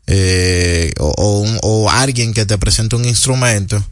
eh, 0.06 0.92
o, 0.98 1.12
o 1.16 1.38
un- 1.40 1.58
o 1.62 1.90
alguien 1.90 2.32
que 2.34 2.46
te 2.46 2.58
presente 2.58 2.96
un 2.96 3.04
instrumento 3.04 3.84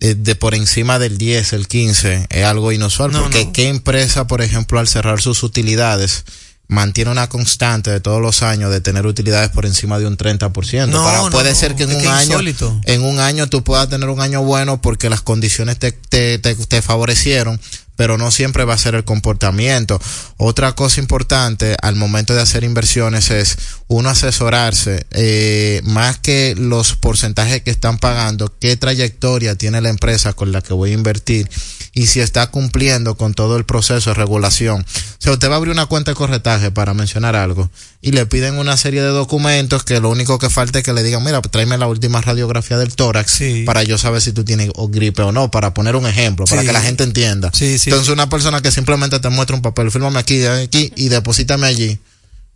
eh, 0.00 0.14
de 0.16 0.34
por 0.34 0.54
encima 0.54 0.98
del 0.98 1.18
10, 1.18 1.52
el 1.52 1.68
15, 1.68 2.26
es 2.30 2.44
algo 2.44 2.72
inusual. 2.72 3.12
No, 3.12 3.22
porque 3.22 3.44
no. 3.46 3.52
qué 3.52 3.68
empresa, 3.68 4.26
por 4.26 4.40
ejemplo, 4.42 4.78
al 4.78 4.88
cerrar 4.88 5.20
sus 5.20 5.42
utilidades, 5.42 6.24
mantiene 6.68 7.10
una 7.10 7.28
constante 7.28 7.90
de 7.90 8.00
todos 8.00 8.22
los 8.22 8.42
años 8.44 8.70
de 8.70 8.80
tener 8.80 9.04
utilidades 9.04 9.50
por 9.50 9.66
encima 9.66 9.98
de 9.98 10.06
un 10.06 10.16
30%. 10.16 10.86
No, 10.88 11.02
Para- 11.04 11.18
no, 11.18 11.30
puede 11.30 11.50
no, 11.50 11.56
ser 11.56 11.74
que 11.74 11.82
en 11.82 11.94
un 11.96 12.00
que 12.00 12.08
año 12.08 12.22
insólito. 12.30 12.80
en 12.84 13.02
un 13.02 13.18
año 13.18 13.48
tú 13.48 13.64
puedas 13.64 13.88
tener 13.88 14.08
un 14.08 14.20
año 14.20 14.42
bueno 14.44 14.80
porque 14.80 15.10
las 15.10 15.20
condiciones 15.20 15.78
te, 15.80 15.90
te, 15.92 16.38
te, 16.38 16.54
te 16.54 16.80
favorecieron, 16.80 17.60
pero 18.00 18.16
no 18.16 18.30
siempre 18.30 18.64
va 18.64 18.72
a 18.72 18.78
ser 18.78 18.94
el 18.94 19.04
comportamiento. 19.04 20.00
Otra 20.38 20.72
cosa 20.74 21.00
importante 21.02 21.76
al 21.82 21.96
momento 21.96 22.34
de 22.34 22.40
hacer 22.40 22.64
inversiones 22.64 23.30
es 23.30 23.58
uno 23.88 24.08
asesorarse 24.08 25.04
eh, 25.10 25.82
más 25.84 26.16
que 26.18 26.54
los 26.56 26.94
porcentajes 26.94 27.60
que 27.62 27.70
están 27.70 27.98
pagando, 27.98 28.54
qué 28.58 28.74
trayectoria 28.78 29.54
tiene 29.56 29.82
la 29.82 29.90
empresa 29.90 30.32
con 30.32 30.50
la 30.50 30.62
que 30.62 30.72
voy 30.72 30.92
a 30.92 30.94
invertir 30.94 31.50
y 31.92 32.06
si 32.06 32.20
está 32.20 32.46
cumpliendo 32.46 33.16
con 33.16 33.34
todo 33.34 33.58
el 33.58 33.64
proceso 33.66 34.10
de 34.10 34.14
regulación. 34.14 34.80
O 34.80 35.22
sea, 35.22 35.32
usted 35.32 35.50
va 35.50 35.54
a 35.54 35.56
abrir 35.56 35.72
una 35.72 35.84
cuenta 35.84 36.12
de 36.12 36.14
corretaje 36.14 36.70
para 36.70 36.94
mencionar 36.94 37.36
algo 37.36 37.68
y 38.00 38.12
le 38.12 38.24
piden 38.24 38.56
una 38.58 38.78
serie 38.78 39.02
de 39.02 39.08
documentos 39.08 39.82
que 39.84 40.00
lo 40.00 40.08
único 40.08 40.38
que 40.38 40.48
falta 40.48 40.78
es 40.78 40.84
que 40.84 40.94
le 40.94 41.02
digan, 41.02 41.22
mira, 41.22 41.42
tráeme 41.42 41.76
la 41.76 41.86
última 41.88 42.22
radiografía 42.22 42.78
del 42.78 42.94
tórax 42.96 43.30
Sí. 43.32 43.64
para 43.66 43.82
yo 43.82 43.98
saber 43.98 44.22
si 44.22 44.32
tú 44.32 44.42
tienes 44.44 44.70
gripe 44.88 45.20
o 45.20 45.32
no, 45.32 45.50
para 45.50 45.74
poner 45.74 45.96
un 45.96 46.06
ejemplo, 46.06 46.46
para 46.46 46.62
Sí. 46.62 46.66
que 46.66 46.72
la 46.72 46.80
gente 46.80 47.04
entienda. 47.04 47.50
Sí, 47.52 47.78
sí. 47.78 47.89
Entonces 47.90 48.12
una 48.12 48.28
persona 48.28 48.60
que 48.62 48.70
simplemente 48.70 49.18
te 49.20 49.28
muestra 49.28 49.56
un 49.56 49.62
papel, 49.62 49.90
fírmame 49.90 50.18
aquí, 50.18 50.44
aquí 50.44 50.92
y 50.96 51.08
deposítame 51.08 51.66
allí. 51.66 51.98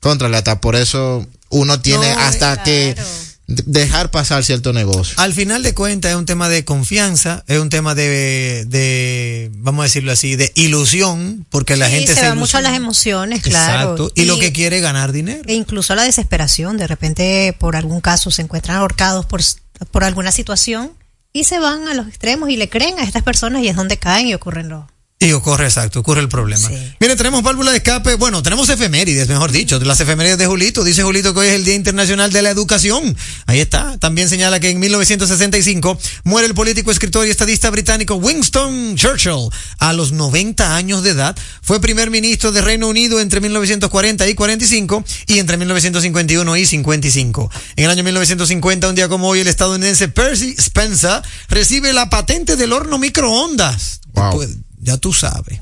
Contrale, 0.00 0.36
hasta 0.36 0.60
por 0.60 0.76
eso 0.76 1.26
uno 1.48 1.80
tiene 1.80 2.12
No, 2.14 2.20
hasta 2.20 2.62
que 2.62 2.92
claro. 2.94 3.08
de- 3.46 3.62
dejar 3.66 4.10
pasar 4.10 4.44
cierto 4.44 4.72
negocio. 4.72 5.14
Al 5.18 5.32
final 5.32 5.62
de 5.62 5.72
cuentas 5.74 6.10
es 6.12 6.16
un 6.18 6.26
tema 6.26 6.48
de 6.48 6.64
confianza, 6.64 7.42
es 7.46 7.58
un 7.58 7.70
tema 7.70 7.94
de, 7.94 8.64
de 8.66 9.50
vamos 9.54 9.80
a 9.80 9.84
decirlo 9.84 10.12
así, 10.12 10.36
de 10.36 10.52
ilusión, 10.56 11.46
porque 11.50 11.76
la 11.76 11.86
Sí, 11.88 11.92
gente 11.92 12.08
se 12.14 12.20
va 12.20 12.26
ilusiona. 12.28 12.40
mucho 12.40 12.58
a 12.58 12.60
las 12.62 12.74
emociones, 12.74 13.42
claro. 13.42 13.92
Exacto. 13.92 14.12
Y, 14.14 14.24
lo 14.26 14.38
que 14.38 14.52
quiere 14.52 14.76
es 14.76 14.82
ganar 14.82 15.12
dinero. 15.12 15.42
E 15.46 15.54
incluso 15.54 15.94
la 15.94 16.02
desesperación, 16.04 16.76
de 16.76 16.86
repente 16.86 17.54
por 17.58 17.76
algún 17.76 18.00
caso 18.00 18.30
se 18.30 18.42
encuentran 18.42 18.76
ahorcados 18.76 19.24
por, 19.26 19.40
por 19.90 20.04
alguna 20.04 20.32
situación 20.32 20.92
y 21.32 21.44
se 21.44 21.58
van 21.58 21.88
a 21.88 21.94
los 21.94 22.08
extremos 22.08 22.50
y 22.50 22.56
le 22.56 22.68
creen 22.68 22.98
a 22.98 23.04
estas 23.04 23.22
personas 23.22 23.62
y 23.62 23.68
es 23.68 23.76
donde 23.76 23.96
caen 23.98 24.28
y 24.28 24.34
ocurren 24.34 24.68
los... 24.68 24.84
Y 25.20 25.32
ocurre, 25.32 25.64
exacto, 25.64 26.00
ocurre 26.00 26.20
el 26.20 26.28
problema. 26.28 26.68
Sí. 26.68 26.74
Mire, 27.00 27.16
tenemos 27.16 27.42
válvula 27.42 27.70
de 27.70 27.78
escape, 27.78 28.16
bueno, 28.16 28.42
tenemos 28.42 28.68
efemérides, 28.68 29.26
mejor 29.28 29.52
dicho, 29.52 29.78
las 29.78 29.98
efemérides 30.00 30.36
de 30.36 30.46
Julito. 30.46 30.84
Dice 30.84 31.02
Julito 31.02 31.32
que 31.32 31.40
hoy 31.40 31.46
es 31.46 31.54
el 31.54 31.64
Día 31.64 31.74
Internacional 31.76 32.30
de 32.30 32.42
la 32.42 32.50
Educación. 32.50 33.16
Ahí 33.46 33.60
está. 33.60 33.96
También 33.98 34.28
señala 34.28 34.60
que 34.60 34.68
en 34.68 34.78
1965 34.80 35.98
muere 36.24 36.48
el 36.48 36.54
político, 36.54 36.90
escritor 36.90 37.26
y 37.26 37.30
estadista 37.30 37.70
británico 37.70 38.16
Winston 38.16 38.96
Churchill 38.96 39.48
a 39.78 39.92
los 39.94 40.12
90 40.12 40.76
años 40.76 41.02
de 41.02 41.10
edad. 41.10 41.36
Fue 41.62 41.80
primer 41.80 42.10
ministro 42.10 42.52
de 42.52 42.60
Reino 42.60 42.88
Unido 42.88 43.18
entre 43.20 43.40
1940 43.40 44.28
y 44.28 44.34
45 44.34 45.04
y 45.28 45.38
entre 45.38 45.56
1951 45.56 46.56
y 46.56 46.66
55. 46.66 47.50
En 47.76 47.84
el 47.84 47.90
año 47.90 48.04
1950, 48.04 48.88
un 48.88 48.94
día 48.94 49.08
como 49.08 49.28
hoy, 49.28 49.40
el 49.40 49.48
estadounidense 49.48 50.08
Percy 50.08 50.54
Spencer 50.58 51.22
recibe 51.48 51.92
la 51.94 52.10
patente 52.10 52.56
del 52.56 52.72
horno 52.72 52.98
microondas. 52.98 54.00
Wow. 54.12 54.44
Ya 54.84 54.96
tú 54.98 55.12
sabes. 55.12 55.58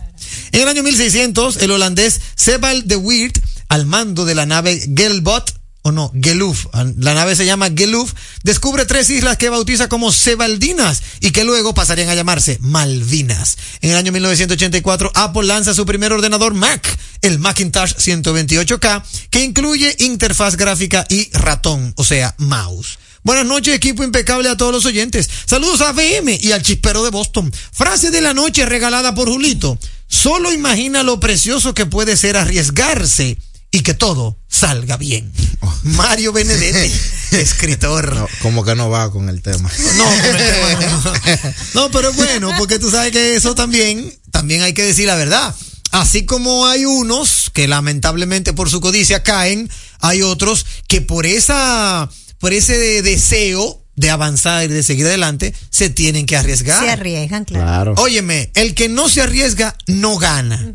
En 0.53 0.61
el 0.61 0.69
año 0.69 0.83
1600, 0.83 1.57
el 1.63 1.71
holandés 1.71 2.21
Sebald 2.35 2.85
de 2.85 2.97
Weert, 2.97 3.39
al 3.69 3.87
mando 3.87 4.25
de 4.25 4.35
la 4.35 4.45
nave 4.45 4.81
Gelbot, 4.95 5.55
o 5.85 5.91
no, 5.91 6.13
Geluf, 6.15 6.67
la 6.73 7.15
nave 7.15 7.35
se 7.35 7.45
llama 7.45 7.69
Geluf, 7.75 8.13
descubre 8.45 8.87
tres 8.87 9.11
islas 9.11 9.37
que 9.37 9.49
bautiza 9.49 9.89
como 9.89 10.13
Sebaldinas 10.13 11.03
y 11.21 11.33
que 11.33 11.43
luego 11.43 11.75
pasarían 11.75 12.09
a 12.09 12.15
llamarse 12.15 12.59
Malvinas. 12.61 13.59
En 13.81 13.91
el 13.91 13.97
año 13.97 14.13
1984, 14.13 15.11
Apple 15.15 15.45
lanza 15.45 15.75
su 15.75 15.85
primer 15.85 16.13
ordenador 16.13 16.55
Mac, 16.55 16.87
el 17.21 17.41
Macintosh 17.41 17.95
128K, 17.97 19.03
que 19.31 19.43
incluye 19.43 19.97
interfaz 19.99 20.57
gráfica 20.57 21.05
y 21.09 21.31
ratón, 21.33 21.95
o 21.97 22.05
sea, 22.05 22.35
mouse. 22.39 22.99
Buenas 23.25 23.47
noches, 23.47 23.75
equipo 23.75 24.03
impecable 24.03 24.49
a 24.49 24.57
todos 24.57 24.73
los 24.73 24.85
oyentes. 24.85 25.31
Saludos 25.47 25.81
a 25.81 25.93
VM 25.93 26.39
y 26.41 26.51
al 26.51 26.63
chispero 26.63 27.05
de 27.05 27.11
Boston. 27.11 27.53
Frase 27.73 28.11
de 28.11 28.21
la 28.21 28.35
noche 28.35 28.67
regalada 28.67 29.15
por 29.15 29.29
Julito. 29.29 29.79
Solo 30.09 30.53
imagina 30.53 31.05
lo 31.05 31.21
precioso 31.21 31.73
que 31.73 31.87
puede 31.87 32.17
ser 32.17 32.37
arriesgarse 32.37 33.39
y 33.71 33.81
que 33.83 33.95
todo 33.95 34.39
salga 34.49 34.97
bien. 34.97 35.33
Mario 35.85 36.33
Benedetti, 36.33 36.93
escritor. 37.37 38.15
No, 38.15 38.29
como 38.43 38.65
que 38.65 38.75
no 38.75 38.91
va 38.91 39.11
con 39.13 39.29
el 39.29 39.41
tema. 39.41 39.71
No, 39.97 40.05
con 40.05 40.37
el 40.37 40.53
tema 40.53 40.81
no. 40.81 41.55
No, 41.75 41.91
pero 41.93 42.11
es 42.11 42.17
bueno, 42.17 42.51
porque 42.59 42.81
tú 42.81 42.91
sabes 42.91 43.13
que 43.13 43.37
eso 43.37 43.55
también, 43.55 44.13
también 44.33 44.63
hay 44.63 44.75
que 44.75 44.83
decir 44.83 45.07
la 45.07 45.15
verdad. 45.15 45.55
Así 45.93 46.25
como 46.25 46.67
hay 46.67 46.87
unos 46.87 47.51
que 47.53 47.69
lamentablemente 47.69 48.53
por 48.53 48.71
su 48.71 48.81
codicia 48.81 49.23
caen, 49.23 49.71
hay 50.01 50.23
otros 50.23 50.67
que 50.89 51.03
por 51.03 51.27
esa, 51.27 52.09
por 52.43 52.53
ese 52.53 53.03
deseo 53.03 53.87
de 53.95 54.11
avanzar 54.11 54.65
y 54.65 54.67
de 54.67 54.83
seguir 54.83 55.07
adelante, 55.07 55.55
se 55.71 55.91
tienen 55.91 56.27
que 56.27 56.37
arriesgar. 56.37 56.83
Se 56.83 56.91
arriesgan, 56.91 57.45
claro. 57.45 57.95
Claro. 57.95 57.95
Óyeme, 57.99 58.51
el 58.57 58.75
que 58.75 58.89
no 58.89 59.09
se 59.09 59.23
arriesga 59.23 59.77
no 59.87 60.19
gana, 60.19 60.75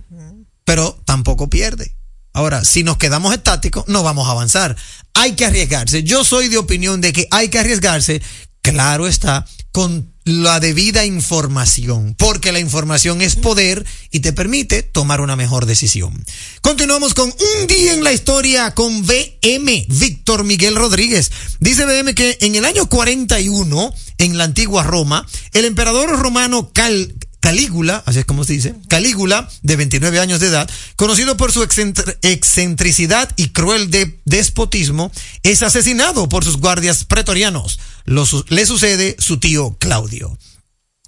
pero 0.63 0.97
tampoco 1.03 1.49
pierde. 1.49 1.93
Ahora, 2.31 2.63
si 2.63 2.83
nos 2.83 2.95
quedamos 2.95 3.33
estáticos, 3.33 3.83
no 3.89 4.01
vamos 4.01 4.29
a 4.29 4.31
avanzar. 4.31 4.77
Hay 5.13 5.33
que 5.33 5.43
arriesgarse. 5.43 6.03
Yo 6.03 6.23
soy 6.23 6.47
de 6.47 6.57
opinión 6.57 7.01
de 7.01 7.11
que 7.11 7.27
hay 7.31 7.49
que 7.49 7.59
arriesgarse, 7.59 8.21
claro 8.61 9.05
está, 9.05 9.45
con 9.73 10.13
la 10.27 10.59
debida 10.59 11.05
información, 11.05 12.13
porque 12.17 12.51
la 12.51 12.59
información 12.59 13.21
es 13.21 13.37
poder 13.37 13.85
y 14.11 14.19
te 14.19 14.33
permite 14.33 14.83
tomar 14.83 15.21
una 15.21 15.37
mejor 15.37 15.65
decisión. 15.65 16.21
Continuamos 16.61 17.13
con 17.13 17.29
un 17.29 17.67
día 17.67 17.93
en 17.93 18.03
la 18.03 18.11
historia 18.11 18.75
con 18.75 19.05
BM, 19.05 19.85
Víctor 19.87 20.43
Miguel 20.43 20.75
Rodríguez. 20.75 21.31
Dice 21.61 21.85
BM 21.85 22.13
que 22.13 22.37
en 22.41 22.55
el 22.55 22.65
año 22.65 22.89
41, 22.89 23.93
en 24.17 24.37
la 24.37 24.43
antigua 24.43 24.83
Roma, 24.83 25.25
el 25.53 25.63
emperador 25.63 26.09
romano 26.19 26.71
Cal, 26.73 27.15
Calígula, 27.47 28.03
así 28.05 28.19
es 28.19 28.25
como 28.25 28.43
se 28.43 28.51
dice, 28.51 28.75
Calígula, 28.89 29.49
de 29.61 29.77
29 29.77 30.19
años 30.19 30.41
de 30.41 30.47
edad, 30.47 30.69
conocido 30.97 31.37
por 31.37 31.53
su 31.53 31.63
excentr- 31.63 32.17
excentricidad 32.21 33.31
y 33.37 33.51
cruel 33.51 33.89
de- 33.89 34.19
despotismo, 34.25 35.13
es 35.43 35.63
asesinado 35.63 36.27
por 36.27 36.43
sus 36.43 36.57
guardias 36.57 37.05
pretorianos. 37.05 37.79
Le 38.05 38.65
sucede 38.65 39.15
su 39.17 39.39
tío 39.39 39.77
Claudio. 39.79 40.37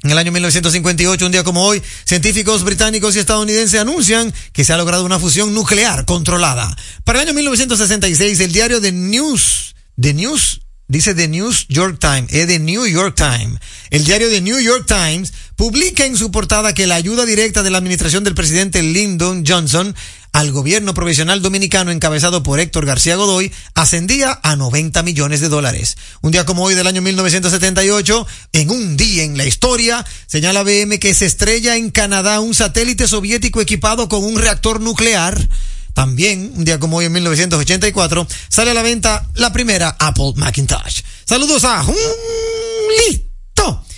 En 0.01 0.11
el 0.11 0.17
año 0.17 0.31
1958, 0.31 1.25
un 1.25 1.33
día 1.33 1.43
como 1.43 1.65
hoy, 1.65 1.83
científicos 2.05 2.63
británicos 2.63 3.17
y 3.17 3.19
estadounidenses 3.19 3.81
anuncian 3.81 4.33
que 4.53 4.63
se 4.63 4.71
ha 4.71 4.77
logrado 4.77 5.03
una 5.03 5.19
fusión 5.19 5.53
nuclear 5.53 6.05
controlada. 6.05 6.73
Para 7.03 7.19
el 7.21 7.27
año 7.27 7.35
1966, 7.35 8.39
el 8.39 8.53
diario 8.53 8.79
The 8.79 8.93
News, 8.93 9.75
The 9.99 10.13
News, 10.13 10.61
dice 10.89 11.13
The 11.13 11.29
News 11.29 11.67
York 11.69 11.99
Times, 11.99 12.33
es 12.33 12.47
The 12.47 12.59
New 12.59 12.85
York 12.85 13.15
Times. 13.15 13.61
El 13.91 14.03
diario 14.03 14.27
The 14.29 14.41
New 14.41 14.59
York 14.59 14.85
Times 14.85 15.31
publica 15.55 16.05
en 16.05 16.17
su 16.17 16.31
portada 16.31 16.73
que 16.73 16.87
la 16.87 16.95
ayuda 16.95 17.25
directa 17.25 17.63
de 17.63 17.69
la 17.69 17.77
administración 17.77 18.25
del 18.25 18.35
presidente 18.35 18.83
Lyndon 18.83 19.45
Johnson 19.47 19.95
al 20.31 20.51
gobierno 20.51 20.93
provisional 20.93 21.41
dominicano 21.41 21.91
encabezado 21.91 22.43
por 22.43 22.59
Héctor 22.59 22.85
García 22.85 23.15
Godoy 23.15 23.51
ascendía 23.73 24.39
a 24.43 24.55
90 24.55 25.01
millones 25.03 25.41
de 25.41 25.49
dólares. 25.49 25.97
Un 26.21 26.31
día 26.31 26.45
como 26.45 26.63
hoy 26.63 26.75
del 26.75 26.87
año 26.87 27.01
1978, 27.01 28.27
en 28.53 28.69
un 28.69 28.97
día 28.97 29.23
en 29.23 29.37
la 29.37 29.45
historia, 29.45 30.05
señala 30.27 30.63
BM 30.63 30.99
que 30.99 31.13
se 31.13 31.25
estrella 31.25 31.77
en 31.77 31.91
Canadá 31.91 32.39
un 32.39 32.53
satélite 32.53 33.07
soviético 33.07 33.61
equipado 33.61 34.09
con 34.09 34.23
un 34.23 34.37
reactor 34.37 34.81
nuclear. 34.81 35.49
También, 35.93 36.53
un 36.55 36.65
día 36.65 36.79
como 36.79 36.97
hoy 36.97 37.05
en 37.05 37.11
1984, 37.11 38.27
sale 38.47 38.71
a 38.71 38.73
la 38.73 38.81
venta 38.81 39.27
la 39.35 39.51
primera 39.51 39.95
Apple 39.99 40.33
Macintosh. 40.35 41.01
Saludos 41.25 41.63
a 41.65 41.83
Julito 41.83 41.99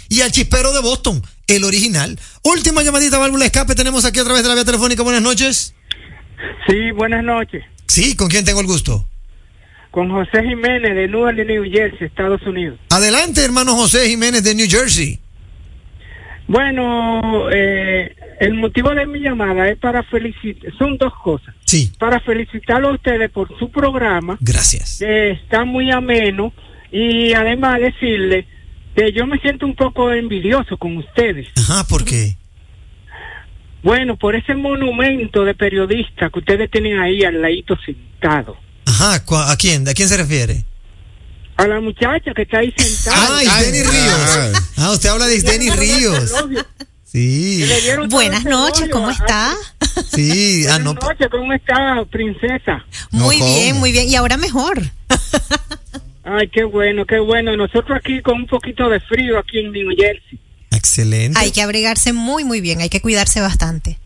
y 0.09 0.21
al 0.21 0.31
chispero 0.31 0.73
de 0.73 0.81
Boston, 0.81 1.21
el 1.47 1.63
original. 1.63 2.19
Última 2.43 2.83
llamadita, 2.83 3.17
válvula 3.17 3.45
escape, 3.45 3.75
tenemos 3.75 4.03
aquí 4.05 4.19
a 4.19 4.23
través 4.23 4.43
de 4.43 4.49
la 4.49 4.55
vía 4.55 4.65
telefónica. 4.65 5.03
Buenas 5.03 5.21
noches. 5.21 5.73
Sí, 6.67 6.91
buenas 6.91 7.23
noches. 7.23 7.63
Sí, 7.87 8.15
¿con 8.15 8.27
quién 8.29 8.43
tengo 8.43 8.61
el 8.61 8.67
gusto? 8.67 9.05
Con 9.91 10.09
José 10.09 10.43
Jiménez 10.43 10.95
de 10.95 11.07
Newark, 11.07 11.35
New 11.35 11.63
Jersey, 11.69 12.07
Estados 12.07 12.41
Unidos. 12.43 12.79
Adelante, 12.89 13.43
hermano 13.43 13.75
José 13.75 14.07
Jiménez 14.07 14.43
de 14.43 14.55
New 14.55 14.67
Jersey. 14.69 15.19
Bueno, 16.47 17.49
eh, 17.51 18.15
el 18.39 18.53
motivo 18.55 18.93
de 18.93 19.05
mi 19.05 19.19
llamada 19.19 19.69
es 19.69 19.77
para 19.77 20.03
felicitar, 20.03 20.71
son 20.77 20.97
dos 20.97 21.13
cosas. 21.23 21.55
Sí, 21.65 21.91
Para 21.97 22.19
felicitarlo 22.19 22.89
a 22.89 22.93
ustedes 22.93 23.29
por 23.31 23.47
su 23.57 23.69
programa, 23.71 24.37
gracias. 24.41 24.97
que 24.99 25.31
está 25.31 25.63
muy 25.63 25.91
ameno, 25.91 26.53
y 26.91 27.31
además 27.33 27.79
decirle 27.79 28.45
que 28.95 29.13
yo 29.13 29.25
me 29.25 29.39
siento 29.39 29.65
un 29.65 29.75
poco 29.75 30.11
envidioso 30.11 30.75
con 30.77 30.97
ustedes. 30.97 31.47
Ajá, 31.57 31.85
¿por 31.87 32.03
qué? 32.03 32.35
Bueno, 33.83 34.17
por 34.17 34.35
ese 34.35 34.53
monumento 34.53 35.43
de 35.45 35.55
periodista 35.55 36.29
que 36.29 36.39
ustedes 36.39 36.69
tienen 36.69 36.99
ahí 36.99 37.23
al 37.23 37.41
ladito 37.41 37.77
sentado. 37.85 38.57
Ajá, 38.85 39.23
¿cu- 39.25 39.35
¿a 39.35 39.55
quién? 39.55 39.87
¿A 39.87 39.93
quién 39.93 40.07
se 40.09 40.17
refiere? 40.17 40.65
A 41.61 41.67
la 41.67 41.79
muchacha 41.79 42.33
que 42.35 42.41
está 42.41 42.57
ahí 42.57 42.73
sentada. 42.75 43.37
Ah, 43.37 43.43
Isdeni 43.43 43.83
Ríos. 43.83 44.61
Ah, 44.77 44.91
usted 44.91 45.09
habla 45.09 45.27
de 45.27 45.35
Isdeni 45.35 45.69
Ríos. 45.69 46.33
Sí, 47.03 47.63
Buenas 48.09 48.45
noches. 48.45 48.89
¿cómo 48.91 49.11
está? 49.11 49.53
sí. 50.11 50.65
Ah, 50.67 50.79
no. 50.79 50.95
Buenas 50.95 51.09
noches, 51.09 51.27
¿cómo 51.29 51.53
está, 51.53 52.03
princesa? 52.09 52.83
Muy 53.11 53.37
bien, 53.37 53.77
muy 53.77 53.91
bien. 53.91 54.07
Y 54.07 54.15
ahora 54.15 54.37
mejor. 54.37 54.81
Ay, 56.23 56.47
qué 56.49 56.63
bueno, 56.63 57.05
qué 57.05 57.19
bueno. 57.19 57.55
Nosotros 57.55 57.95
aquí 57.95 58.21
con 58.21 58.37
un 58.37 58.47
poquito 58.47 58.89
de 58.89 58.99
frío 58.99 59.37
aquí 59.37 59.59
en 59.59 59.71
New 59.71 59.89
Jersey. 59.95 60.39
Excelente. 60.71 61.37
Hay 61.39 61.51
que 61.51 61.61
abrigarse 61.61 62.11
muy, 62.11 62.43
muy 62.43 62.59
bien, 62.59 62.81
hay 62.81 62.89
que 62.89 63.01
cuidarse 63.01 63.39
bastante. 63.39 63.99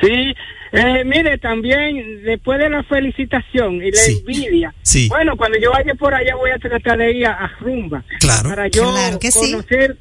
Sí, 0.00 0.34
eh, 0.72 1.04
mire, 1.04 1.38
también 1.38 2.22
después 2.24 2.58
de 2.58 2.70
la 2.70 2.82
felicitación 2.84 3.76
y 3.82 3.90
la 3.90 3.98
Sí. 3.98 4.18
envidia, 4.26 4.74
Sí. 4.82 5.08
bueno, 5.08 5.36
cuando 5.36 5.58
yo 5.58 5.70
vaya 5.72 5.94
por 5.94 6.14
allá 6.14 6.34
voy 6.36 6.50
a 6.50 6.58
tratar 6.58 6.98
de 6.98 7.12
ir 7.12 7.26
a, 7.26 7.32
a 7.44 7.48
Rumba 7.60 8.02
Claro. 8.20 8.48
para 8.50 8.68
yo 8.68 8.90
Claro 8.92 9.18
que 9.18 9.30
sí. 9.30 9.52
conocer 9.52 9.98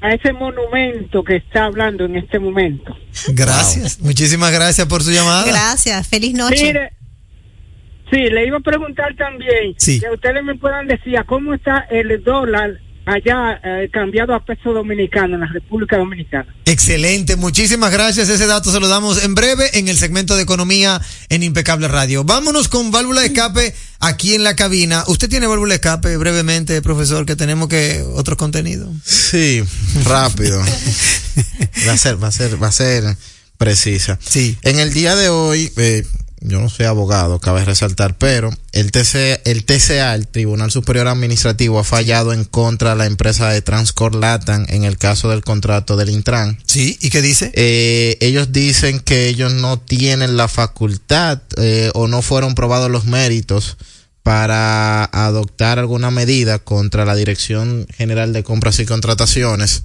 a 0.00 0.12
ese 0.12 0.32
monumento 0.32 1.24
que 1.24 1.36
está 1.36 1.64
hablando 1.64 2.04
en 2.04 2.16
este 2.16 2.38
momento. 2.38 2.96
Gracias. 3.28 3.98
Muchísimas 4.00 4.52
gracias 4.52 4.86
por 4.86 5.02
su 5.02 5.10
llamada. 5.10 5.44
Gracias, 5.46 6.06
feliz 6.06 6.34
noche. 6.34 6.64
Mire, 6.66 6.92
sí, 8.10 8.18
le 8.30 8.46
iba 8.46 8.58
a 8.58 8.60
preguntar 8.60 9.14
también 9.16 9.74
Sí. 9.78 9.98
que 10.00 10.08
ustedes 10.10 10.44
me 10.44 10.54
puedan 10.54 10.86
decir 10.86 11.16
a 11.18 11.24
cómo 11.24 11.54
está 11.54 11.86
el 11.90 12.22
dólar 12.22 12.78
allá 13.06 13.60
eh, 13.62 13.88
cambiado 13.92 14.34
a 14.34 14.44
peso 14.44 14.72
dominicano 14.72 15.34
en 15.36 15.40
la 15.40 15.46
República 15.46 15.96
Dominicana. 15.96 16.54
Excelente, 16.64 17.36
muchísimas 17.36 17.92
gracias. 17.92 18.28
Ese 18.28 18.46
dato 18.46 18.72
se 18.72 18.80
lo 18.80 18.88
damos 18.88 19.24
en 19.24 19.34
breve 19.34 19.78
en 19.78 19.88
el 19.88 19.96
segmento 19.96 20.36
de 20.36 20.42
economía 20.42 21.00
en 21.28 21.42
Impecable 21.44 21.88
Radio. 21.88 22.24
Vámonos 22.24 22.68
con 22.68 22.90
válvula 22.90 23.20
de 23.20 23.28
escape 23.28 23.74
aquí 24.00 24.34
en 24.34 24.42
la 24.42 24.56
cabina. 24.56 25.04
¿Usted 25.06 25.28
tiene 25.28 25.46
válvula 25.46 25.70
de 25.70 25.76
escape 25.76 26.16
brevemente, 26.16 26.82
profesor, 26.82 27.24
que 27.24 27.36
tenemos 27.36 27.68
que 27.68 28.04
otro 28.14 28.36
contenido? 28.36 28.92
Sí, 29.04 29.62
rápido. 30.04 30.60
va 31.88 31.92
a 31.92 31.96
ser, 31.96 32.22
va 32.22 32.28
a 32.28 32.32
ser, 32.32 32.60
va 32.60 32.68
a 32.68 32.72
ser 32.72 33.16
precisa. 33.56 34.18
Sí. 34.20 34.58
En 34.62 34.80
el 34.80 34.92
día 34.92 35.14
de 35.14 35.28
hoy, 35.28 35.72
eh, 35.76 36.04
yo 36.40 36.60
no 36.60 36.68
soy 36.68 36.86
abogado, 36.86 37.40
cabe 37.40 37.64
resaltar, 37.64 38.16
pero 38.18 38.50
el 38.72 38.92
TC, 38.92 39.40
el 39.44 39.64
TCA, 39.64 40.14
el 40.14 40.28
Tribunal 40.28 40.70
Superior 40.70 41.08
Administrativo, 41.08 41.78
ha 41.78 41.84
fallado 41.84 42.32
en 42.32 42.44
contra 42.44 42.90
de 42.90 42.96
la 42.96 43.06
empresa 43.06 43.48
de 43.48 43.62
Transcor 43.62 44.14
Latam 44.14 44.66
en 44.68 44.84
el 44.84 44.98
caso 44.98 45.30
del 45.30 45.42
contrato 45.42 45.96
del 45.96 46.10
Intran. 46.10 46.58
Sí, 46.66 46.98
¿y 47.00 47.10
qué 47.10 47.22
dice? 47.22 47.50
Eh, 47.54 48.18
ellos 48.20 48.52
dicen 48.52 49.00
que 49.00 49.28
ellos 49.28 49.52
no 49.54 49.78
tienen 49.78 50.36
la 50.36 50.48
facultad 50.48 51.40
eh, 51.56 51.90
o 51.94 52.06
no 52.06 52.22
fueron 52.22 52.54
probados 52.54 52.90
los 52.90 53.06
méritos 53.06 53.76
para 54.26 55.04
adoptar 55.04 55.78
alguna 55.78 56.10
medida 56.10 56.58
contra 56.58 57.04
la 57.04 57.14
Dirección 57.14 57.86
General 57.96 58.32
de 58.32 58.42
Compras 58.42 58.80
y 58.80 58.84
Contrataciones, 58.84 59.84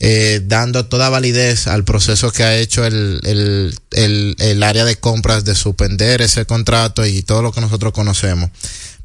eh, 0.00 0.40
dando 0.44 0.86
toda 0.86 1.08
validez 1.10 1.66
al 1.66 1.84
proceso 1.84 2.32
que 2.32 2.42
ha 2.42 2.56
hecho 2.56 2.84
el, 2.86 3.20
el, 3.24 3.78
el, 3.92 4.34
el 4.38 4.62
área 4.62 4.84
de 4.84 4.96
compras 4.96 5.44
de 5.44 5.54
suspender 5.54 6.22
ese 6.22 6.46
contrato 6.46 7.04
y 7.06 7.22
todo 7.22 7.42
lo 7.42 7.52
que 7.52 7.60
nosotros 7.60 7.92
conocemos. 7.92 8.50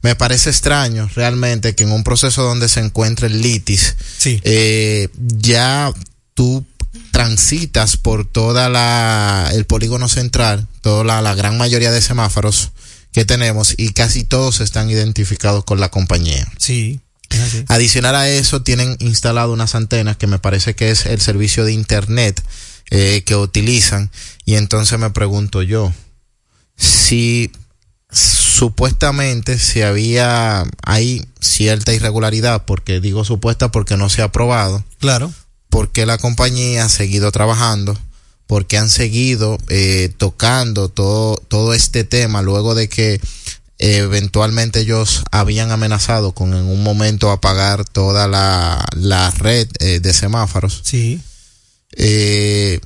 Me 0.01 0.15
parece 0.15 0.49
extraño 0.51 1.10
realmente 1.15 1.75
que 1.75 1.84
en 1.84 1.91
un 1.91 2.03
proceso 2.03 2.43
donde 2.43 2.69
se 2.69 2.79
encuentra 2.79 3.27
el 3.27 3.41
litis, 3.41 3.95
Sí. 4.17 4.39
eh, 4.43 5.10
ya 5.17 5.91
tú 6.34 6.65
transitas 7.12 7.97
por 7.97 8.25
toda 8.29 8.69
la 8.69 9.49
el 9.53 9.65
polígono 9.65 10.08
central, 10.10 10.67
toda 10.81 11.03
la, 11.03 11.21
la 11.21 11.34
gran 11.34 11.58
mayoría 11.58 11.91
de 11.91 12.01
semáforos 12.01 12.71
que 13.12 13.25
tenemos 13.25 13.73
y 13.77 13.93
casi 13.93 14.23
todos 14.23 14.60
están 14.60 14.89
identificados 14.89 15.63
con 15.63 15.79
la 15.79 15.89
compañía. 15.89 16.45
Sí. 16.58 16.99
Así. 17.31 17.63
Adicional 17.67 18.15
a 18.15 18.29
eso, 18.29 18.61
tienen 18.61 18.95
instalado 18.99 19.51
unas 19.53 19.75
antenas 19.75 20.17
que 20.17 20.27
me 20.27 20.39
parece 20.39 20.75
que 20.75 20.91
es 20.91 21.05
el 21.05 21.21
servicio 21.21 21.65
de 21.65 21.73
internet 21.73 22.41
eh, 22.91 23.23
que 23.25 23.35
utilizan. 23.35 24.11
Y 24.45 24.55
entonces 24.55 24.97
me 24.99 25.09
pregunto 25.09 25.61
yo, 25.63 25.91
si 26.75 27.51
supuestamente 28.11 29.59
si 29.59 29.81
había, 29.81 30.63
hay 30.83 31.25
cierta 31.41 31.93
irregularidad, 31.93 32.63
porque 32.65 32.99
digo 33.01 33.25
supuesta 33.25 33.71
porque 33.71 33.97
no 33.97 34.09
se 34.09 34.21
ha 34.21 34.31
probado, 34.31 34.83
Claro. 34.99 35.31
por 35.69 35.91
qué 35.91 36.05
la 36.05 36.17
compañía 36.17 36.85
ha 36.85 36.89
seguido 36.89 37.31
trabajando, 37.31 37.97
por 38.47 38.65
qué 38.67 38.77
han 38.77 38.89
seguido 38.89 39.57
eh, 39.69 40.13
tocando 40.17 40.89
todo, 40.89 41.38
todo 41.47 41.73
este 41.73 42.03
tema 42.03 42.41
luego 42.41 42.75
de 42.75 42.88
que 42.88 43.19
eventualmente 43.77 44.81
ellos 44.81 45.23
habían 45.31 45.71
amenazado 45.71 46.31
con 46.33 46.53
en 46.53 46.65
un 46.65 46.83
momento 46.83 47.31
apagar 47.31 47.85
toda 47.85 48.27
la, 48.27 48.85
la 48.95 49.31
red 49.31 49.67
eh, 49.79 49.99
de 49.99 50.13
semáforos. 50.13 50.81
Sí. 50.83 51.21
Eh, 51.97 52.79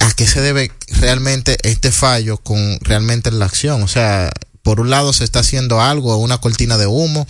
¿A 0.00 0.12
qué 0.12 0.26
se 0.26 0.40
debe 0.40 0.72
realmente 0.88 1.58
este 1.62 1.92
fallo 1.92 2.38
con 2.38 2.78
realmente 2.80 3.30
la 3.30 3.44
acción? 3.44 3.82
O 3.82 3.88
sea, 3.88 4.30
por 4.62 4.80
un 4.80 4.90
lado 4.90 5.12
se 5.12 5.24
está 5.24 5.40
haciendo 5.40 5.80
algo, 5.80 6.16
una 6.16 6.38
cortina 6.38 6.78
de 6.78 6.86
humo. 6.86 7.26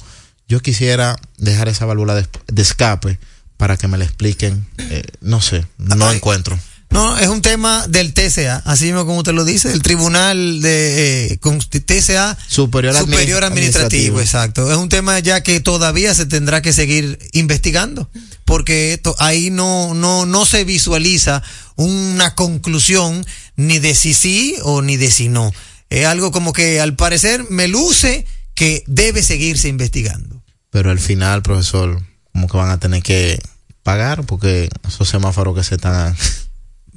Yo 0.48 0.60
quisiera 0.60 1.16
dejar 1.36 1.68
esa 1.68 1.84
válvula 1.86 2.14
de, 2.14 2.26
de 2.48 2.62
escape 2.62 3.18
para 3.56 3.76
que 3.76 3.88
me 3.88 3.98
la 3.98 4.04
expliquen. 4.04 4.66
Eh, 4.78 5.04
no 5.20 5.40
sé, 5.40 5.66
no 5.78 6.08
Ay. 6.08 6.16
encuentro. 6.16 6.58
No, 6.90 7.16
es 7.18 7.28
un 7.28 7.40
tema 7.40 7.86
del 7.86 8.12
TCA, 8.12 8.62
así 8.64 8.86
mismo 8.86 9.06
como 9.06 9.18
usted 9.18 9.32
lo 9.32 9.44
dice, 9.44 9.72
el 9.72 9.80
Tribunal 9.80 10.60
de 10.60 11.32
eh, 11.32 11.38
TCA 11.38 12.36
Superior, 12.48 12.96
Superior 12.96 13.44
administrativo, 13.44 14.20
exacto. 14.20 14.70
Es 14.70 14.76
un 14.76 14.88
tema 14.88 15.18
ya 15.20 15.42
que 15.42 15.60
todavía 15.60 16.12
se 16.14 16.26
tendrá 16.26 16.62
que 16.62 16.72
seguir 16.72 17.18
investigando, 17.32 18.10
porque 18.44 18.92
esto, 18.92 19.14
ahí 19.20 19.50
no, 19.50 19.94
no, 19.94 20.26
no 20.26 20.44
se 20.44 20.64
visualiza 20.64 21.44
una 21.76 22.34
conclusión 22.34 23.24
ni 23.54 23.78
de 23.78 23.94
si 23.94 24.12
sí 24.12 24.56
o 24.62 24.82
ni 24.82 24.96
de 24.96 25.12
si 25.12 25.28
no. 25.28 25.52
Es 25.90 26.06
algo 26.06 26.32
como 26.32 26.52
que 26.52 26.80
al 26.80 26.96
parecer 26.96 27.46
me 27.50 27.68
luce 27.68 28.26
que 28.54 28.82
debe 28.86 29.22
seguirse 29.22 29.68
investigando. 29.68 30.42
Pero 30.70 30.90
al 30.90 30.98
final, 30.98 31.42
profesor, 31.42 32.02
como 32.32 32.48
que 32.48 32.56
van 32.56 32.70
a 32.70 32.78
tener 32.78 33.02
que 33.02 33.40
pagar 33.82 34.24
porque 34.24 34.68
esos 34.86 35.08
semáforos 35.08 35.56
que 35.56 35.64
se 35.64 35.76
están, 35.76 36.16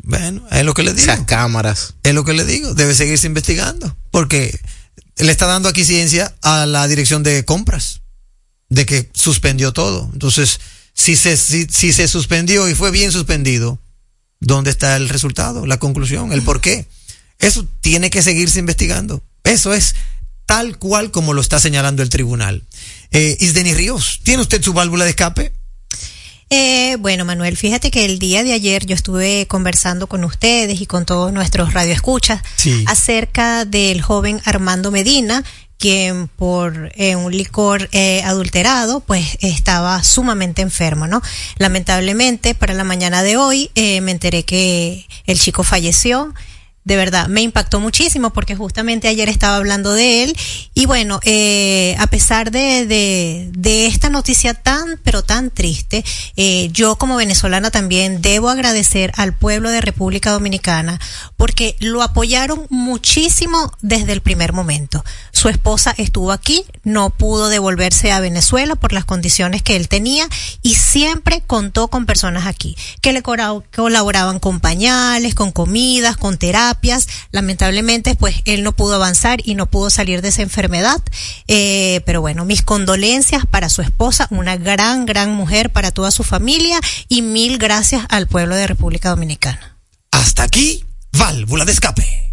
Bueno, 0.03 0.45
es 0.51 0.65
lo 0.65 0.73
que 0.73 0.83
le 0.83 0.93
digo. 0.93 1.03
esas 1.11 1.25
cámaras. 1.25 1.95
Es 2.03 2.13
lo 2.13 2.25
que 2.25 2.33
le 2.33 2.45
digo, 2.45 2.73
debe 2.73 2.93
seguirse 2.93 3.25
investigando, 3.25 3.95
porque 4.11 4.59
le 5.17 5.31
está 5.31 5.47
dando 5.47 5.69
aquí 5.69 5.85
ciencia 5.85 6.35
a 6.41 6.65
la 6.65 6.87
dirección 6.87 7.23
de 7.23 7.45
compras, 7.45 8.01
de 8.69 8.85
que 8.85 9.09
suspendió 9.13 9.71
todo. 9.71 10.09
Entonces, 10.13 10.59
si 10.93 11.15
se, 11.15 11.37
si, 11.37 11.67
si 11.69 11.93
se 11.93 12.07
suspendió 12.07 12.69
y 12.69 12.75
fue 12.75 12.91
bien 12.91 13.11
suspendido, 13.11 13.79
¿dónde 14.41 14.71
está 14.71 14.97
el 14.97 15.07
resultado, 15.09 15.65
la 15.65 15.79
conclusión, 15.79 16.33
el 16.33 16.41
por 16.41 16.59
qué? 16.59 16.85
Eso 17.39 17.65
tiene 17.81 18.09
que 18.09 18.21
seguirse 18.21 18.59
investigando. 18.59 19.23
Eso 19.43 19.73
es 19.73 19.95
tal 20.45 20.77
cual 20.77 21.11
como 21.11 21.33
lo 21.33 21.41
está 21.41 21.59
señalando 21.59 22.03
el 22.03 22.09
tribunal. 22.09 22.63
Eh, 23.11 23.37
Isdeni 23.39 23.73
Ríos, 23.73 24.19
¿tiene 24.23 24.41
usted 24.41 24.61
su 24.61 24.73
válvula 24.73 25.05
de 25.05 25.11
escape? 25.11 25.53
Eh, 26.49 26.97
bueno, 26.99 27.25
Manuel, 27.25 27.58
fíjate 27.58 27.89
que 27.89 28.06
el 28.06 28.19
día 28.19 28.43
de 28.43 28.53
ayer 28.53 28.86
yo 28.86 28.95
estuve 28.95 29.47
conversando 29.47 30.07
con 30.07 30.24
ustedes 30.24 30.80
y 30.82 30.86
con 30.86 31.05
todos 31.05 31.34
nuestros 31.34 31.74
radioescuchas 31.74 32.41
Sí. 32.57 32.84
acerca 32.88 33.65
del 33.65 34.01
joven 34.01 34.39
Armando 34.45 34.91
Medina, 34.91 35.43
quien 35.80 36.28
por 36.28 36.91
eh, 36.95 37.15
un 37.15 37.36
licor 37.36 37.89
eh, 37.91 38.22
adulterado, 38.24 38.99
pues 39.01 39.38
estaba 39.41 40.01
sumamente 40.03 40.61
enfermo, 40.61 41.07
¿no? 41.07 41.22
Lamentablemente, 41.57 42.55
para 42.55 42.74
la 42.74 42.84
mañana 42.84 43.24
de 43.24 43.36
hoy 43.38 43.72
eh, 43.76 43.99
me 44.01 44.11
enteré 44.11 44.43
que 44.43 45.05
el 45.26 45.39
chico 45.39 45.63
falleció. 45.63 46.34
De 46.86 46.97
verdad, 46.97 47.27
me 47.27 47.41
impactó 47.41 47.79
muchísimo 47.79 48.31
porque 48.31 48.55
justamente 48.55 49.07
ayer 49.07 49.29
estaba 49.29 49.55
hablando 49.55 49.93
de 49.93 50.23
él 50.23 50.38
y 50.73 50.86
bueno, 50.86 51.19
eh, 51.23 51.95
a 51.97 52.07
pesar 52.07 52.51
de, 52.51 52.86
de, 52.86 53.86
esta 53.86 54.09
noticia 54.09 54.53
tan, 54.53 54.99
pero 55.03 55.23
tan 55.23 55.49
triste, 55.49 56.03
eh, 56.36 56.69
yo 56.73 56.97
como 56.97 57.15
venezolana 57.15 57.71
también 57.71 58.21
debo 58.21 58.49
agradecer 58.49 59.11
al 59.15 59.34
pueblo 59.34 59.69
de 59.69 59.81
República 59.81 60.31
Dominicana 60.31 60.99
porque 61.38 61.75
lo 61.79 62.01
apoyaron 62.01 62.65
muchísimo 62.69 63.71
desde 63.81 64.11
el 64.11 64.21
primer 64.21 64.51
momento. 64.51 65.05
Su 65.31 65.49
esposa 65.49 65.93
estuvo 65.97 66.31
aquí, 66.31 66.65
no 66.84 67.11
pudo 67.11 67.47
devolverse 67.49 68.11
a 68.11 68.19
Venezuela 68.19 68.75
por 68.75 68.93
las 68.93 69.05
condiciones 69.05 69.61
que 69.61 69.75
él 69.75 69.88
tenía 69.88 70.27
y 70.61 70.75
siempre 70.75 71.43
contó 71.45 71.88
con 71.88 72.05
personas 72.05 72.45
aquí 72.45 72.75
que 73.01 73.13
le 73.13 73.21
colaboraban 73.21 74.39
con 74.39 74.59
pañales, 74.59 75.36
con 75.36 75.51
comidas, 75.51 76.17
con 76.17 76.38
Lamentablemente, 77.32 78.15
pues 78.15 78.41
él 78.45 78.63
no 78.63 78.74
pudo 78.74 78.95
avanzar 78.95 79.39
y 79.43 79.55
no 79.55 79.65
pudo 79.67 79.89
salir 79.89 80.21
de 80.21 80.30
esa 80.30 80.41
enfermedad. 80.41 81.01
Eh, 81.47 82.01
pero 82.05 82.21
bueno, 82.21 82.45
mis 82.45 82.61
condolencias 82.61 83.45
para 83.45 83.69
su 83.69 83.82
esposa, 83.82 84.28
una 84.32 84.57
gran, 84.57 85.05
gran 85.05 85.32
mujer, 85.32 85.71
para 85.71 85.91
toda 85.91 86.11
su 86.11 86.24
familia 86.24 86.80
y 87.07 87.21
mil 87.21 87.57
gracias 87.57 88.05
al 88.09 88.28
pueblo 88.28 88.55
de 88.55 88.67
República 88.67 89.09
Dominicana. 89.09 89.78
Hasta 90.11 90.43
aquí, 90.43 90.84
válvula 91.11 91.65
de 91.65 91.71
escape. 91.71 92.32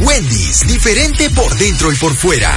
Wendy's, 0.00 0.66
diferente 0.66 1.28
por 1.28 1.54
dentro 1.58 1.92
y 1.92 1.96
por 1.96 2.14
fuera. 2.14 2.56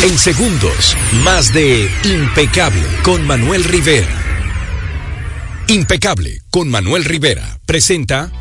En 0.00 0.18
segundos, 0.18 0.96
más 1.22 1.52
de 1.52 1.88
Impecable 2.04 2.82
con 3.04 3.24
Manuel 3.26 3.62
Rivera. 3.62 4.08
Impecable 5.68 6.42
con 6.50 6.68
Manuel 6.68 7.04
Rivera 7.04 7.60
presenta 7.66 8.32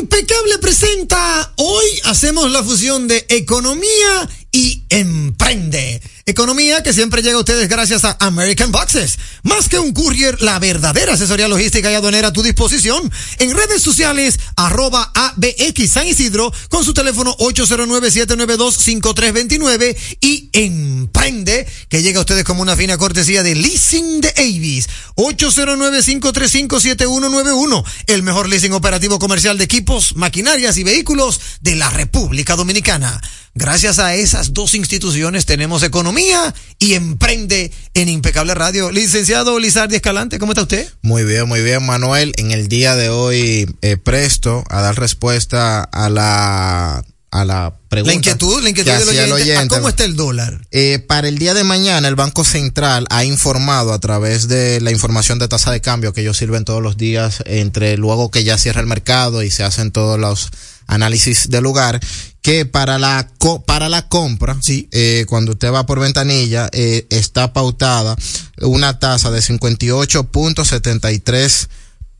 Impecable 0.00 0.58
presenta, 0.60 1.52
hoy 1.56 1.84
hacemos 2.04 2.50
la 2.50 2.62
fusión 2.62 3.06
de 3.06 3.26
economía 3.28 4.28
y 4.50 4.84
emprende. 4.88 6.00
Economía 6.28 6.82
que 6.82 6.92
siempre 6.92 7.22
llega 7.22 7.36
a 7.36 7.38
ustedes 7.38 7.68
gracias 7.68 8.04
a 8.04 8.16
American 8.18 8.72
Boxes. 8.72 9.16
Más 9.44 9.68
que 9.68 9.78
un 9.78 9.92
courier, 9.92 10.42
la 10.42 10.58
verdadera 10.58 11.12
asesoría 11.12 11.46
logística 11.46 11.88
y 11.88 11.94
aduanera 11.94 12.26
a 12.26 12.32
tu 12.32 12.42
disposición. 12.42 13.12
En 13.38 13.56
redes 13.56 13.80
sociales, 13.80 14.40
arroba 14.56 15.12
ABX 15.14 15.88
San 15.88 16.08
Isidro 16.08 16.52
con 16.68 16.84
su 16.84 16.94
teléfono 16.94 17.36
809-792-5329 17.36 19.96
y 20.20 20.50
emprende 20.52 21.64
que 21.88 22.02
llega 22.02 22.18
a 22.18 22.22
ustedes 22.22 22.42
como 22.42 22.60
una 22.60 22.74
fina 22.74 22.98
cortesía 22.98 23.44
de 23.44 23.54
Leasing 23.54 24.20
de 24.20 24.34
Avis. 24.36 24.88
809-535-7191. 25.14 27.84
El 28.08 28.24
mejor 28.24 28.48
leasing 28.48 28.72
operativo 28.72 29.20
comercial 29.20 29.58
de 29.58 29.64
equipos, 29.64 30.16
maquinarias 30.16 30.76
y 30.76 30.82
vehículos 30.82 31.40
de 31.60 31.76
la 31.76 31.88
República 31.90 32.56
Dominicana. 32.56 33.20
Gracias 33.58 33.98
a 33.98 34.14
esas 34.14 34.52
dos 34.52 34.74
instituciones 34.74 35.46
tenemos 35.46 35.82
economía 35.82 36.54
y 36.78 36.92
emprende 36.92 37.72
en 37.94 38.10
Impecable 38.10 38.54
Radio. 38.54 38.90
Licenciado 38.90 39.58
Lizardi 39.58 39.96
Escalante, 39.96 40.38
¿cómo 40.38 40.52
está 40.52 40.60
usted? 40.60 40.86
Muy 41.00 41.24
bien, 41.24 41.48
muy 41.48 41.62
bien, 41.62 41.82
Manuel. 41.86 42.34
En 42.36 42.52
el 42.52 42.68
día 42.68 42.96
de 42.96 43.08
hoy, 43.08 43.66
eh, 43.80 43.96
presto 43.96 44.62
a 44.68 44.82
dar 44.82 44.98
respuesta 44.98 45.82
a 45.82 46.10
la 46.10 47.02
a 47.30 47.44
la 47.46 47.74
pregunta. 47.88 48.10
La 48.10 48.14
inquietud, 48.14 48.62
la 48.62 48.68
inquietud 48.68 48.92
del 48.92 49.08
oyente. 49.08 49.30
¿A 49.30 49.34
oyente. 49.34 49.74
¿Cómo 49.74 49.88
está 49.88 50.04
el 50.04 50.16
dólar? 50.16 50.60
Eh, 50.70 50.98
para 50.98 51.26
el 51.26 51.38
día 51.38 51.54
de 51.54 51.64
mañana, 51.64 52.08
el 52.08 52.14
Banco 52.14 52.44
Central 52.44 53.06
ha 53.08 53.24
informado 53.24 53.94
a 53.94 53.98
través 53.98 54.48
de 54.48 54.82
la 54.82 54.90
información 54.90 55.38
de 55.38 55.48
tasa 55.48 55.72
de 55.72 55.80
cambio 55.80 56.12
que 56.12 56.20
ellos 56.20 56.36
sirven 56.36 56.66
todos 56.66 56.82
los 56.82 56.98
días, 56.98 57.42
entre 57.46 57.96
luego 57.96 58.30
que 58.30 58.44
ya 58.44 58.58
cierra 58.58 58.82
el 58.82 58.86
mercado 58.86 59.42
y 59.42 59.50
se 59.50 59.64
hacen 59.64 59.92
todos 59.92 60.20
los 60.20 60.50
análisis 60.86 61.48
del 61.50 61.64
lugar, 61.64 62.00
que 62.42 62.64
para 62.66 62.98
la 62.98 63.28
co- 63.38 63.62
para 63.64 63.88
la 63.88 64.08
compra, 64.08 64.58
eh, 64.92 65.24
cuando 65.28 65.52
usted 65.52 65.72
va 65.72 65.86
por 65.86 66.00
ventanilla, 66.00 66.68
eh, 66.72 67.06
está 67.10 67.52
pautada 67.52 68.16
una 68.60 68.98
tasa 68.98 69.30
de 69.30 69.40
58.73 69.42 71.68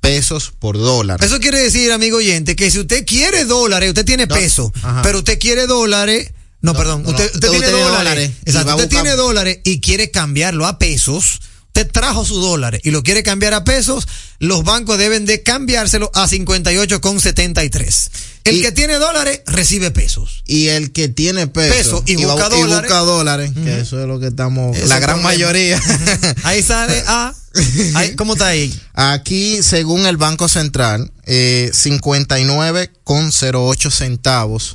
pesos 0.00 0.52
por 0.58 0.76
dólar. 0.78 1.22
Eso 1.24 1.38
quiere 1.40 1.60
decir, 1.62 1.90
amigo 1.92 2.18
oyente, 2.18 2.54
que 2.56 2.70
si 2.70 2.78
usted 2.80 3.04
quiere 3.06 3.44
dólares, 3.44 3.88
usted 3.90 4.04
tiene 4.04 4.26
peso, 4.26 4.72
ajá. 4.82 5.02
pero 5.02 5.18
usted 5.18 5.38
quiere 5.38 5.66
dólares, 5.66 6.32
no, 6.60 6.74
perdón, 6.74 7.02
no, 7.04 7.10
usted, 7.10 7.24
no, 7.24 7.30
usted 7.34 7.48
usted 7.48 7.60
tiene 7.60 7.70
dólares, 7.72 7.98
dólares 7.98 8.30
exacto, 8.44 8.70
usted 8.72 8.84
buscar- 8.88 9.02
tiene 9.02 9.16
dólares 9.16 9.58
y 9.64 9.80
quiere 9.80 10.10
cambiarlo 10.10 10.66
a 10.66 10.78
pesos, 10.78 11.40
usted 11.68 11.90
trajo 11.90 12.24
sus 12.24 12.40
dólares 12.40 12.80
y 12.84 12.90
lo 12.90 13.02
quiere 13.02 13.22
cambiar 13.22 13.54
a 13.54 13.64
pesos, 13.64 14.06
los 14.38 14.64
bancos 14.64 14.98
deben 14.98 15.24
de 15.26 15.42
cambiárselo 15.42 16.10
a 16.14 16.26
58,73. 16.28 18.10
El 18.50 18.62
que 18.62 18.72
tiene 18.72 18.94
dólares 18.94 19.40
recibe 19.46 19.90
pesos. 19.90 20.42
Y 20.46 20.68
el 20.68 20.92
que 20.92 21.08
tiene 21.08 21.46
peso, 21.46 21.74
Peso 21.74 22.02
y 22.06 22.16
busca 22.16 22.48
dólares. 22.48 22.90
busca 22.90 22.98
dólares, 23.00 23.50
que 23.54 23.80
eso 23.80 24.00
es 24.00 24.06
lo 24.08 24.18
que 24.20 24.28
estamos, 24.28 24.76
la 24.88 24.98
gran 24.98 25.22
mayoría. 25.22 25.80
Ahí 26.44 26.62
sale 26.62 27.02
a, 27.06 27.34
ahí- 27.94 28.14
¿cómo 28.16 28.32
está 28.34 28.48
ahí? 28.48 28.72
Aquí, 28.94 29.62
según 29.62 30.06
el 30.06 30.16
Banco 30.16 30.48
Central, 30.48 31.12
eh, 31.24 31.70
59,08 31.72 33.90
centavos 33.90 34.72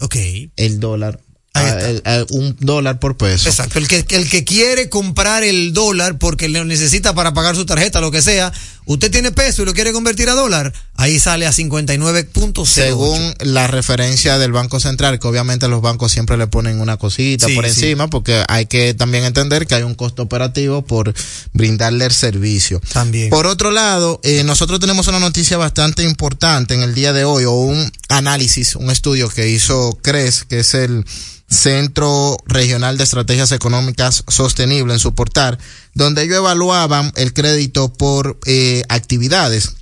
el 0.57 0.79
dólar. 0.79 1.19
Está. 1.53 1.89
el- 1.89 2.01
el- 2.05 2.25
un 2.29 2.55
dólar 2.61 2.97
por 2.99 3.17
peso. 3.17 3.49
Exacto, 3.49 3.77
el 3.77 3.85
que, 3.89 4.05
el 4.11 4.29
que 4.29 4.45
quiere 4.45 4.87
comprar 4.87 5.43
el 5.43 5.73
dólar 5.73 6.17
porque 6.17 6.47
lo 6.47 6.63
necesita 6.63 7.13
para 7.13 7.33
pagar 7.33 7.57
su 7.57 7.65
tarjeta, 7.65 7.99
lo 7.99 8.09
que 8.09 8.21
sea, 8.21 8.53
Usted 8.85 9.11
tiene 9.11 9.31
peso 9.31 9.61
y 9.61 9.65
lo 9.65 9.73
quiere 9.73 9.93
convertir 9.93 10.29
a 10.29 10.33
dólar, 10.33 10.73
ahí 10.95 11.19
sale 11.19 11.45
a 11.45 11.51
59.08. 11.51 12.65
Según 12.65 13.33
la 13.39 13.67
referencia 13.67 14.37
del 14.37 14.51
Banco 14.51 14.79
Central, 14.79 15.19
que 15.19 15.27
obviamente 15.27 15.67
los 15.67 15.81
bancos 15.81 16.11
siempre 16.11 16.37
le 16.37 16.47
ponen 16.47 16.81
una 16.81 16.97
cosita 16.97 17.47
Sí, 17.47 17.55
por 17.55 17.65
sí. 17.65 17.69
encima, 17.69 18.09
porque 18.09 18.43
hay 18.47 18.65
que 18.65 18.93
también 18.93 19.23
entender 19.23 19.67
que 19.67 19.75
hay 19.75 19.83
un 19.83 19.95
costo 19.95 20.23
operativo 20.23 20.81
por 20.81 21.13
brindarle 21.53 22.05
el 22.05 22.11
servicio. 22.11 22.81
También. 22.91 23.29
Por 23.29 23.45
otro 23.47 23.71
lado, 23.71 24.19
eh, 24.23 24.43
nosotros 24.43 24.79
tenemos 24.79 25.07
una 25.07 25.19
noticia 25.19 25.57
bastante 25.57 26.03
importante 26.03 26.73
en 26.73 26.81
el 26.81 26.93
día 26.95 27.13
de 27.13 27.23
hoy, 27.23 27.45
o 27.45 27.51
un 27.51 27.91
análisis, 28.09 28.75
un 28.75 28.89
estudio 28.89 29.29
que 29.29 29.47
hizo 29.49 29.97
CRES, 30.01 30.43
que 30.45 30.59
es 30.59 30.73
el 30.73 31.05
Centro 31.49 32.37
Regional 32.45 32.97
de 32.97 33.03
Estrategias 33.03 33.51
Económicas 33.51 34.23
Sostenibles 34.27 34.95
en 34.95 34.99
su 34.99 35.13
portal, 35.13 35.59
donde 35.93 36.23
ellos 36.23 36.37
evaluaban 36.37 37.11
el 37.15 37.33
crédito 37.33 37.93
por 37.93 38.39
eh, 38.45 38.83
actividades. 38.89 39.73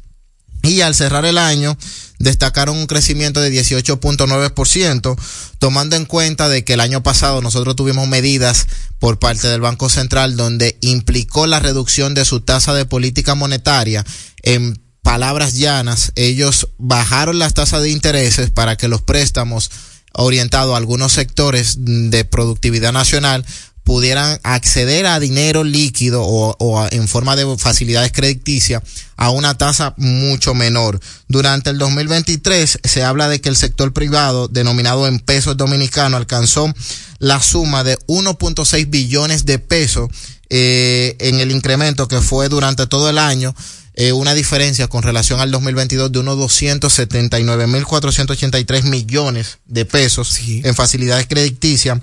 Y 0.62 0.82
al 0.82 0.94
cerrar 0.94 1.26
el 1.26 1.38
año, 1.38 1.78
destacaron 2.20 2.78
un 2.78 2.88
crecimiento 2.88 3.40
de 3.40 3.52
18.9%, 3.52 5.18
tomando 5.58 5.96
en 5.96 6.06
cuenta 6.06 6.50
de 6.50 6.66
que 6.66 6.74
el 6.74 6.82
año 6.82 7.02
pasado 7.02 7.42
nosotros 7.42 7.76
tuvimos 7.76 8.08
medidas 8.08 8.68
por 9.00 9.20
parte 9.20 9.48
del 9.48 9.62
Banco 9.62 9.90
Central 9.90 10.36
donde 10.36 10.78
implicó 10.82 11.48
la 11.48 11.60
reducción 11.60 12.14
de 12.14 12.26
su 12.26 12.42
tasa 12.42 12.74
de 12.74 12.86
política 12.86 13.36
monetaria. 13.36 14.06
En 14.44 14.82
palabras 15.02 15.56
llanas, 15.56 16.12
ellos 16.16 16.68
bajaron 16.78 17.40
las 17.40 17.54
tasas 17.54 17.82
de 17.82 17.90
intereses 17.90 18.50
para 18.50 18.76
que 18.76 18.90
los 18.90 19.02
préstamos 19.02 19.72
orientados 20.14 20.74
a 20.74 20.78
algunos 20.78 21.14
sectores 21.14 21.78
de 21.80 22.26
productividad 22.26 22.92
nacional 22.92 23.46
pudieran 23.90 24.40
acceder 24.44 25.08
a 25.08 25.20
dinero 25.20 25.64
líquido 25.64 26.22
o, 26.24 26.88
en 26.92 27.08
forma 27.08 27.36
de 27.36 27.58
facilidades 27.58 28.12
crediticias 28.12 28.84
a 29.18 29.32
una 29.32 29.58
tasa 29.58 29.96
mucho 29.98 30.54
menor. 30.54 31.00
Durante 31.28 31.72
el 31.72 31.80
2023 31.80 32.82
se 32.84 33.04
habla 33.04 33.28
de 33.30 33.42
que 33.42 33.50
el 33.50 33.56
sector 33.56 33.92
privado, 33.92 34.48
denominado 34.48 35.08
en 35.08 35.20
pesos 35.20 35.58
dominicanos, 35.58 36.20
alcanzó 36.20 36.72
la 37.18 37.42
suma 37.42 37.84
de 37.84 37.98
1.6 38.06 38.92
billones 38.92 39.46
de 39.46 39.58
pesos 39.58 40.08
eh, 40.52 41.16
en 41.18 41.40
el 41.40 41.50
incremento 41.50 42.08
que 42.08 42.22
fue 42.22 42.48
durante 42.48 42.86
todo 42.86 43.10
el 43.10 43.18
año. 43.18 43.56
eh, 43.96 44.12
una 44.12 44.36
diferencia 44.36 44.88
con 44.88 45.02
relación 45.02 45.40
al 45.40 45.50
2022 45.50 46.12
de 46.12 46.20
unos 46.20 46.38
279.483 46.38 48.84
millones 48.84 49.58
de 49.66 49.86
pesos 49.86 50.40
en 50.48 50.76
facilidades 50.76 51.26
crediticias. 51.26 51.98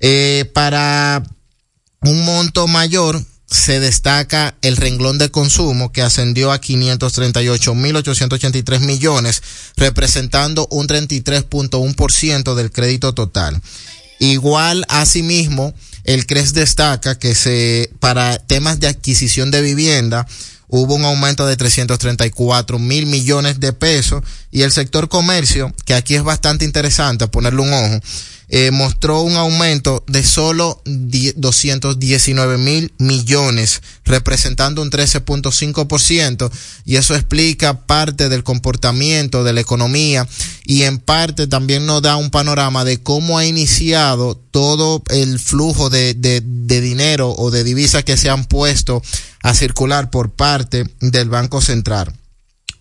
Eh, 0.00 0.50
para 0.52 1.22
un 2.02 2.24
monto 2.24 2.66
mayor 2.66 3.24
se 3.46 3.78
destaca 3.80 4.56
el 4.62 4.76
renglón 4.76 5.18
de 5.18 5.30
consumo 5.30 5.92
que 5.92 6.02
ascendió 6.02 6.50
a 6.52 6.60
538.883 6.60 8.80
millones, 8.80 9.42
representando 9.76 10.66
un 10.70 10.88
33.1% 10.88 12.54
del 12.54 12.72
crédito 12.72 13.14
total. 13.14 13.62
Igual, 14.18 14.84
asimismo, 14.88 15.74
el 16.04 16.26
CRES 16.26 16.54
destaca 16.54 17.18
que 17.18 17.34
se, 17.34 17.90
para 18.00 18.38
temas 18.38 18.80
de 18.80 18.88
adquisición 18.88 19.50
de 19.50 19.62
vivienda, 19.62 20.26
hubo 20.68 20.94
un 20.94 21.04
aumento 21.04 21.46
de 21.46 21.56
334 21.56 22.78
mil 22.78 23.06
millones 23.06 23.60
de 23.60 23.72
pesos 23.72 24.22
y 24.50 24.62
el 24.62 24.72
sector 24.72 25.08
comercio, 25.08 25.72
que 25.84 25.94
aquí 25.94 26.14
es 26.14 26.22
bastante 26.22 26.64
interesante 26.64 27.28
ponerle 27.28 27.62
un 27.62 27.72
ojo, 27.72 28.00
eh, 28.48 28.70
mostró 28.70 29.22
un 29.22 29.36
aumento 29.36 30.04
de 30.06 30.22
solo 30.22 30.80
die- 30.84 31.32
219 31.36 32.58
mil 32.58 32.92
millones, 32.98 33.82
representando 34.04 34.82
un 34.82 34.90
13.5%, 34.90 36.50
y 36.84 36.96
eso 36.96 37.14
explica 37.14 37.86
parte 37.86 38.28
del 38.28 38.44
comportamiento 38.44 39.42
de 39.44 39.52
la 39.52 39.60
economía 39.60 40.26
y 40.64 40.82
en 40.82 40.98
parte 40.98 41.46
también 41.46 41.86
nos 41.86 42.02
da 42.02 42.16
un 42.16 42.30
panorama 42.30 42.84
de 42.84 42.98
cómo 43.02 43.38
ha 43.38 43.44
iniciado 43.46 44.36
todo 44.50 45.02
el 45.10 45.38
flujo 45.38 45.90
de, 45.90 46.14
de 46.14 46.80
dinero 46.80 47.34
o 47.36 47.50
de 47.50 47.64
divisas 47.64 48.04
que 48.04 48.16
se 48.16 48.30
han 48.30 48.44
puesto 48.44 49.02
a 49.42 49.54
circular 49.54 50.10
por 50.10 50.30
parte 50.30 50.84
del 51.00 51.28
Banco 51.28 51.60
Central. 51.60 52.12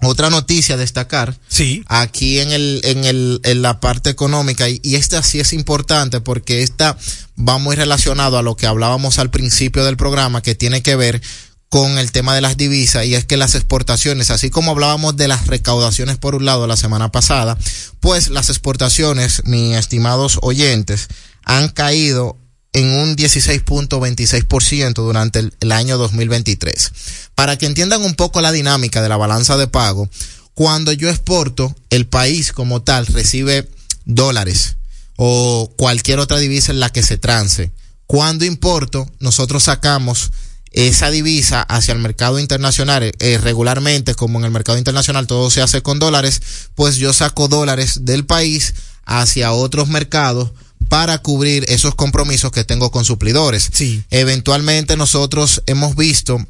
Otra 0.06 0.30
noticia 0.30 0.76
a 0.76 0.78
destacar. 0.78 1.38
Sí. 1.48 1.84
Aquí 1.88 2.40
en 2.40 2.52
el, 2.52 2.82
en 2.84 3.06
el, 3.06 3.40
en 3.44 3.62
la 3.62 3.80
parte 3.80 4.10
económica, 4.10 4.70
y, 4.70 4.80
y 4.84 4.96
esta 4.96 5.22
sí 5.24 5.40
es 5.40 5.54
importante 5.54 6.22
porque 6.22 6.64
esta 6.64 6.98
va 7.38 7.58
muy 7.58 7.76
relacionado 7.76 8.38
a 8.38 8.44
lo 8.44 8.56
que 8.56 8.68
hablábamos 8.68 9.20
al 9.20 9.30
principio 9.30 9.84
del 9.84 9.98
programa, 9.98 10.42
que 10.42 10.56
tiene 10.56 10.82
que 10.82 10.96
ver 10.96 11.22
con 11.70 11.98
el 11.98 12.12
tema 12.12 12.34
de 12.34 12.42
las 12.42 12.56
divisas, 12.56 13.06
y 13.06 13.16
es 13.16 13.26
que 13.26 13.36
las 13.36 13.56
exportaciones, 13.56 14.30
así 14.30 14.50
como 14.50 14.72
hablábamos 14.72 15.18
de 15.18 15.28
las 15.28 15.48
recaudaciones 15.48 16.18
por 16.18 16.36
un 16.36 16.46
lado 16.46 16.68
la 16.68 16.78
semana 16.78 17.12
pasada, 17.12 17.58
pues 18.00 18.30
las 18.30 18.50
exportaciones, 18.50 19.44
mis 19.46 19.76
estimados 19.76 20.40
oyentes, 20.42 21.08
han 21.44 21.70
caído 21.70 22.38
en 22.76 22.90
un 22.90 23.16
16.26% 23.16 24.96
durante 24.96 25.40
el, 25.40 25.72
año 25.72 25.98
2023. 25.98 26.92
Para 27.34 27.58
que 27.58 27.68
entiendan 27.68 28.04
un 28.04 28.16
poco 28.16 28.42
la 28.42 28.52
dinámica 28.52 29.02
de 29.02 29.08
la 29.08 29.16
balanza 29.16 29.56
de 29.56 29.68
pago, 29.68 30.10
cuando 30.54 30.92
yo 30.92 31.10
exporto, 31.10 31.74
el 31.90 32.06
país 32.06 32.52
como 32.52 32.82
tal 32.82 33.08
recibe 33.08 33.70
dólares 34.04 34.76
o 35.16 35.72
cualquier 35.78 36.20
otra 36.20 36.38
divisa 36.38 36.74
en 36.74 36.82
la 36.82 36.92
que 36.92 37.02
se 37.02 37.18
trance. 37.18 37.72
Cuando 38.08 38.44
importo, 38.44 39.10
nosotros 39.20 39.64
sacamos 39.64 40.32
esa 40.74 41.10
divisa 41.10 41.62
hacia 41.62 41.94
el 41.94 42.00
mercado 42.00 42.40
internacional, 42.40 43.10
eh, 43.20 43.38
regularmente 43.42 44.16
como 44.16 44.40
en 44.40 44.46
el 44.46 44.52
mercado 44.52 44.78
internacional 44.78 45.28
todo 45.28 45.50
se 45.50 45.62
hace 45.62 45.82
con 45.82 46.00
dólares, 46.00 46.42
pues 46.76 46.98
yo 46.98 47.14
saco 47.14 47.48
dólares 47.48 48.04
del 48.04 48.26
país 48.26 48.74
hacia 49.06 49.54
otros 49.54 49.88
mercados 49.88 50.52
para 50.88 51.18
cubrir 51.20 51.66
esos 51.68 51.96
compromisos 51.96 52.52
que 52.52 52.64
tengo 52.64 52.92
con 52.92 53.06
suplidores. 53.06 53.70
Sí. 53.74 54.04
Eventualmente 54.12 54.98
nosotros 54.98 55.64
hemos 55.66 55.96
visto 55.96 56.46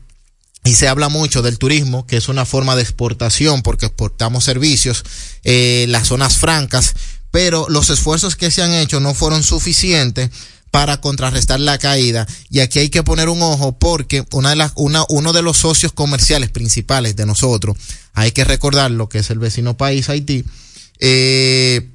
y 0.65 0.73
se 0.73 0.87
habla 0.87 1.09
mucho 1.09 1.41
del 1.41 1.59
turismo, 1.59 2.07
que 2.07 2.17
es 2.17 2.27
una 2.27 2.45
forma 2.45 2.75
de 2.75 2.81
exportación 2.81 3.61
porque 3.61 3.85
exportamos 3.85 4.43
servicios, 4.43 5.03
eh, 5.43 5.85
las 5.89 6.07
zonas 6.07 6.37
francas, 6.37 6.95
pero 7.31 7.67
los 7.69 7.89
esfuerzos 7.89 8.35
que 8.35 8.49
se 8.49 8.63
han 8.63 8.73
hecho 8.73 8.99
no 8.99 9.13
fueron 9.13 9.43
suficientes 9.43 10.31
para 10.71 10.99
contrarrestar 10.99 11.59
la 11.59 11.77
caída. 11.77 12.27
Y 12.49 12.59
aquí 12.59 12.79
hay 12.79 12.89
que 12.89 13.03
poner 13.03 13.29
un 13.29 13.41
ojo 13.41 13.77
porque 13.77 14.25
una 14.31 14.49
de 14.49 14.55
las, 14.57 14.73
una, 14.75 15.05
uno 15.07 15.31
de 15.31 15.41
los 15.41 15.57
socios 15.57 15.93
comerciales 15.93 16.49
principales 16.49 17.15
de 17.15 17.25
nosotros, 17.25 17.77
hay 18.13 18.31
que 18.31 18.43
recordar 18.43 18.91
lo 18.91 19.07
que 19.07 19.19
es 19.19 19.29
el 19.29 19.39
vecino 19.39 19.77
país 19.77 20.09
Haití, 20.09 20.43
eh, 20.99 21.94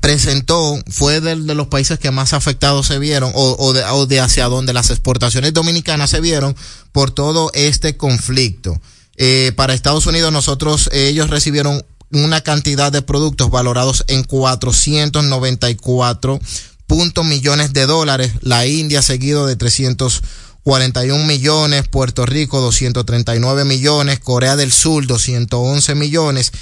presentó, 0.00 0.80
fue 0.90 1.20
de, 1.20 1.36
de, 1.36 1.54
los 1.54 1.68
países 1.68 1.98
que 1.98 2.10
más 2.10 2.32
afectados 2.32 2.88
se 2.88 2.98
vieron 2.98 3.30
o, 3.34 4.06
de, 4.06 4.20
hacia 4.20 4.46
donde 4.46 4.72
las 4.72 4.90
exportaciones 4.90 5.54
dominicanas 5.54 6.10
se 6.10 6.20
vieron 6.20 6.56
por 6.90 7.12
todo 7.12 7.50
este 7.54 7.96
conflicto. 7.96 8.80
Eh, 9.16 9.52
para 9.54 9.74
Estados 9.74 10.06
Unidos 10.06 10.32
nosotros, 10.32 10.90
ellos 10.92 11.30
recibieron 11.30 11.84
una 12.10 12.40
cantidad 12.40 12.90
de 12.90 13.02
productos 13.02 13.50
valorados 13.50 14.04
en 14.08 14.24
494 14.24 16.40
puntos 16.86 17.24
millones 17.24 17.72
de 17.72 17.86
dólares, 17.86 18.32
la 18.40 18.66
India 18.66 19.02
seguido 19.02 19.46
de 19.46 19.56
341 19.56 21.24
millones, 21.24 21.86
Puerto 21.88 22.26
Rico 22.26 22.60
239 22.60 23.64
millones, 23.64 24.18
Corea 24.18 24.56
del 24.56 24.72
Sur 24.72 25.06
211 25.06 25.94
millones, 25.94 26.52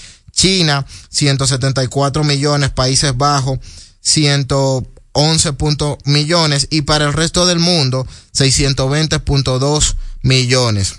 China 0.41 0.86
174 1.11 2.24
millones, 2.24 2.70
Países 2.70 3.14
Bajos 3.14 3.59
111 4.01 5.53
punto 5.53 5.99
millones 6.07 6.66
y 6.70 6.80
para 6.82 7.05
el 7.05 7.12
resto 7.12 7.45
del 7.45 7.59
mundo 7.59 8.07
620.2 8.34 9.97
millones. 10.22 10.95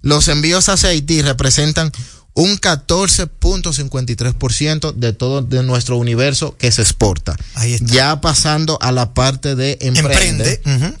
Los 0.00 0.28
envíos 0.28 0.68
hacia 0.68 0.90
Haití 0.90 1.22
representan 1.22 1.90
un 2.34 2.56
14.53% 2.56 4.92
de 4.92 5.12
todo 5.12 5.42
de 5.42 5.64
nuestro 5.64 5.96
universo 5.96 6.56
que 6.56 6.70
se 6.70 6.82
exporta. 6.82 7.36
Ya 7.80 8.20
pasando 8.20 8.78
a 8.80 8.92
la 8.92 9.12
parte 9.12 9.56
de 9.56 9.76
emprende. 9.80 10.12
emprende. 10.12 10.62
Uh 10.66 10.70
-huh. 10.70 10.96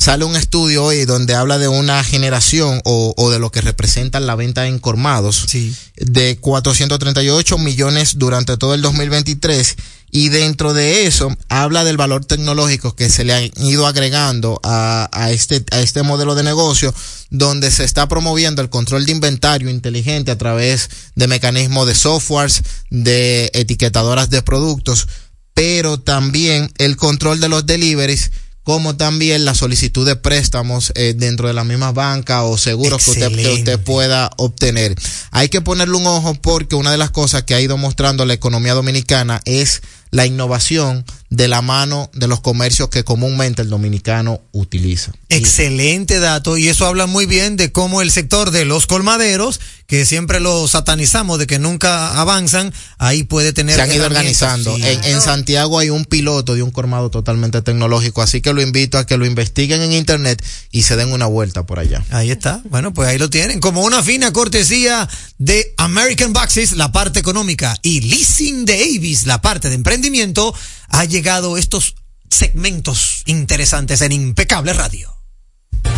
Sale 0.00 0.24
un 0.24 0.34
estudio 0.34 0.82
hoy 0.82 1.04
donde 1.04 1.34
habla 1.34 1.58
de 1.58 1.68
una 1.68 2.02
generación 2.02 2.80
o, 2.84 3.12
o 3.18 3.30
de 3.30 3.38
lo 3.38 3.52
que 3.52 3.60
representa 3.60 4.18
la 4.18 4.34
venta 4.34 4.66
en 4.66 4.78
colmados 4.78 5.44
sí. 5.46 5.76
de 5.96 6.38
438 6.38 7.58
millones 7.58 8.16
durante 8.16 8.56
todo 8.56 8.72
el 8.72 8.80
2023 8.80 9.76
y 10.10 10.30
dentro 10.30 10.72
de 10.72 11.06
eso 11.06 11.36
habla 11.50 11.84
del 11.84 11.98
valor 11.98 12.24
tecnológico 12.24 12.96
que 12.96 13.10
se 13.10 13.24
le 13.24 13.34
ha 13.34 13.42
ido 13.62 13.86
agregando 13.86 14.58
a, 14.64 15.10
a, 15.12 15.32
este, 15.32 15.62
a 15.70 15.80
este 15.80 16.02
modelo 16.02 16.34
de 16.34 16.44
negocio 16.44 16.94
donde 17.28 17.70
se 17.70 17.84
está 17.84 18.08
promoviendo 18.08 18.62
el 18.62 18.70
control 18.70 19.04
de 19.04 19.12
inventario 19.12 19.68
inteligente 19.68 20.30
a 20.30 20.38
través 20.38 20.88
de 21.14 21.28
mecanismos 21.28 21.86
de 21.86 21.94
softwares, 21.94 22.62
de 22.88 23.50
etiquetadoras 23.52 24.30
de 24.30 24.40
productos, 24.40 25.08
pero 25.52 26.00
también 26.00 26.72
el 26.78 26.96
control 26.96 27.38
de 27.38 27.50
los 27.50 27.66
deliveries 27.66 28.30
como 28.70 28.94
también 28.94 29.44
la 29.44 29.56
solicitud 29.56 30.06
de 30.06 30.14
préstamos 30.14 30.92
eh, 30.94 31.12
dentro 31.16 31.48
de 31.48 31.54
las 31.54 31.66
mismas 31.66 31.92
bancas 31.92 32.42
o 32.44 32.56
seguros 32.56 33.04
que 33.04 33.10
usted, 33.10 33.34
que 33.34 33.52
usted 33.52 33.80
pueda 33.80 34.30
obtener. 34.36 34.94
Hay 35.32 35.48
que 35.48 35.60
ponerle 35.60 35.96
un 35.96 36.06
ojo 36.06 36.36
porque 36.36 36.76
una 36.76 36.92
de 36.92 36.96
las 36.96 37.10
cosas 37.10 37.42
que 37.42 37.56
ha 37.56 37.60
ido 37.60 37.76
mostrando 37.78 38.24
la 38.26 38.34
economía 38.34 38.74
dominicana 38.74 39.40
es 39.44 39.82
la 40.12 40.24
innovación 40.24 41.04
de 41.30 41.46
la 41.46 41.62
mano 41.62 42.10
de 42.12 42.26
los 42.26 42.40
comercios 42.40 42.88
que 42.88 43.04
comúnmente 43.04 43.62
el 43.62 43.70
dominicano 43.70 44.40
utiliza. 44.50 45.12
Excelente 45.28 46.18
dato 46.18 46.56
y 46.56 46.68
eso 46.68 46.86
habla 46.86 47.06
muy 47.06 47.26
bien 47.26 47.56
de 47.56 47.70
cómo 47.70 48.02
el 48.02 48.10
sector 48.10 48.50
de 48.50 48.64
los 48.64 48.88
colmaderos, 48.88 49.60
que 49.86 50.04
siempre 50.04 50.40
lo 50.40 50.66
satanizamos 50.66 51.38
de 51.38 51.46
que 51.46 51.60
nunca 51.60 52.20
avanzan, 52.20 52.74
ahí 52.98 53.22
puede 53.22 53.52
tener... 53.52 53.76
se 53.76 53.82
han 53.82 53.92
ido 53.92 54.06
organizando. 54.06 54.74
Sí. 54.74 54.82
En, 54.84 55.04
en 55.04 55.20
Santiago 55.20 55.78
hay 55.78 55.90
un 55.90 56.04
piloto 56.04 56.56
de 56.56 56.64
un 56.64 56.72
colmado 56.72 57.10
totalmente 57.10 57.62
tecnológico, 57.62 58.22
así 58.22 58.40
que 58.40 58.52
lo 58.52 58.60
invito 58.60 58.98
a 58.98 59.06
que 59.06 59.16
lo 59.16 59.24
investiguen 59.24 59.82
en 59.82 59.92
internet 59.92 60.44
y 60.72 60.82
se 60.82 60.96
den 60.96 61.12
una 61.12 61.26
vuelta 61.26 61.64
por 61.64 61.78
allá. 61.78 62.04
Ahí 62.10 62.32
está. 62.32 62.60
Bueno, 62.70 62.92
pues 62.92 63.08
ahí 63.08 63.18
lo 63.18 63.30
tienen. 63.30 63.60
Como 63.60 63.84
una 63.84 64.02
fina 64.02 64.32
cortesía 64.32 65.08
de 65.38 65.74
American 65.76 66.32
Boxes, 66.32 66.72
la 66.72 66.90
parte 66.90 67.20
económica, 67.20 67.76
y 67.82 68.00
Leasing 68.00 68.64
de 68.64 68.74
Avis, 68.74 69.26
la 69.26 69.40
parte 69.40 69.68
de 69.68 69.76
emprendimiento, 69.76 70.52
ha 70.90 71.04
llegado 71.04 71.56
estos 71.56 71.94
segmentos 72.28 73.22
interesantes 73.26 74.00
en 74.02 74.12
Impecable 74.12 74.72
Radio. 74.72 75.20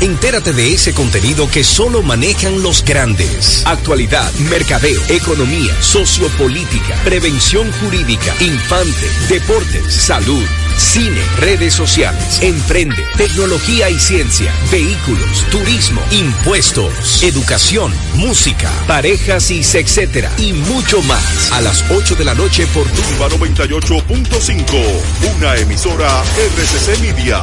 Entérate 0.01 0.53
de 0.53 0.75
ese 0.75 0.93
contenido 0.93 1.49
que 1.49 1.63
solo 1.63 2.03
manejan 2.03 2.63
los 2.63 2.85
grandes. 2.85 3.63
Actualidad, 3.67 4.33
mercadeo, 4.51 5.01
economía, 5.09 5.81
sociopolítica, 5.81 6.97
prevención 7.05 7.71
jurídica, 7.81 8.35
infante, 8.41 9.09
deportes, 9.29 9.95
salud, 9.95 10.45
cine, 10.77 11.21
redes 11.39 11.75
sociales, 11.75 12.41
emprende, 12.43 13.05
tecnología 13.17 13.91
y 13.91 13.99
ciencia, 13.99 14.53
vehículos, 14.71 15.45
turismo, 15.51 16.01
impuestos, 16.11 17.23
educación, 17.23 17.93
música, 18.15 18.71
parejas 18.87 19.51
y 19.51 19.61
etcétera 19.61 20.33
y 20.39 20.53
mucho 20.53 21.03
más. 21.03 21.53
A 21.53 21.61
las 21.61 21.85
8 21.91 22.17
de 22.17 22.25
la 22.25 22.35
noche 22.35 22.67
por 22.69 22.87
Turba 22.89 23.29
98.5, 23.29 25.37
una 25.37 25.57
emisora 25.57 26.23
RCC 26.57 27.01
Media. 27.01 27.43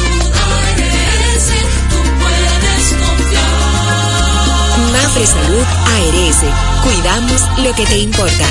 Mafre 5.11 5.27
Salud 5.27 5.59
ARS, 5.59 6.39
cuidamos 6.83 7.41
lo 7.57 7.75
que 7.75 7.85
te 7.85 7.97
importa. 7.97 8.45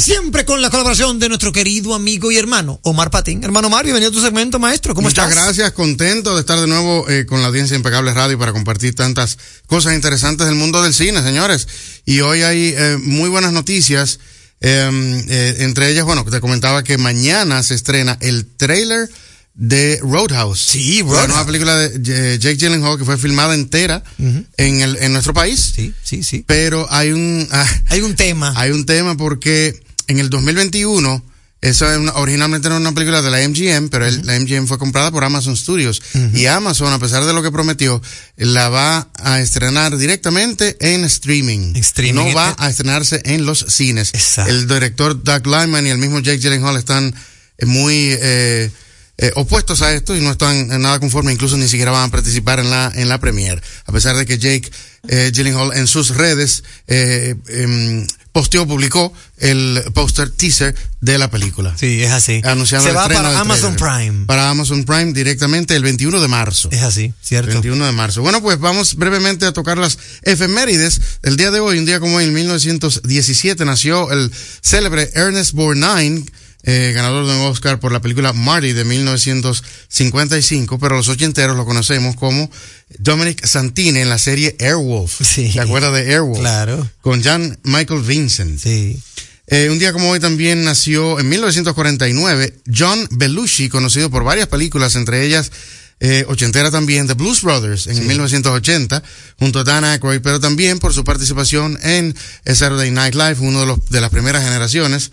Siempre 0.00 0.44
con 0.44 0.60
la 0.62 0.70
colaboración 0.70 1.18
de 1.18 1.28
nuestro 1.28 1.52
querido 1.52 1.94
amigo 1.94 2.30
y 2.30 2.36
hermano 2.36 2.78
Omar 2.82 3.10
Patín. 3.10 3.42
Hermano 3.44 3.68
Omar, 3.68 3.84
bienvenido 3.84 4.10
a 4.10 4.14
tu 4.14 4.20
segmento, 4.20 4.58
maestro. 4.58 4.94
¿Cómo 4.94 5.08
Muchas 5.08 5.28
estás? 5.28 5.44
gracias, 5.44 5.72
contento 5.72 6.34
de 6.34 6.40
estar 6.40 6.60
de 6.60 6.66
nuevo 6.66 7.08
eh, 7.08 7.26
con 7.26 7.40
la 7.42 7.48
audiencia 7.48 7.76
Impecable 7.76 8.12
Radio 8.14 8.38
para 8.38 8.52
compartir 8.52 8.94
tantas 8.94 9.38
cosas 9.66 9.94
interesantes 9.94 10.46
del 10.46 10.56
mundo 10.56 10.82
del 10.82 10.94
cine, 10.94 11.22
señores. 11.22 11.66
Y 12.04 12.20
hoy 12.20 12.42
hay 12.42 12.74
eh, 12.76 12.98
muy 13.02 13.28
buenas 13.28 13.52
noticias. 13.52 14.18
eh, 14.60 15.24
eh, 15.28 15.56
entre 15.60 15.90
ellas, 15.90 16.04
bueno, 16.04 16.24
te 16.24 16.40
comentaba 16.40 16.82
que 16.82 16.98
mañana 16.98 17.62
se 17.62 17.74
estrena 17.74 18.16
el 18.20 18.46
trailer 18.56 19.08
de 19.54 19.98
Roadhouse. 20.02 20.60
Sí, 20.60 20.98
La 20.98 21.04
Roadhouse. 21.08 21.28
nueva 21.28 21.46
película 21.46 21.76
de 21.78 22.38
Jake 22.38 22.56
Gyllenhaal 22.56 22.98
que 22.98 23.06
fue 23.06 23.16
filmada 23.16 23.54
entera 23.54 24.02
en, 24.18 24.80
el, 24.82 24.96
en 25.00 25.12
nuestro 25.14 25.32
país. 25.32 25.72
Sí, 25.74 25.94
sí, 26.02 26.22
sí. 26.22 26.44
Pero 26.46 26.86
hay 26.90 27.12
un... 27.12 27.48
ah, 27.50 27.66
Hay 27.88 28.02
un 28.02 28.14
tema. 28.16 28.52
hay 28.54 28.70
un 28.72 28.84
tema 28.84 29.16
porque 29.16 29.82
en 30.08 30.18
el 30.18 30.30
2021, 30.30 31.24
eso 31.62 31.90
es 31.90 31.98
una- 31.98 32.12
originalmente 32.14 32.68
era 32.68 32.76
una 32.76 32.92
película 32.92 33.22
de 33.22 33.30
la 33.30 33.40
MGM, 33.42 33.88
pero 33.88 34.06
el- 34.06 34.24
la 34.26 34.36
MGM 34.36 34.66
fue 34.66 34.78
comprada 34.78 35.10
por 35.10 35.24
Amazon 35.24 35.56
Studios. 35.56 36.00
Y 36.34 36.46
Amazon, 36.46 36.92
a 36.92 36.98
pesar 36.98 37.24
de 37.24 37.32
lo 37.32 37.42
que 37.42 37.50
prometió, 37.50 38.00
la 38.36 38.68
va 38.68 39.08
a 39.14 39.40
estrenar 39.40 39.96
directamente 39.96 40.76
en 40.80 41.04
streaming. 41.04 41.74
streaming. 41.76 42.14
No 42.30 42.34
va 42.34 42.54
a 42.58 42.68
estrenarse 42.70 43.20
en 43.24 43.46
los 43.46 43.64
cines. 43.68 44.12
El 44.46 44.68
director 44.68 45.20
Doug 45.22 45.46
Lyman 45.46 45.86
y 45.86 45.90
el 45.90 45.98
mismo 45.98 46.20
Jake 46.20 46.38
Gyllenhaal 46.38 46.76
están 46.76 47.14
eh, 47.58 47.66
muy... 47.66 47.94
eh, 48.20 48.70
eh, 49.18 49.32
opuestos 49.34 49.80
a 49.80 49.94
esto 49.94 50.14
y 50.14 50.20
no 50.20 50.32
están 50.32 50.70
en 50.70 50.82
nada 50.82 51.00
conforme, 51.00 51.32
incluso 51.32 51.56
ni 51.56 51.68
siquiera 51.68 51.90
van 51.90 52.08
a 52.10 52.12
participar 52.12 52.60
en 52.60 52.68
la 52.68 52.92
en 52.94 53.08
la 53.08 53.18
premiere, 53.18 53.62
a 53.86 53.90
pesar 53.92 54.14
de 54.14 54.26
que 54.26 54.36
Jake 54.36 54.70
eh, 55.08 55.30
Gyllenhaal 55.32 55.72
en 55.74 55.86
sus 55.86 56.10
redes 56.16 56.64
eh, 56.86 57.34
em, 57.48 58.06
posteó, 58.36 58.66
publicó 58.66 59.14
el 59.38 59.82
póster 59.94 60.28
teaser 60.28 60.74
de 61.00 61.16
la 61.16 61.30
película. 61.30 61.74
Sí, 61.78 62.02
es 62.02 62.10
así. 62.10 62.42
Anunciando 62.44 62.84
Se 62.84 62.90
el 62.90 62.96
va 62.98 63.08
para 63.08 63.40
Amazon 63.40 63.76
trailer. 63.76 64.10
Prime. 64.10 64.26
Para 64.26 64.50
Amazon 64.50 64.84
Prime 64.84 65.14
directamente 65.14 65.74
el 65.74 65.82
21 65.82 66.20
de 66.20 66.28
marzo. 66.28 66.68
Es 66.70 66.82
así, 66.82 67.14
cierto. 67.22 67.52
21 67.52 67.86
de 67.86 67.92
marzo. 67.92 68.20
Bueno, 68.20 68.42
pues 68.42 68.60
vamos 68.60 68.96
brevemente 68.96 69.46
a 69.46 69.52
tocar 69.54 69.78
las 69.78 69.98
efemérides. 70.20 71.00
El 71.22 71.38
día 71.38 71.50
de 71.50 71.60
hoy, 71.60 71.78
un 71.78 71.86
día 71.86 71.98
como 71.98 72.16
hoy, 72.16 72.24
en 72.24 72.34
1917, 72.34 73.64
nació 73.64 74.12
el 74.12 74.30
célebre 74.60 75.10
Ernest 75.14 75.52
Borgnine, 75.52 76.26
eh, 76.66 76.92
ganador 76.94 77.26
de 77.26 77.32
un 77.32 77.42
Oscar 77.46 77.78
por 77.78 77.92
la 77.92 78.00
película 78.00 78.32
Marty 78.32 78.72
de 78.72 78.84
1955, 78.84 80.78
pero 80.78 80.96
los 80.96 81.08
ochenteros 81.08 81.56
lo 81.56 81.64
conocemos 81.64 82.16
como 82.16 82.50
Dominic 82.98 83.46
Santini 83.46 84.00
en 84.00 84.08
la 84.08 84.18
serie 84.18 84.56
Airwolf. 84.58 85.22
Sí. 85.24 85.52
¿Te 85.52 85.60
acuerdas 85.60 85.92
de 85.94 86.12
Airwolf? 86.12 86.40
Claro. 86.40 86.90
Con 87.00 87.22
Jan 87.22 87.56
Michael 87.62 88.02
Vincent. 88.02 88.60
Sí. 88.60 89.00
Eh, 89.46 89.68
un 89.70 89.78
día 89.78 89.92
como 89.92 90.10
hoy 90.10 90.18
también 90.18 90.64
nació 90.64 91.20
en 91.20 91.28
1949 91.28 92.52
John 92.76 93.06
Belushi, 93.12 93.68
conocido 93.68 94.10
por 94.10 94.24
varias 94.24 94.48
películas, 94.48 94.96
entre 94.96 95.24
ellas 95.24 95.52
eh, 96.00 96.26
ochentera 96.28 96.70
también, 96.70 97.06
The 97.06 97.14
Blues 97.14 97.42
Brothers 97.42 97.86
en 97.86 98.06
1980, 98.06 99.02
junto 99.38 99.60
a 99.60 99.64
Dan 99.64 99.84
Aykroyd, 99.84 100.20
pero 100.20 100.40
también 100.40 100.80
por 100.80 100.92
su 100.92 101.04
participación 101.04 101.78
en 101.82 102.14
Saturday 102.44 102.90
Night 102.90 103.14
Live, 103.14 103.36
uno 103.38 103.60
de, 103.60 103.66
los, 103.66 103.88
de 103.88 104.00
las 104.00 104.10
primeras 104.10 104.42
generaciones, 104.42 105.12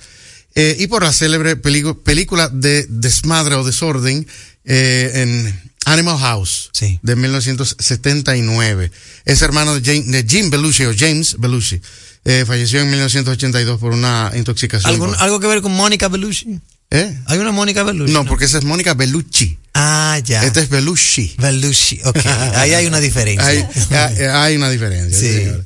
eh, 0.55 0.75
y 0.79 0.87
por 0.87 1.03
la 1.03 1.11
célebre 1.13 1.55
película 1.55 2.49
de 2.49 2.85
desmadre 2.89 3.55
o 3.55 3.63
desorden 3.63 4.27
eh, 4.65 5.11
en 5.15 5.61
Animal 5.85 6.17
House 6.19 6.69
de 7.01 7.15
1979. 7.15 8.91
Es 9.25 9.41
hermano 9.41 9.79
de, 9.79 9.81
Jane- 9.81 10.05
de 10.11 10.25
Jim 10.27 10.49
Belushi 10.49 10.85
o 10.85 10.93
James 10.97 11.35
Belushi. 11.39 11.81
Eh, 12.25 12.45
falleció 12.47 12.79
en 12.81 12.89
1982 12.89 13.79
por 13.79 13.91
una 13.91 14.31
intoxicación. 14.35 14.91
¿Algún- 14.93 15.09
por- 15.11 15.21
¿Algo 15.21 15.39
que 15.39 15.47
ver 15.47 15.61
con 15.61 15.73
Mónica 15.73 16.07
Bellucci? 16.07 16.59
¿Eh? 16.89 17.19
¿Hay 17.25 17.39
una 17.39 17.51
Mónica 17.51 17.83
Bellucci? 17.83 18.13
No, 18.13 18.23
porque 18.25 18.45
esa 18.45 18.59
es 18.59 18.63
Mónica 18.63 18.93
Bellucci. 18.93 19.57
Ah, 19.73 20.19
ya. 20.23 20.43
Este 20.45 20.61
es 20.61 20.69
Belushi. 20.69 21.35
Belushi, 21.39 21.99
ok. 22.05 22.17
Ahí 22.55 22.73
hay 22.73 22.85
una 22.85 22.99
diferencia. 22.99 23.45
Hay, 23.45 23.65
hay- 23.89 24.25
hay 24.25 24.55
una 24.55 24.69
diferencia. 24.69 25.19
Sí. 25.19 25.33
señor. 25.33 25.65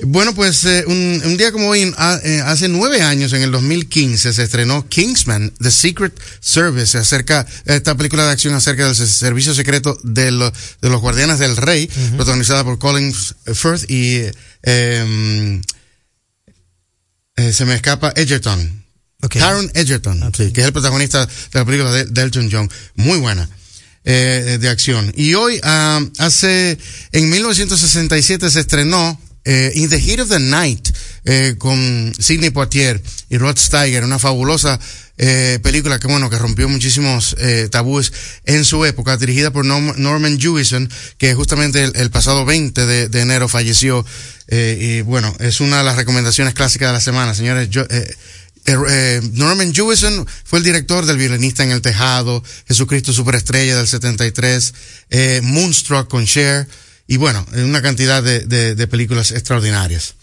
Bueno, 0.00 0.34
pues 0.34 0.64
eh, 0.64 0.82
un, 0.88 1.22
un 1.24 1.36
día 1.36 1.52
como 1.52 1.68
hoy, 1.68 1.92
ah, 1.96 2.18
eh, 2.24 2.40
hace 2.44 2.66
nueve 2.68 3.00
años, 3.02 3.32
en 3.32 3.42
el 3.42 3.52
2015, 3.52 4.32
se 4.32 4.42
estrenó 4.42 4.88
Kingsman, 4.88 5.52
The 5.62 5.70
Secret 5.70 6.18
Service, 6.40 6.98
acerca, 6.98 7.46
esta 7.64 7.96
película 7.96 8.24
de 8.26 8.32
acción 8.32 8.54
acerca 8.54 8.86
del 8.86 8.96
servicio 8.96 9.54
secreto 9.54 9.96
de, 10.02 10.32
lo- 10.32 10.50
de 10.82 10.88
los 10.90 11.00
guardianes 11.00 11.38
del 11.38 11.56
rey, 11.56 11.88
protagonizada 12.16 12.64
por 12.64 12.80
Colin 12.80 13.14
Firth 13.14 13.88
y 13.88 14.22
eh, 14.64 15.60
eh, 17.36 17.52
se 17.52 17.64
me 17.64 17.74
escapa 17.76 18.12
Edgerton. 18.16 18.84
Taron 19.38 19.70
Edgerton, 19.74 20.32
sí, 20.36 20.52
que 20.52 20.60
es 20.62 20.66
el 20.66 20.72
protagonista 20.72 21.24
de 21.24 21.32
la 21.60 21.64
película 21.64 21.92
de, 21.92 22.04
de 22.06 22.20
Elton 22.20 22.48
John. 22.50 22.68
Muy 22.96 23.18
buena. 23.18 23.48
eh, 24.06 24.58
de 24.60 24.68
acción. 24.68 25.12
Y 25.16 25.32
hoy, 25.34 25.58
ah, 25.62 26.00
hace, 26.18 26.76
en 27.12 27.30
1967 27.30 28.50
se 28.50 28.60
estrenó 28.60 29.18
eh, 29.44 29.72
In 29.74 29.88
the 29.90 30.00
Heat 30.00 30.20
of 30.20 30.28
the 30.28 30.40
Night 30.40 30.88
eh, 31.24 31.54
con 31.58 32.12
Sidney 32.18 32.50
Poitier 32.50 33.02
y 33.30 33.38
Rod 33.38 33.56
Steiger, 33.58 34.04
una 34.04 34.18
fabulosa 34.18 34.78
eh, 35.16 35.58
película 35.62 35.98
que 36.00 36.08
bueno 36.08 36.28
que 36.28 36.38
rompió 36.38 36.68
muchísimos 36.68 37.36
eh, 37.38 37.68
tabúes 37.70 38.12
en 38.44 38.64
su 38.64 38.84
época, 38.84 39.16
dirigida 39.16 39.52
por 39.52 39.64
Norm- 39.64 39.94
Norman 39.96 40.40
Jewison, 40.40 40.90
que 41.18 41.34
justamente 41.34 41.84
el, 41.84 42.10
pasado 42.10 42.44
20 42.44 42.86
de, 43.08 43.20
enero 43.20 43.48
falleció. 43.48 44.04
eh, 44.48 44.76
y 44.80 45.00
bueno, 45.02 45.34
es 45.40 45.60
una 45.60 45.78
de 45.78 45.84
las 45.84 45.96
recomendaciones 45.96 46.54
clásicas 46.54 46.88
de 46.88 46.92
la 46.94 47.00
semana, 47.00 47.34
señores. 47.34 47.68
Norman 49.32 49.74
Jewison 49.74 50.26
fue 50.44 50.58
el 50.58 50.64
director 50.64 51.04
del 51.06 51.18
violinista 51.18 51.62
en 51.62 51.70
el 51.70 51.82
tejado, 51.82 52.42
Jesucristo 52.66 53.12
Superestrella 53.12 53.76
del 53.76 53.86
73, 53.86 54.74
eh, 55.10 55.40
Moonstruck 55.42 56.08
con 56.08 56.24
Cher, 56.26 56.66
y 57.06 57.16
bueno, 57.16 57.46
una 57.54 57.82
cantidad 57.82 58.22
de, 58.22 58.40
de- 58.40 58.74
de 58.74 58.86
películas 58.86 59.30
extraordinarias. 59.30 60.14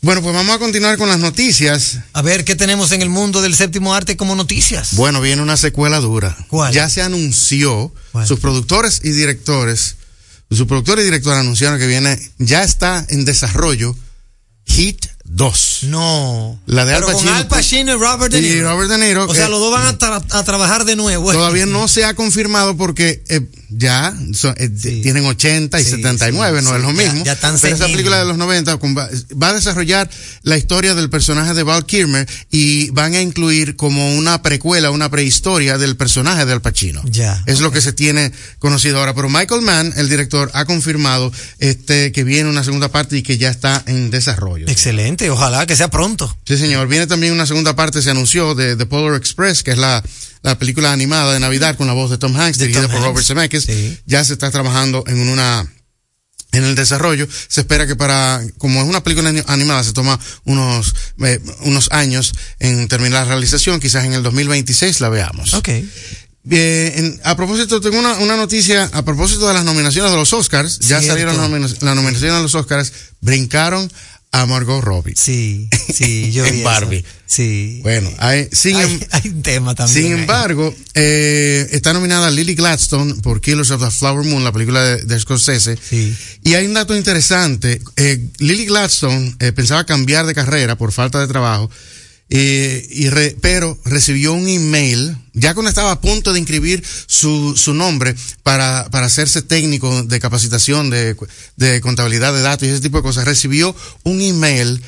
Bueno, 0.00 0.20
pues 0.20 0.34
vamos 0.34 0.54
a 0.54 0.58
continuar 0.58 0.98
con 0.98 1.08
las 1.08 1.18
noticias. 1.18 1.98
A 2.12 2.20
ver, 2.20 2.44
¿qué 2.44 2.54
tenemos 2.54 2.92
en 2.92 3.00
el 3.00 3.08
mundo 3.08 3.40
del 3.40 3.54
séptimo 3.54 3.94
arte 3.94 4.18
como 4.18 4.34
noticias? 4.34 4.94
Bueno, 4.96 5.22
viene 5.22 5.40
una 5.40 5.56
secuela 5.56 5.98
dura. 6.00 6.36
¿Cuál? 6.48 6.74
Ya 6.74 6.90
se 6.90 7.00
anunció, 7.00 7.90
¿Cuál? 8.12 8.26
sus 8.26 8.38
productores 8.38 9.00
y 9.02 9.12
directores, 9.12 9.96
sus 10.50 10.66
productores 10.66 11.02
y 11.04 11.06
directores 11.06 11.40
anunciaron 11.40 11.78
que 11.78 11.86
viene, 11.86 12.20
ya 12.38 12.62
está 12.64 13.06
en 13.08 13.24
desarrollo 13.24 13.96
Hit 14.66 15.06
2. 15.24 15.78
No. 15.84 16.60
La 16.66 16.84
de 16.84 16.94
Al 16.94 17.00
Pero 17.02 17.06
con 17.12 17.14
Pacino. 17.22 17.36
Al 17.36 17.48
Pacino 17.48 17.92
y 17.94 17.96
Robert 17.96 18.32
De 18.34 18.38
Y 18.40 18.42
Niro. 18.42 18.70
Robert 18.72 18.90
De 18.90 18.98
Niro, 18.98 19.26
O 19.26 19.34
sea, 19.34 19.46
eh, 19.46 19.48
los 19.50 19.58
dos 19.60 19.72
van 19.72 19.86
a, 19.86 19.98
tra- 19.98 20.24
a 20.30 20.44
trabajar 20.44 20.84
de 20.84 20.96
nuevo. 20.96 21.32
Todavía 21.32 21.64
no 21.66 21.88
se 21.88 22.04
ha 22.04 22.12
confirmado 22.14 22.76
porque 22.76 23.24
eh, 23.30 23.40
ya 23.76 24.14
son- 24.34 24.54
eh, 24.56 24.68
tienen 25.02 25.24
80 25.24 25.80
y 25.80 25.84
Sí, 25.84 25.90
79, 25.90 26.60
sí, 26.60 26.64
no 26.66 26.76
es 26.76 26.82
lo 26.82 26.92
ya- 26.92 26.96
mismo. 27.02 27.24
ya 27.24 27.32
están 27.32 27.58
pero 27.60 27.74
esa 27.74 27.86
película 27.86 28.18
de 28.18 28.24
los 28.24 28.36
90 28.36 28.76
con- 28.78 28.96
va 28.96 29.08
va 29.42 29.48
a 29.48 29.54
desarrollar 29.54 30.08
la 30.42 30.56
historia 30.56 30.94
del 30.94 31.10
personaje 31.10 31.54
de 31.54 31.62
Val 31.62 31.86
Kilmer 31.86 32.26
y 32.50 32.90
van 32.90 33.14
a 33.14 33.20
incluir 33.20 33.76
como 33.76 34.14
una 34.16 34.42
precuela, 34.42 34.90
una 34.90 35.10
prehistoria 35.10 35.78
del 35.78 35.96
personaje 35.96 36.44
de 36.46 36.52
Al 36.52 36.60
Pacino. 36.62 37.02
Ya. 37.04 37.42
Es 37.46 37.60
lo 37.60 37.70
que 37.72 37.80
se 37.80 37.92
tiene 37.92 38.32
conocido 38.58 38.98
ahora. 38.98 39.14
Pero 39.14 39.28
Michael 39.28 39.62
Mann, 39.62 39.92
el 39.96 40.08
director, 40.08 40.50
ha 40.54 40.64
confirmado 40.64 41.32
este 41.58 42.12
que 42.12 42.24
viene 42.24 42.48
una 42.50 42.64
segunda 42.64 42.88
parte 42.90 43.16
y 43.16 43.22
que 43.22 43.38
ya 43.38 43.50
está 43.50 43.82
en 43.86 44.10
desarrollo. 44.10 44.68
Excelente, 44.68 45.30
ojalá 45.30 45.66
que 45.66 45.76
sea 45.76 45.88
pronto. 45.88 46.36
Sí, 46.46 46.56
señor. 46.58 46.88
Viene 46.88 47.06
también 47.06 47.32
una 47.32 47.46
segunda 47.46 47.74
parte, 47.76 48.02
se 48.02 48.10
anunció, 48.10 48.54
de 48.54 48.76
The 48.76 48.86
Polar 48.86 49.16
Express, 49.16 49.62
que 49.62 49.72
es 49.72 49.78
la, 49.78 50.02
la 50.44 50.56
película 50.58 50.92
animada 50.92 51.32
de 51.34 51.40
Navidad 51.40 51.76
con 51.76 51.88
la 51.88 51.92
voz 51.94 52.10
de 52.10 52.18
Tom 52.18 52.36
Hanks, 52.36 52.58
De 52.58 52.66
dirigida 52.66 52.82
Tom 52.86 52.92
por 52.92 53.00
Hanks. 53.00 53.08
Robert 53.08 53.26
Zemeckis. 53.26 53.66
Ya 54.06 54.24
se 54.24 54.34
está 54.34 54.50
trabajando 54.52 55.02
en 55.08 55.18
una 55.28 55.66
en 56.52 56.62
el 56.62 56.76
desarrollo. 56.76 57.26
Se 57.48 57.62
espera 57.62 57.84
que 57.88 57.96
para, 57.96 58.40
como 58.58 58.80
es 58.80 58.88
una 58.88 59.02
película 59.02 59.30
ani- 59.30 59.42
animada, 59.48 59.82
se 59.82 59.92
toma 59.92 60.20
unos, 60.44 60.94
eh, 61.24 61.40
unos 61.62 61.88
años 61.90 62.32
en 62.60 62.86
terminar 62.86 63.22
la 63.24 63.30
realización. 63.30 63.80
Quizás 63.80 64.04
en 64.04 64.12
el 64.12 64.22
2026 64.22 65.00
la 65.00 65.08
veamos. 65.08 65.54
Ok. 65.54 65.68
Bien, 66.46 66.92
en- 66.94 67.20
a 67.24 67.34
propósito, 67.36 67.80
tengo 67.80 67.98
una, 67.98 68.12
una 68.18 68.36
noticia 68.36 68.88
a 68.92 69.02
propósito 69.02 69.48
de 69.48 69.54
las 69.54 69.64
nominaciones 69.64 70.10
de 70.12 70.16
los 70.18 70.32
Oscars. 70.34 70.78
Ya 70.80 71.00
salieron 71.02 71.36
las 71.38 71.48
nominaciones 71.96 72.36
de 72.36 72.42
los 72.42 72.54
Oscars. 72.54 72.92
Brincaron 73.22 73.90
a 74.42 74.46
Margot 74.46 74.82
Robbie. 74.82 75.14
Sí, 75.16 75.68
sí, 75.92 76.32
yo 76.32 76.42
vi 76.44 76.48
en 76.50 76.54
eso. 76.56 76.64
Barbie. 76.64 77.04
Sí. 77.26 77.80
Bueno, 77.82 78.10
hay, 78.18 78.48
sin, 78.52 78.76
em- 78.80 78.88
Hay, 78.90 79.06
hay 79.24 79.30
un 79.30 79.42
tema 79.42 79.74
también. 79.74 80.02
sin 80.04 80.12
ahí. 80.14 80.20
embargo, 80.20 80.74
eh, 80.94 81.68
está 81.72 81.92
nominada 81.92 82.30
Lily 82.30 82.54
Gladstone 82.54 83.14
por 83.22 83.40
Killers 83.40 83.70
of 83.70 83.82
the 83.82 83.90
Flower 83.90 84.24
Moon, 84.26 84.42
la 84.44 84.52
película 84.52 84.82
de, 84.82 85.02
de 85.04 85.20
Scorsese. 85.20 85.78
Y 86.42 86.54
hay 86.54 86.66
un 86.66 86.74
dato 86.74 86.96
interesante. 86.96 87.80
Eh, 87.96 88.26
Lily 88.38 88.66
Gladstone 88.66 89.34
eh, 89.40 89.52
pensaba 89.52 89.84
cambiar 89.84 90.26
de 90.26 90.34
carrera 90.34 90.76
por 90.76 90.92
falta 90.92 91.20
de 91.20 91.26
trabajo, 91.28 91.70
eh, 92.30 92.86
y 92.90 93.10
re- 93.10 93.36
pero 93.40 93.78
recibió 93.84 94.32
un 94.32 94.48
email, 94.48 95.16
ya 95.34 95.54
cuando 95.54 95.68
estaba 95.68 95.92
a 95.92 96.00
punto 96.00 96.32
de 96.32 96.38
inscribir 96.40 96.82
su, 97.06 97.56
su 97.56 97.74
nombre 97.74 98.14
para, 98.42 98.88
para 98.90 99.06
hacerse 99.06 99.42
técnico 99.42 100.02
de 100.04 100.20
capacitación 100.20 100.90
de, 100.90 101.16
de 101.56 101.80
contabilidad 101.80 102.32
de 102.32 102.40
datos 102.42 102.66
y 102.66 102.70
ese 102.70 102.80
tipo 102.80 102.96
de 102.98 103.02
cosas, 103.02 103.24
recibió 103.24 103.74
un 104.04 104.20
email 104.20 104.82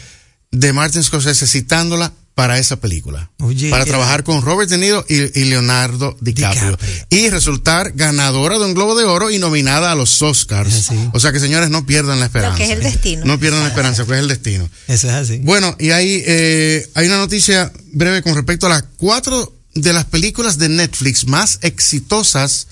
de 0.51 0.72
Martin 0.72 1.03
Scorsese 1.03 1.47
citándola 1.47 2.12
para 2.37 2.59
esa 2.59 2.76
película. 2.76 3.30
Oye, 3.39 3.70
para 3.70 3.87
trabajar 3.87 4.22
con 4.22 4.43
Robert 4.43 4.68
De 4.68 4.76
Niro 4.76 5.07
y, 5.09 5.41
y 5.41 5.45
Leonardo 5.47 6.18
DiCaprio. 6.20 6.78
Y 7.09 7.30
resultar 7.30 7.93
ganadora 7.95 8.59
de 8.59 8.66
un 8.66 8.74
Globo 8.74 8.95
de 8.95 9.05
Oro 9.05 9.30
y 9.30 9.39
nominada 9.39 9.91
a 9.91 9.95
los 9.95 10.20
Oscars. 10.20 10.91
O 11.14 11.18
sea 11.18 11.32
que 11.32 11.41
señores, 11.41 11.70
no 11.70 11.87
pierdan 11.87 12.20
la 12.20 12.26
esperanza. 12.26 12.53
Lo 12.53 12.59
que 12.59 12.64
es 12.64 12.78
el 12.78 12.82
destino. 12.82 13.24
No 13.24 13.41
pierdan 13.41 13.62
la 13.62 13.70
esperanza, 13.70 14.05
que 14.05 14.12
es 14.12 14.18
el 14.18 14.28
destino. 14.28 14.68
Eso 14.87 15.09
es 15.09 15.14
así. 15.14 15.39
Bueno, 15.39 15.74
y 15.78 15.93
ahí 15.93 16.22
eh, 16.26 16.87
hay 16.93 17.07
una 17.07 17.16
noticia 17.16 17.72
breve 17.95 18.20
con 18.20 18.34
respecto 18.34 18.66
a 18.66 18.68
las 18.68 18.84
cuatro 18.99 19.57
de 19.74 19.95
las 19.95 20.05
películas 20.05 20.59
de 20.59 20.68
Netflix 20.68 21.26
más 21.26 21.59
exitosas 21.62 22.66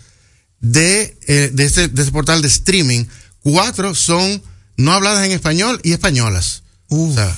de, 0.60 1.16
eh, 1.26 1.48
de, 1.54 1.64
este, 1.64 1.88
de 1.88 2.02
este 2.02 2.12
portal 2.12 2.42
de 2.42 2.48
streaming. 2.48 3.06
Cuatro 3.40 3.94
son 3.94 4.42
no 4.76 4.92
habladas 4.92 5.24
en 5.24 5.32
español 5.32 5.80
y 5.82 5.92
españolas. 5.92 6.64
Uh. 6.88 7.10
O 7.10 7.14
sea, 7.14 7.34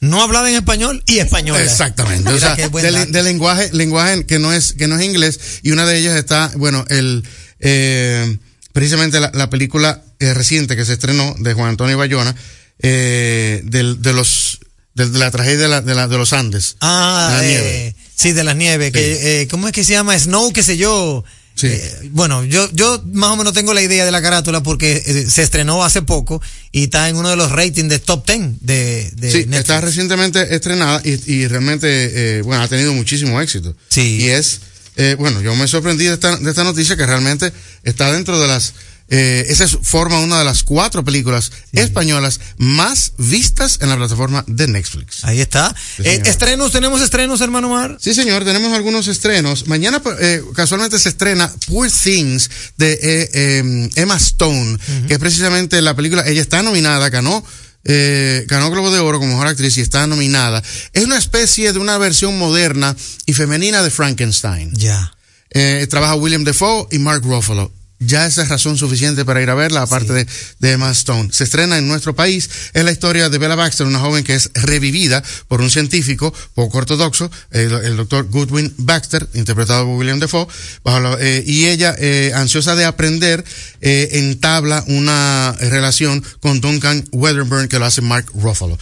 No 0.00 0.22
hablada 0.22 0.48
en 0.48 0.54
español 0.56 1.02
y 1.06 1.18
español. 1.18 1.60
Exactamente. 1.60 2.28
O 2.30 2.38
sea, 2.38 2.54
de, 2.54 3.06
de 3.06 3.22
lenguaje, 3.22 3.70
lenguaje 3.72 4.24
que 4.26 4.38
no 4.38 4.52
es, 4.52 4.72
que 4.74 4.86
no 4.86 4.96
es 4.98 5.04
inglés, 5.04 5.40
y 5.62 5.72
una 5.72 5.84
de 5.86 5.98
ellas 5.98 6.14
está, 6.16 6.52
bueno, 6.56 6.84
el, 6.88 7.24
eh, 7.58 8.36
precisamente 8.72 9.18
la, 9.18 9.30
la 9.34 9.50
película 9.50 10.02
eh, 10.20 10.34
reciente 10.34 10.76
que 10.76 10.84
se 10.84 10.92
estrenó 10.92 11.34
de 11.38 11.52
Juan 11.54 11.70
Antonio 11.70 11.98
Bayona, 11.98 12.34
eh, 12.80 13.60
del, 13.64 14.00
de 14.00 14.12
los, 14.12 14.60
de, 14.94 15.08
de 15.08 15.18
la 15.18 15.30
tragedia 15.32 15.58
de, 15.58 15.68
la, 15.68 15.80
de, 15.80 15.94
la- 15.96 16.06
de 16.08 16.16
los 16.16 16.32
Andes. 16.32 16.76
Ah, 16.80 17.30
La 17.32 17.44
eh, 17.44 17.48
nieve. 17.48 17.96
sí, 18.14 18.32
de 18.32 18.44
las 18.44 18.54
nieves. 18.56 18.92
Que, 18.92 19.42
eh, 19.42 19.48
¿Cómo 19.48 19.66
es 19.66 19.72
que 19.72 19.82
se 19.84 19.92
llama? 19.94 20.16
Snow, 20.18 20.52
qué 20.52 20.62
sé 20.62 20.76
yo. 20.76 21.24
Sí. 21.58 21.66
Eh, 21.66 22.10
bueno, 22.12 22.44
yo, 22.44 22.70
yo 22.72 23.02
más 23.12 23.30
o 23.30 23.36
menos 23.36 23.52
tengo 23.52 23.74
la 23.74 23.82
idea 23.82 24.04
de 24.04 24.12
la 24.12 24.22
carátula 24.22 24.62
porque 24.62 25.02
eh, 25.04 25.26
se 25.28 25.42
estrenó 25.42 25.82
hace 25.82 26.02
poco 26.02 26.40
y 26.70 26.84
está 26.84 27.08
en 27.08 27.16
uno 27.16 27.30
de 27.30 27.36
los 27.36 27.50
ratings 27.50 27.88
de 27.88 27.98
top 27.98 28.24
10 28.26 28.40
de, 28.60 29.10
de 29.16 29.30
Sí, 29.32 29.38
Netflix. 29.38 29.58
está 29.58 29.80
recientemente 29.80 30.54
estrenada 30.54 31.02
y, 31.04 31.32
y 31.32 31.48
realmente, 31.48 32.38
eh, 32.38 32.42
bueno, 32.42 32.62
ha 32.62 32.68
tenido 32.68 32.92
muchísimo 32.94 33.40
éxito. 33.40 33.74
Sí. 33.88 34.18
Y 34.22 34.28
es, 34.28 34.60
eh, 34.96 35.16
bueno, 35.18 35.40
yo 35.42 35.56
me 35.56 35.66
sorprendí 35.66 36.04
de 36.04 36.14
esta, 36.14 36.36
de 36.36 36.48
esta 36.48 36.62
noticia 36.62 36.96
que 36.96 37.06
realmente 37.06 37.52
está 37.82 38.12
dentro 38.12 38.38
de 38.40 38.46
las, 38.46 38.74
eh, 39.10 39.46
esa 39.48 39.64
es- 39.64 39.78
forma 39.82 40.20
una 40.20 40.38
de 40.38 40.44
las 40.44 40.62
cuatro 40.64 41.04
películas 41.04 41.50
españolas 41.72 42.40
más 42.58 43.12
vistas 43.18 43.78
en 43.80 43.88
la 43.88 43.96
plataforma 43.96 44.44
de 44.46 44.68
Netflix. 44.68 45.24
Ahí 45.24 45.40
está. 45.40 45.74
Sí, 45.96 46.02
Eh, 46.04 46.22
estrenos, 46.26 46.72
tenemos 46.72 47.00
estrenos, 47.00 47.40
hermano 47.40 47.68
Mar. 47.70 47.96
Sí, 48.00 48.14
señor, 48.14 48.44
tenemos 48.44 48.72
algunos 48.74 49.08
estrenos. 49.08 49.66
Mañana 49.66 50.02
eh, 50.20 50.42
casualmente 50.54 50.98
se 50.98 51.08
estrena 51.08 51.50
Poor 51.68 51.90
Things 51.90 52.50
de 52.76 52.98
eh, 53.02 53.90
Emma 53.96 54.16
Stone, 54.16 54.78
que 55.06 55.14
es 55.14 55.18
precisamente 55.18 55.80
la 55.82 55.94
película, 55.96 56.26
ella 56.26 56.42
está 56.42 56.62
nominada, 56.62 57.08
ganó, 57.08 57.44
eh, 57.84 58.44
ganó 58.48 58.70
Globo 58.70 58.90
de 58.90 58.98
Oro 58.98 59.18
como 59.18 59.32
mejor 59.32 59.46
actriz 59.46 59.76
y 59.78 59.80
está 59.80 60.06
nominada. 60.06 60.62
Es 60.92 61.04
una 61.04 61.16
especie 61.16 61.72
de 61.72 61.78
una 61.78 61.96
versión 61.98 62.38
moderna 62.38 62.94
y 63.24 63.32
femenina 63.32 63.82
de 63.82 63.90
Frankenstein. 63.90 64.72
Ya. 64.74 65.14
Eh, 65.50 65.86
trabaja 65.88 66.14
William 66.14 66.44
Defoe 66.44 66.86
y 66.90 66.98
Mark 66.98 67.22
Ruffalo. 67.24 67.72
Ya 68.00 68.26
esa 68.26 68.42
es 68.42 68.48
razón 68.48 68.78
suficiente 68.78 69.24
para 69.24 69.42
ir 69.42 69.50
a 69.50 69.54
verla, 69.54 69.82
aparte 69.82 70.12
de, 70.12 70.26
de 70.60 70.72
Emma 70.72 70.90
Stone. 70.92 71.30
Se 71.32 71.42
estrena 71.44 71.78
en 71.78 71.88
nuestro 71.88 72.14
país. 72.14 72.48
Es 72.72 72.84
la 72.84 72.92
historia 72.92 73.28
de 73.28 73.38
Bella 73.38 73.56
Baxter, 73.56 73.86
una 73.86 73.98
joven 73.98 74.22
que 74.22 74.34
es 74.36 74.50
revivida 74.54 75.22
por 75.48 75.60
un 75.60 75.68
científico 75.70 76.32
poco 76.54 76.78
ortodoxo, 76.78 77.28
el, 77.50 77.72
el 77.72 77.96
doctor 77.96 78.28
Goodwin 78.28 78.72
Baxter, 78.78 79.28
interpretado 79.34 79.84
por 79.84 79.96
William 79.96 80.20
Defoe, 80.20 80.46
bajo 80.84 81.00
la- 81.00 81.16
eh, 81.20 81.42
y 81.44 81.66
ella, 81.66 81.94
eh, 81.98 82.30
ansiosa 82.34 82.76
de 82.76 82.84
aprender, 82.84 83.44
eh, 83.80 84.10
entabla 84.12 84.84
una 84.86 85.56
relación 85.58 86.22
con 86.40 86.60
Duncan 86.60 87.04
Weatherburn, 87.10 87.66
que 87.66 87.80
lo 87.80 87.86
hace 87.86 88.00
Mark 88.00 88.26
Ruffalo. 88.34 88.78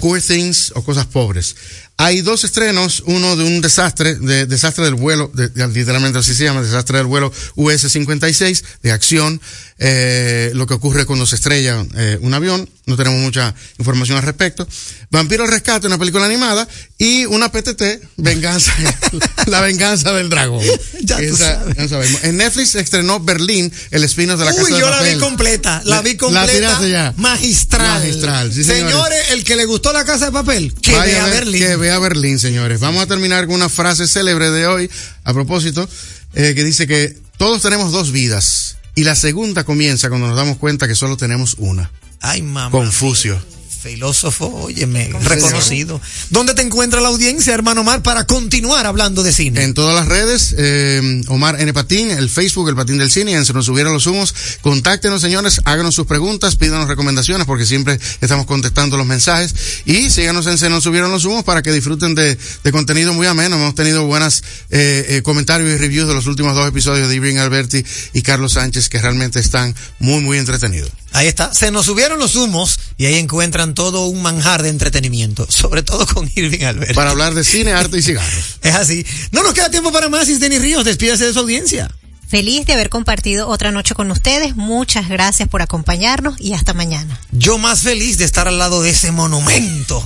Poor 0.00 0.20
Things 0.20 0.72
o 0.74 0.82
Cosas 0.84 1.06
Pobres. 1.06 1.56
Hay 2.00 2.20
dos 2.20 2.44
estrenos, 2.44 3.02
uno 3.06 3.34
de 3.34 3.42
un 3.42 3.60
desastre, 3.60 4.14
de 4.14 4.46
desastre 4.46 4.84
del 4.84 4.94
vuelo, 4.94 5.32
de- 5.34 5.48
de- 5.48 5.66
literalmente 5.66 6.20
así 6.20 6.32
se 6.32 6.44
llama, 6.44 6.62
desastre 6.62 6.96
del 6.98 7.06
vuelo 7.08 7.32
US-56, 7.56 8.62
de 8.84 8.92
acción, 8.92 9.40
eh, 9.80 10.50
lo 10.54 10.66
que 10.66 10.74
ocurre 10.74 11.06
cuando 11.06 11.26
se 11.26 11.36
estrella 11.36 11.84
eh, 11.96 12.18
un 12.20 12.34
avión, 12.34 12.68
no 12.86 12.96
tenemos 12.96 13.20
mucha 13.20 13.54
información 13.78 14.18
al 14.18 14.24
respecto. 14.24 14.66
Vampiro 15.10 15.44
al 15.44 15.50
Rescate, 15.50 15.86
una 15.86 15.98
película 15.98 16.24
animada, 16.26 16.66
y 16.98 17.26
una 17.26 17.50
PTT, 17.52 17.82
Venganza, 18.16 18.74
la 19.46 19.60
venganza 19.60 20.12
del 20.12 20.28
dragón. 20.30 20.64
Ya 21.00 21.16
tú 21.16 21.22
Esa, 21.22 21.88
sabemos. 21.88 22.24
En 22.24 22.36
Netflix 22.36 22.74
estrenó 22.74 23.20
Berlín, 23.20 23.72
el 23.92 24.04
espino 24.04 24.36
de 24.36 24.44
la 24.44 24.50
casa 24.50 24.64
Uy, 24.64 24.72
de 24.72 24.80
yo 24.80 24.90
la 24.90 25.00
vi 25.00 25.14
completa, 25.16 25.80
la 25.84 26.02
vi 26.02 26.12
La 26.12 26.18
completa. 26.18 26.52
tiraste 26.52 26.90
ya. 26.90 27.14
Magistral. 27.16 28.00
Magistral, 28.00 28.52
sí, 28.52 28.64
señores. 28.64 29.30
el 29.30 29.44
que 29.44 29.56
le 29.56 29.64
gustó 29.64 29.92
la 29.92 30.04
casa 30.04 30.26
de 30.26 30.32
papel, 30.32 30.74
que 30.82 30.92
Vaya 30.92 31.04
vea 31.12 31.22
a 31.24 31.26
ver- 31.28 31.34
Berlín. 31.44 31.62
Que 31.62 31.76
vea 31.76 31.98
Berlín, 31.98 32.38
señores. 32.38 32.80
Vamos 32.80 33.02
a 33.02 33.06
terminar 33.06 33.46
con 33.46 33.54
una 33.54 33.68
frase 33.68 34.06
célebre 34.08 34.50
de 34.50 34.66
hoy, 34.66 34.90
a 35.24 35.32
propósito, 35.32 35.88
eh, 36.34 36.52
que 36.54 36.64
dice 36.64 36.86
que 36.86 37.16
todos 37.38 37.62
tenemos 37.62 37.92
dos 37.92 38.10
vidas 38.12 38.76
y 38.98 39.04
la 39.04 39.14
segunda 39.14 39.62
comienza 39.62 40.08
cuando 40.08 40.26
nos 40.26 40.36
damos 40.36 40.56
cuenta 40.56 40.88
que 40.88 40.96
solo 40.96 41.16
tenemos 41.16 41.54
una. 41.58 41.88
Ay, 42.20 42.42
mamá. 42.42 42.72
Confucio. 42.72 43.40
Filósofo, 43.80 44.46
óyeme, 44.46 45.08
reconocido. 45.22 46.00
¿Dónde 46.30 46.54
te 46.54 46.62
encuentra 46.62 47.00
la 47.00 47.08
audiencia, 47.08 47.54
hermano 47.54 47.82
Omar, 47.82 48.02
para 48.02 48.26
continuar 48.26 48.86
hablando 48.86 49.22
de 49.22 49.32
cine? 49.32 49.62
En 49.62 49.72
todas 49.72 49.94
las 49.94 50.08
redes, 50.08 50.54
eh, 50.58 51.22
Omar 51.28 51.60
N. 51.60 51.72
Patín, 51.72 52.10
el 52.10 52.28
Facebook, 52.28 52.68
el 52.68 52.74
Patín 52.74 52.98
del 52.98 53.10
Cine, 53.10 53.34
en 53.34 53.44
Se 53.44 53.52
nos 53.52 53.66
subieron 53.66 53.92
los 53.92 54.06
humos. 54.06 54.34
Contáctenos, 54.62 55.20
señores, 55.20 55.60
háganos 55.64 55.94
sus 55.94 56.06
preguntas, 56.06 56.56
pídanos 56.56 56.88
recomendaciones, 56.88 57.46
porque 57.46 57.66
siempre 57.66 58.00
estamos 58.20 58.46
contestando 58.46 58.96
los 58.96 59.06
mensajes. 59.06 59.54
Y 59.84 60.10
síganos 60.10 60.48
en 60.48 60.58
Se 60.58 60.68
nos 60.68 60.82
subieron 60.82 61.12
los 61.12 61.24
humos 61.24 61.44
para 61.44 61.62
que 61.62 61.70
disfruten 61.70 62.16
de, 62.16 62.36
de 62.64 62.72
contenido 62.72 63.12
muy 63.14 63.28
ameno. 63.28 63.56
Hemos 63.56 63.76
tenido 63.76 64.06
buenas 64.06 64.42
eh, 64.70 65.06
eh, 65.08 65.22
comentarios 65.22 65.70
y 65.70 65.76
reviews 65.76 66.08
de 66.08 66.14
los 66.14 66.26
últimos 66.26 66.56
dos 66.56 66.68
episodios 66.68 67.08
de 67.08 67.14
Irving 67.14 67.36
Alberti 67.36 67.84
y 68.12 68.22
Carlos 68.22 68.54
Sánchez, 68.54 68.88
que 68.88 69.00
realmente 69.00 69.38
están 69.38 69.74
muy, 70.00 70.20
muy 70.20 70.38
entretenidos. 70.38 70.90
Ahí 71.12 71.26
está. 71.26 71.52
Se 71.54 71.70
nos 71.70 71.86
subieron 71.86 72.18
los 72.18 72.36
humos 72.36 72.78
y 72.96 73.06
ahí 73.06 73.14
encuentran 73.14 73.74
todo 73.74 74.06
un 74.06 74.22
manjar 74.22 74.62
de 74.62 74.68
entretenimiento, 74.68 75.46
sobre 75.50 75.82
todo 75.82 76.06
con 76.06 76.30
Irving 76.34 76.64
Albert. 76.64 76.94
Para 76.94 77.10
hablar 77.10 77.34
de 77.34 77.44
cine, 77.44 77.72
arte 77.72 77.98
y 77.98 78.02
cigarros. 78.02 78.58
Es 78.62 78.74
así. 78.74 79.04
No 79.32 79.42
nos 79.42 79.54
queda 79.54 79.70
tiempo 79.70 79.92
para 79.92 80.08
más, 80.08 80.28
Isdeni 80.28 80.58
Ríos. 80.58 80.84
Despídase 80.84 81.26
de 81.26 81.32
su 81.32 81.40
audiencia. 81.40 81.90
Feliz 82.28 82.66
de 82.66 82.74
haber 82.74 82.90
compartido 82.90 83.48
otra 83.48 83.72
noche 83.72 83.94
con 83.94 84.10
ustedes. 84.10 84.54
Muchas 84.54 85.08
gracias 85.08 85.48
por 85.48 85.62
acompañarnos 85.62 86.38
y 86.38 86.52
hasta 86.52 86.74
mañana. 86.74 87.18
Yo 87.32 87.56
más 87.56 87.80
feliz 87.80 88.18
de 88.18 88.26
estar 88.26 88.46
al 88.46 88.58
lado 88.58 88.82
de 88.82 88.90
ese 88.90 89.12
monumento. 89.12 90.04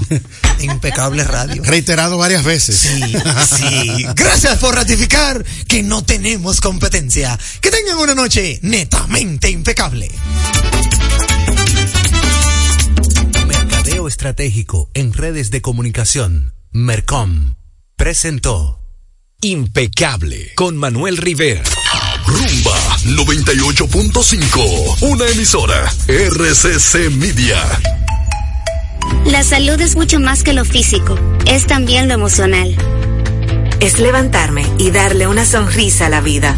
Impecable 0.61 1.25
radio. 1.25 1.63
Reiterado 1.67 2.19
varias 2.19 2.45
veces. 2.45 2.79
Sí, 2.79 3.17
sí. 3.57 4.07
Gracias 4.15 4.59
por 4.59 4.77
ratificar 4.77 5.45
que 5.67 5.83
no 5.83 6.05
tenemos 6.05 6.61
competencia. 6.61 7.37
Que 7.61 7.73
tengan 7.73 7.99
una 7.99 8.15
noche 8.15 8.61
netamente 8.63 9.51
impecable. 9.51 10.09
Mercadeo 13.49 14.07
estratégico 14.07 14.91
en 14.95 15.13
redes 15.13 15.51
de 15.51 15.61
comunicación. 15.61 16.55
Mercom 16.71 17.57
presentó 17.97 18.79
Impecable 19.41 20.53
con 20.55 20.77
Manuel 20.77 21.17
Rivera. 21.17 21.65
Rumba 22.27 22.77
98.5, 23.05 24.97
una 25.01 25.27
emisora 25.27 25.93
RCC 26.09 27.11
Media. 27.11 27.57
La 29.25 29.43
salud 29.43 29.81
es 29.81 29.97
mucho 29.97 30.21
más 30.21 30.43
que 30.43 30.53
lo 30.53 30.65
físico, 30.65 31.19
es 31.47 31.67
también 31.67 32.09
lo 32.09 32.15
emocional. 32.15 32.77
Es 33.81 33.99
levantarme 33.99 34.65
y 34.79 34.91
darle 34.91 35.27
una 35.27 35.45
sonrisa 35.45 36.07
a 36.07 36.09
la 36.09 36.21
vida. 36.21 36.57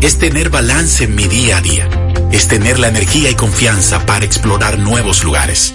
Es 0.00 0.18
tener 0.18 0.50
balance 0.50 1.04
en 1.04 1.14
mi 1.14 1.28
día 1.28 1.58
a 1.58 1.60
día. 1.60 1.88
Es 2.32 2.48
tener 2.48 2.78
la 2.78 2.88
energía 2.88 3.30
y 3.30 3.34
confianza 3.34 4.04
para 4.06 4.24
explorar 4.24 4.78
nuevos 4.78 5.22
lugares. 5.24 5.74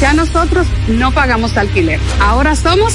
Ya 0.00 0.12
nosotros 0.12 0.66
no 0.88 1.12
pagamos 1.12 1.56
alquiler. 1.56 2.00
Ahora 2.20 2.56
somos 2.56 2.94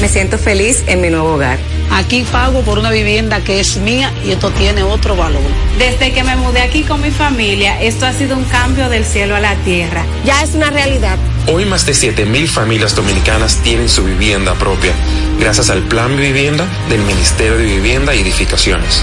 Me 0.00 0.08
siento 0.08 0.38
feliz 0.38 0.82
en 0.86 1.00
mi 1.00 1.10
nuevo 1.10 1.34
hogar. 1.34 1.58
Aquí 1.92 2.24
pago 2.30 2.62
por 2.62 2.78
una 2.78 2.90
vivienda 2.90 3.42
que 3.42 3.60
es 3.60 3.76
mía 3.76 4.12
y 4.24 4.30
esto 4.30 4.50
tiene 4.52 4.82
otro 4.82 5.16
valor. 5.16 5.42
Desde 5.78 6.12
que 6.12 6.22
me 6.24 6.36
mudé 6.36 6.62
aquí 6.62 6.82
con 6.82 7.00
mi 7.02 7.10
familia, 7.10 7.80
esto 7.82 8.06
ha 8.06 8.12
sido 8.12 8.36
un 8.36 8.44
cambio 8.44 8.88
del 8.88 9.04
cielo 9.04 9.36
a 9.36 9.40
la 9.40 9.54
tierra. 9.56 10.04
Ya 10.24 10.42
es 10.42 10.54
una 10.54 10.70
realidad. 10.70 11.18
Hoy 11.46 11.64
más 11.64 11.84
de 11.84 11.92
7.000 11.92 12.46
familias 12.48 12.94
dominicanas 12.94 13.56
tienen 13.62 13.88
su 13.88 14.04
vivienda 14.04 14.54
propia 14.54 14.92
gracias 15.40 15.70
al 15.70 15.82
Plan 15.82 16.16
Vivienda 16.16 16.66
del 16.88 17.00
Ministerio 17.00 17.56
de 17.56 17.64
Vivienda 17.64 18.14
y 18.14 18.20
Edificaciones. 18.20 19.02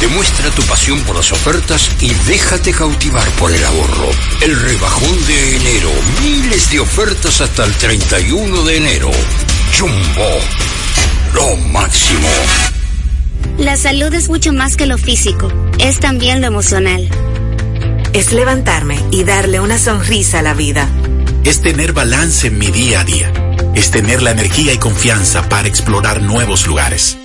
Demuestra 0.00 0.50
tu 0.50 0.62
pasión 0.62 0.98
por 1.00 1.16
las 1.16 1.30
ofertas 1.32 1.90
y 2.00 2.14
déjate 2.26 2.72
cautivar 2.72 3.28
por 3.32 3.52
el 3.52 3.62
ahorro. 3.62 4.10
El 4.40 4.58
rebajón 4.58 5.26
de 5.26 5.56
enero. 5.56 5.90
Miles 6.22 6.70
de 6.70 6.80
ofertas 6.80 7.42
hasta 7.42 7.66
el 7.66 7.72
31 7.74 8.62
de 8.64 8.76
enero. 8.78 9.10
Jumbo. 9.78 10.38
Lo 11.34 11.56
máximo. 11.68 12.28
La 13.58 13.76
salud 13.76 14.12
es 14.14 14.30
mucho 14.30 14.54
más 14.54 14.76
que 14.76 14.86
lo 14.86 14.96
físico, 14.96 15.52
es 15.78 16.00
también 16.00 16.40
lo 16.40 16.46
emocional. 16.46 17.08
Es 18.14 18.32
levantarme 18.32 18.98
y 19.10 19.24
darle 19.24 19.60
una 19.60 19.78
sonrisa 19.78 20.38
a 20.38 20.42
la 20.42 20.54
vida. 20.54 20.88
Es 21.44 21.60
tener 21.60 21.92
balance 21.92 22.46
en 22.46 22.58
mi 22.58 22.68
día 22.68 23.00
a 23.00 23.04
día. 23.04 23.49
Es 23.74 23.90
tener 23.90 24.22
la 24.22 24.32
energía 24.32 24.72
y 24.72 24.78
confianza 24.78 25.48
para 25.48 25.68
explorar 25.68 26.22
nuevos 26.22 26.66
lugares. 26.66 27.16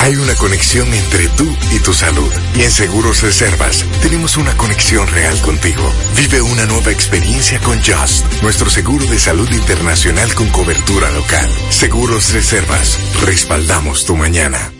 Hay 0.00 0.16
una 0.16 0.34
conexión 0.34 0.92
entre 0.92 1.28
tú 1.28 1.48
y 1.72 1.78
tu 1.78 1.94
salud. 1.94 2.30
Y 2.56 2.62
en 2.62 2.70
Seguros 2.70 3.22
Reservas 3.22 3.84
tenemos 4.02 4.36
una 4.36 4.54
conexión 4.56 5.06
real 5.08 5.40
contigo. 5.40 5.90
Vive 6.16 6.42
una 6.42 6.66
nueva 6.66 6.90
experiencia 6.90 7.58
con 7.60 7.78
Just, 7.78 8.42
nuestro 8.42 8.68
seguro 8.68 9.06
de 9.06 9.18
salud 9.18 9.50
internacional 9.50 10.34
con 10.34 10.48
cobertura 10.48 11.10
local. 11.10 11.48
Seguros 11.70 12.32
Reservas, 12.32 12.98
respaldamos 13.24 14.04
tu 14.04 14.16
mañana. 14.16 14.72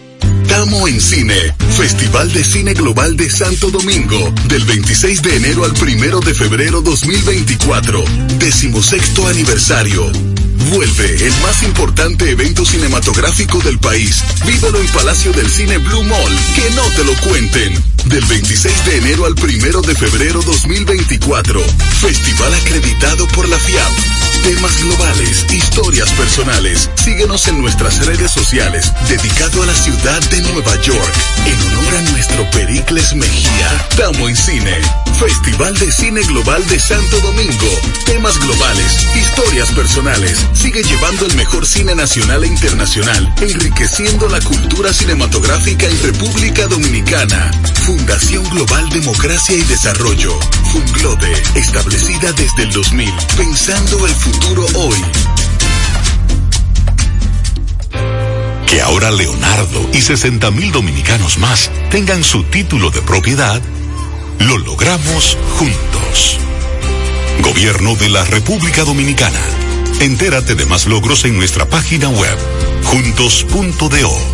Tamo 0.48 0.86
en 0.88 1.00
Cine, 1.00 1.54
Festival 1.70 2.30
de 2.32 2.44
Cine 2.44 2.74
Global 2.74 3.16
de 3.16 3.30
Santo 3.30 3.70
Domingo, 3.70 4.32
del 4.46 4.64
26 4.64 5.22
de 5.22 5.36
enero 5.36 5.64
al 5.64 5.72
1 5.72 6.20
de 6.20 6.34
febrero 6.34 6.82
2024, 6.82 8.04
decimosexto 8.38 9.26
aniversario. 9.26 10.33
Vuelve 10.70 11.26
el 11.26 11.32
más 11.42 11.62
importante 11.62 12.30
evento 12.30 12.64
cinematográfico 12.64 13.58
del 13.58 13.78
país. 13.78 14.22
Vívelo 14.46 14.78
en 14.78 14.86
Palacio 14.88 15.32
del 15.32 15.48
Cine 15.48 15.78
Blue 15.78 16.04
Mall. 16.04 16.38
Que 16.54 16.70
no 16.74 16.82
te 16.96 17.04
lo 17.04 17.14
cuenten. 17.28 17.93
Del 18.06 18.24
26 18.26 18.84
de 18.84 18.96
enero 18.98 19.24
al 19.24 19.32
1 19.32 19.80
de 19.82 19.94
febrero 19.94 20.42
2024. 20.42 21.60
Festival 22.00 22.54
acreditado 22.54 23.26
por 23.28 23.48
la 23.48 23.58
FIAP. 23.58 23.92
Temas 24.44 24.78
globales, 24.82 25.46
historias 25.50 26.12
personales. 26.12 26.90
Síguenos 26.96 27.48
en 27.48 27.60
nuestras 27.62 28.04
redes 28.04 28.30
sociales, 28.30 28.92
dedicado 29.08 29.62
a 29.62 29.66
la 29.66 29.74
ciudad 29.74 30.20
de 30.28 30.42
Nueva 30.42 30.78
York, 30.82 31.14
en 31.46 31.78
honor 31.78 31.94
a 31.96 32.10
nuestro 32.10 32.50
Pericles 32.50 33.14
Mejía. 33.14 33.88
Tamo 33.96 34.28
en 34.28 34.36
Cine. 34.36 34.82
Festival 35.18 35.74
de 35.78 35.90
Cine 35.90 36.20
Global 36.22 36.66
de 36.66 36.78
Santo 36.78 37.18
Domingo. 37.20 37.80
Temas 38.04 38.38
globales, 38.40 39.06
historias 39.16 39.70
personales. 39.70 40.46
Sigue 40.52 40.82
llevando 40.82 41.24
el 41.24 41.34
mejor 41.36 41.64
cine 41.66 41.94
nacional 41.94 42.44
e 42.44 42.48
internacional, 42.48 43.34
enriqueciendo 43.40 44.28
la 44.28 44.40
cultura 44.40 44.92
cinematográfica 44.92 45.86
en 45.86 46.02
República 46.02 46.66
Dominicana. 46.66 47.50
Fundación 47.96 48.42
Global 48.50 48.88
Democracia 48.90 49.56
y 49.56 49.62
Desarrollo. 49.62 50.36
Funglode, 50.72 51.32
establecida 51.54 52.32
desde 52.32 52.64
el 52.64 52.72
2000, 52.72 53.14
pensando 53.36 54.04
el 54.04 54.12
futuro 54.12 54.66
hoy. 54.74 54.98
Que 58.66 58.82
ahora 58.82 59.12
Leonardo 59.12 59.88
y 59.92 60.00
60 60.00 60.50
mil 60.50 60.72
dominicanos 60.72 61.38
más 61.38 61.70
tengan 61.92 62.24
su 62.24 62.42
título 62.42 62.90
de 62.90 63.00
propiedad, 63.00 63.62
lo 64.40 64.58
logramos 64.58 65.38
juntos. 65.56 66.38
Gobierno 67.42 67.94
de 67.94 68.08
la 68.08 68.24
República 68.24 68.82
Dominicana. 68.82 69.40
Entérate 70.00 70.56
de 70.56 70.66
más 70.66 70.86
logros 70.86 71.24
en 71.24 71.36
nuestra 71.36 71.68
página 71.68 72.08
web, 72.08 72.38
juntos.do. 72.86 74.33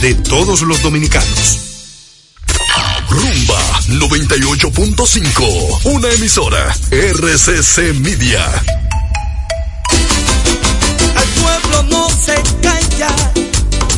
de 0.00 0.14
todos 0.14 0.62
los 0.62 0.82
dominicanos. 0.82 1.58
Rumba 3.08 3.80
98.5, 3.88 5.80
una 5.84 6.08
emisora 6.10 6.74
RCC 6.90 7.94
Media. 8.00 8.44
Al 11.16 11.28
pueblo 11.40 11.82
no 11.90 12.08
se 12.08 12.34
calla, 12.62 13.14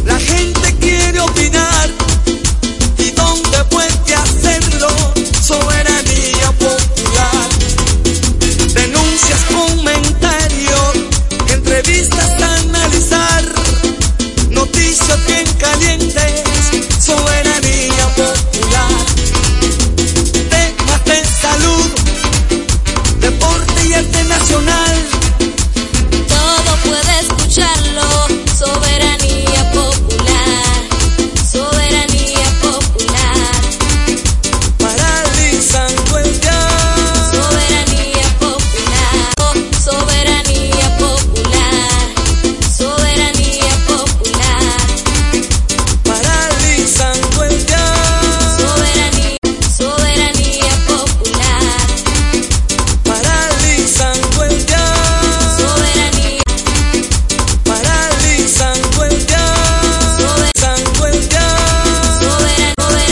la 0.05 0.19
gente 0.19 0.75
quiere 0.81 1.21
opinar 1.21 1.91
y 2.99 3.11
dónde 3.13 3.65
puede 3.71 4.15
hacerlo, 4.15 4.89
soberanía 5.43 6.53
popular. 6.59 7.49
Denuncias, 8.75 9.41
comentarios, 9.51 10.95
entrevistas 11.51 12.44
noticias 14.95 15.27
bien 15.27 15.47
calientes, 15.59 16.45
soberanía 17.01 18.07
popular, 18.15 18.89
temas 20.51 21.05
de 21.05 21.25
salud, 21.27 21.91
deporte 23.19 23.87
y 23.89 23.95
arte 23.95 24.25
nacional. 24.25 24.95
Todo 26.29 26.77
puede 26.85 27.21
escucharlo. 27.21 28.14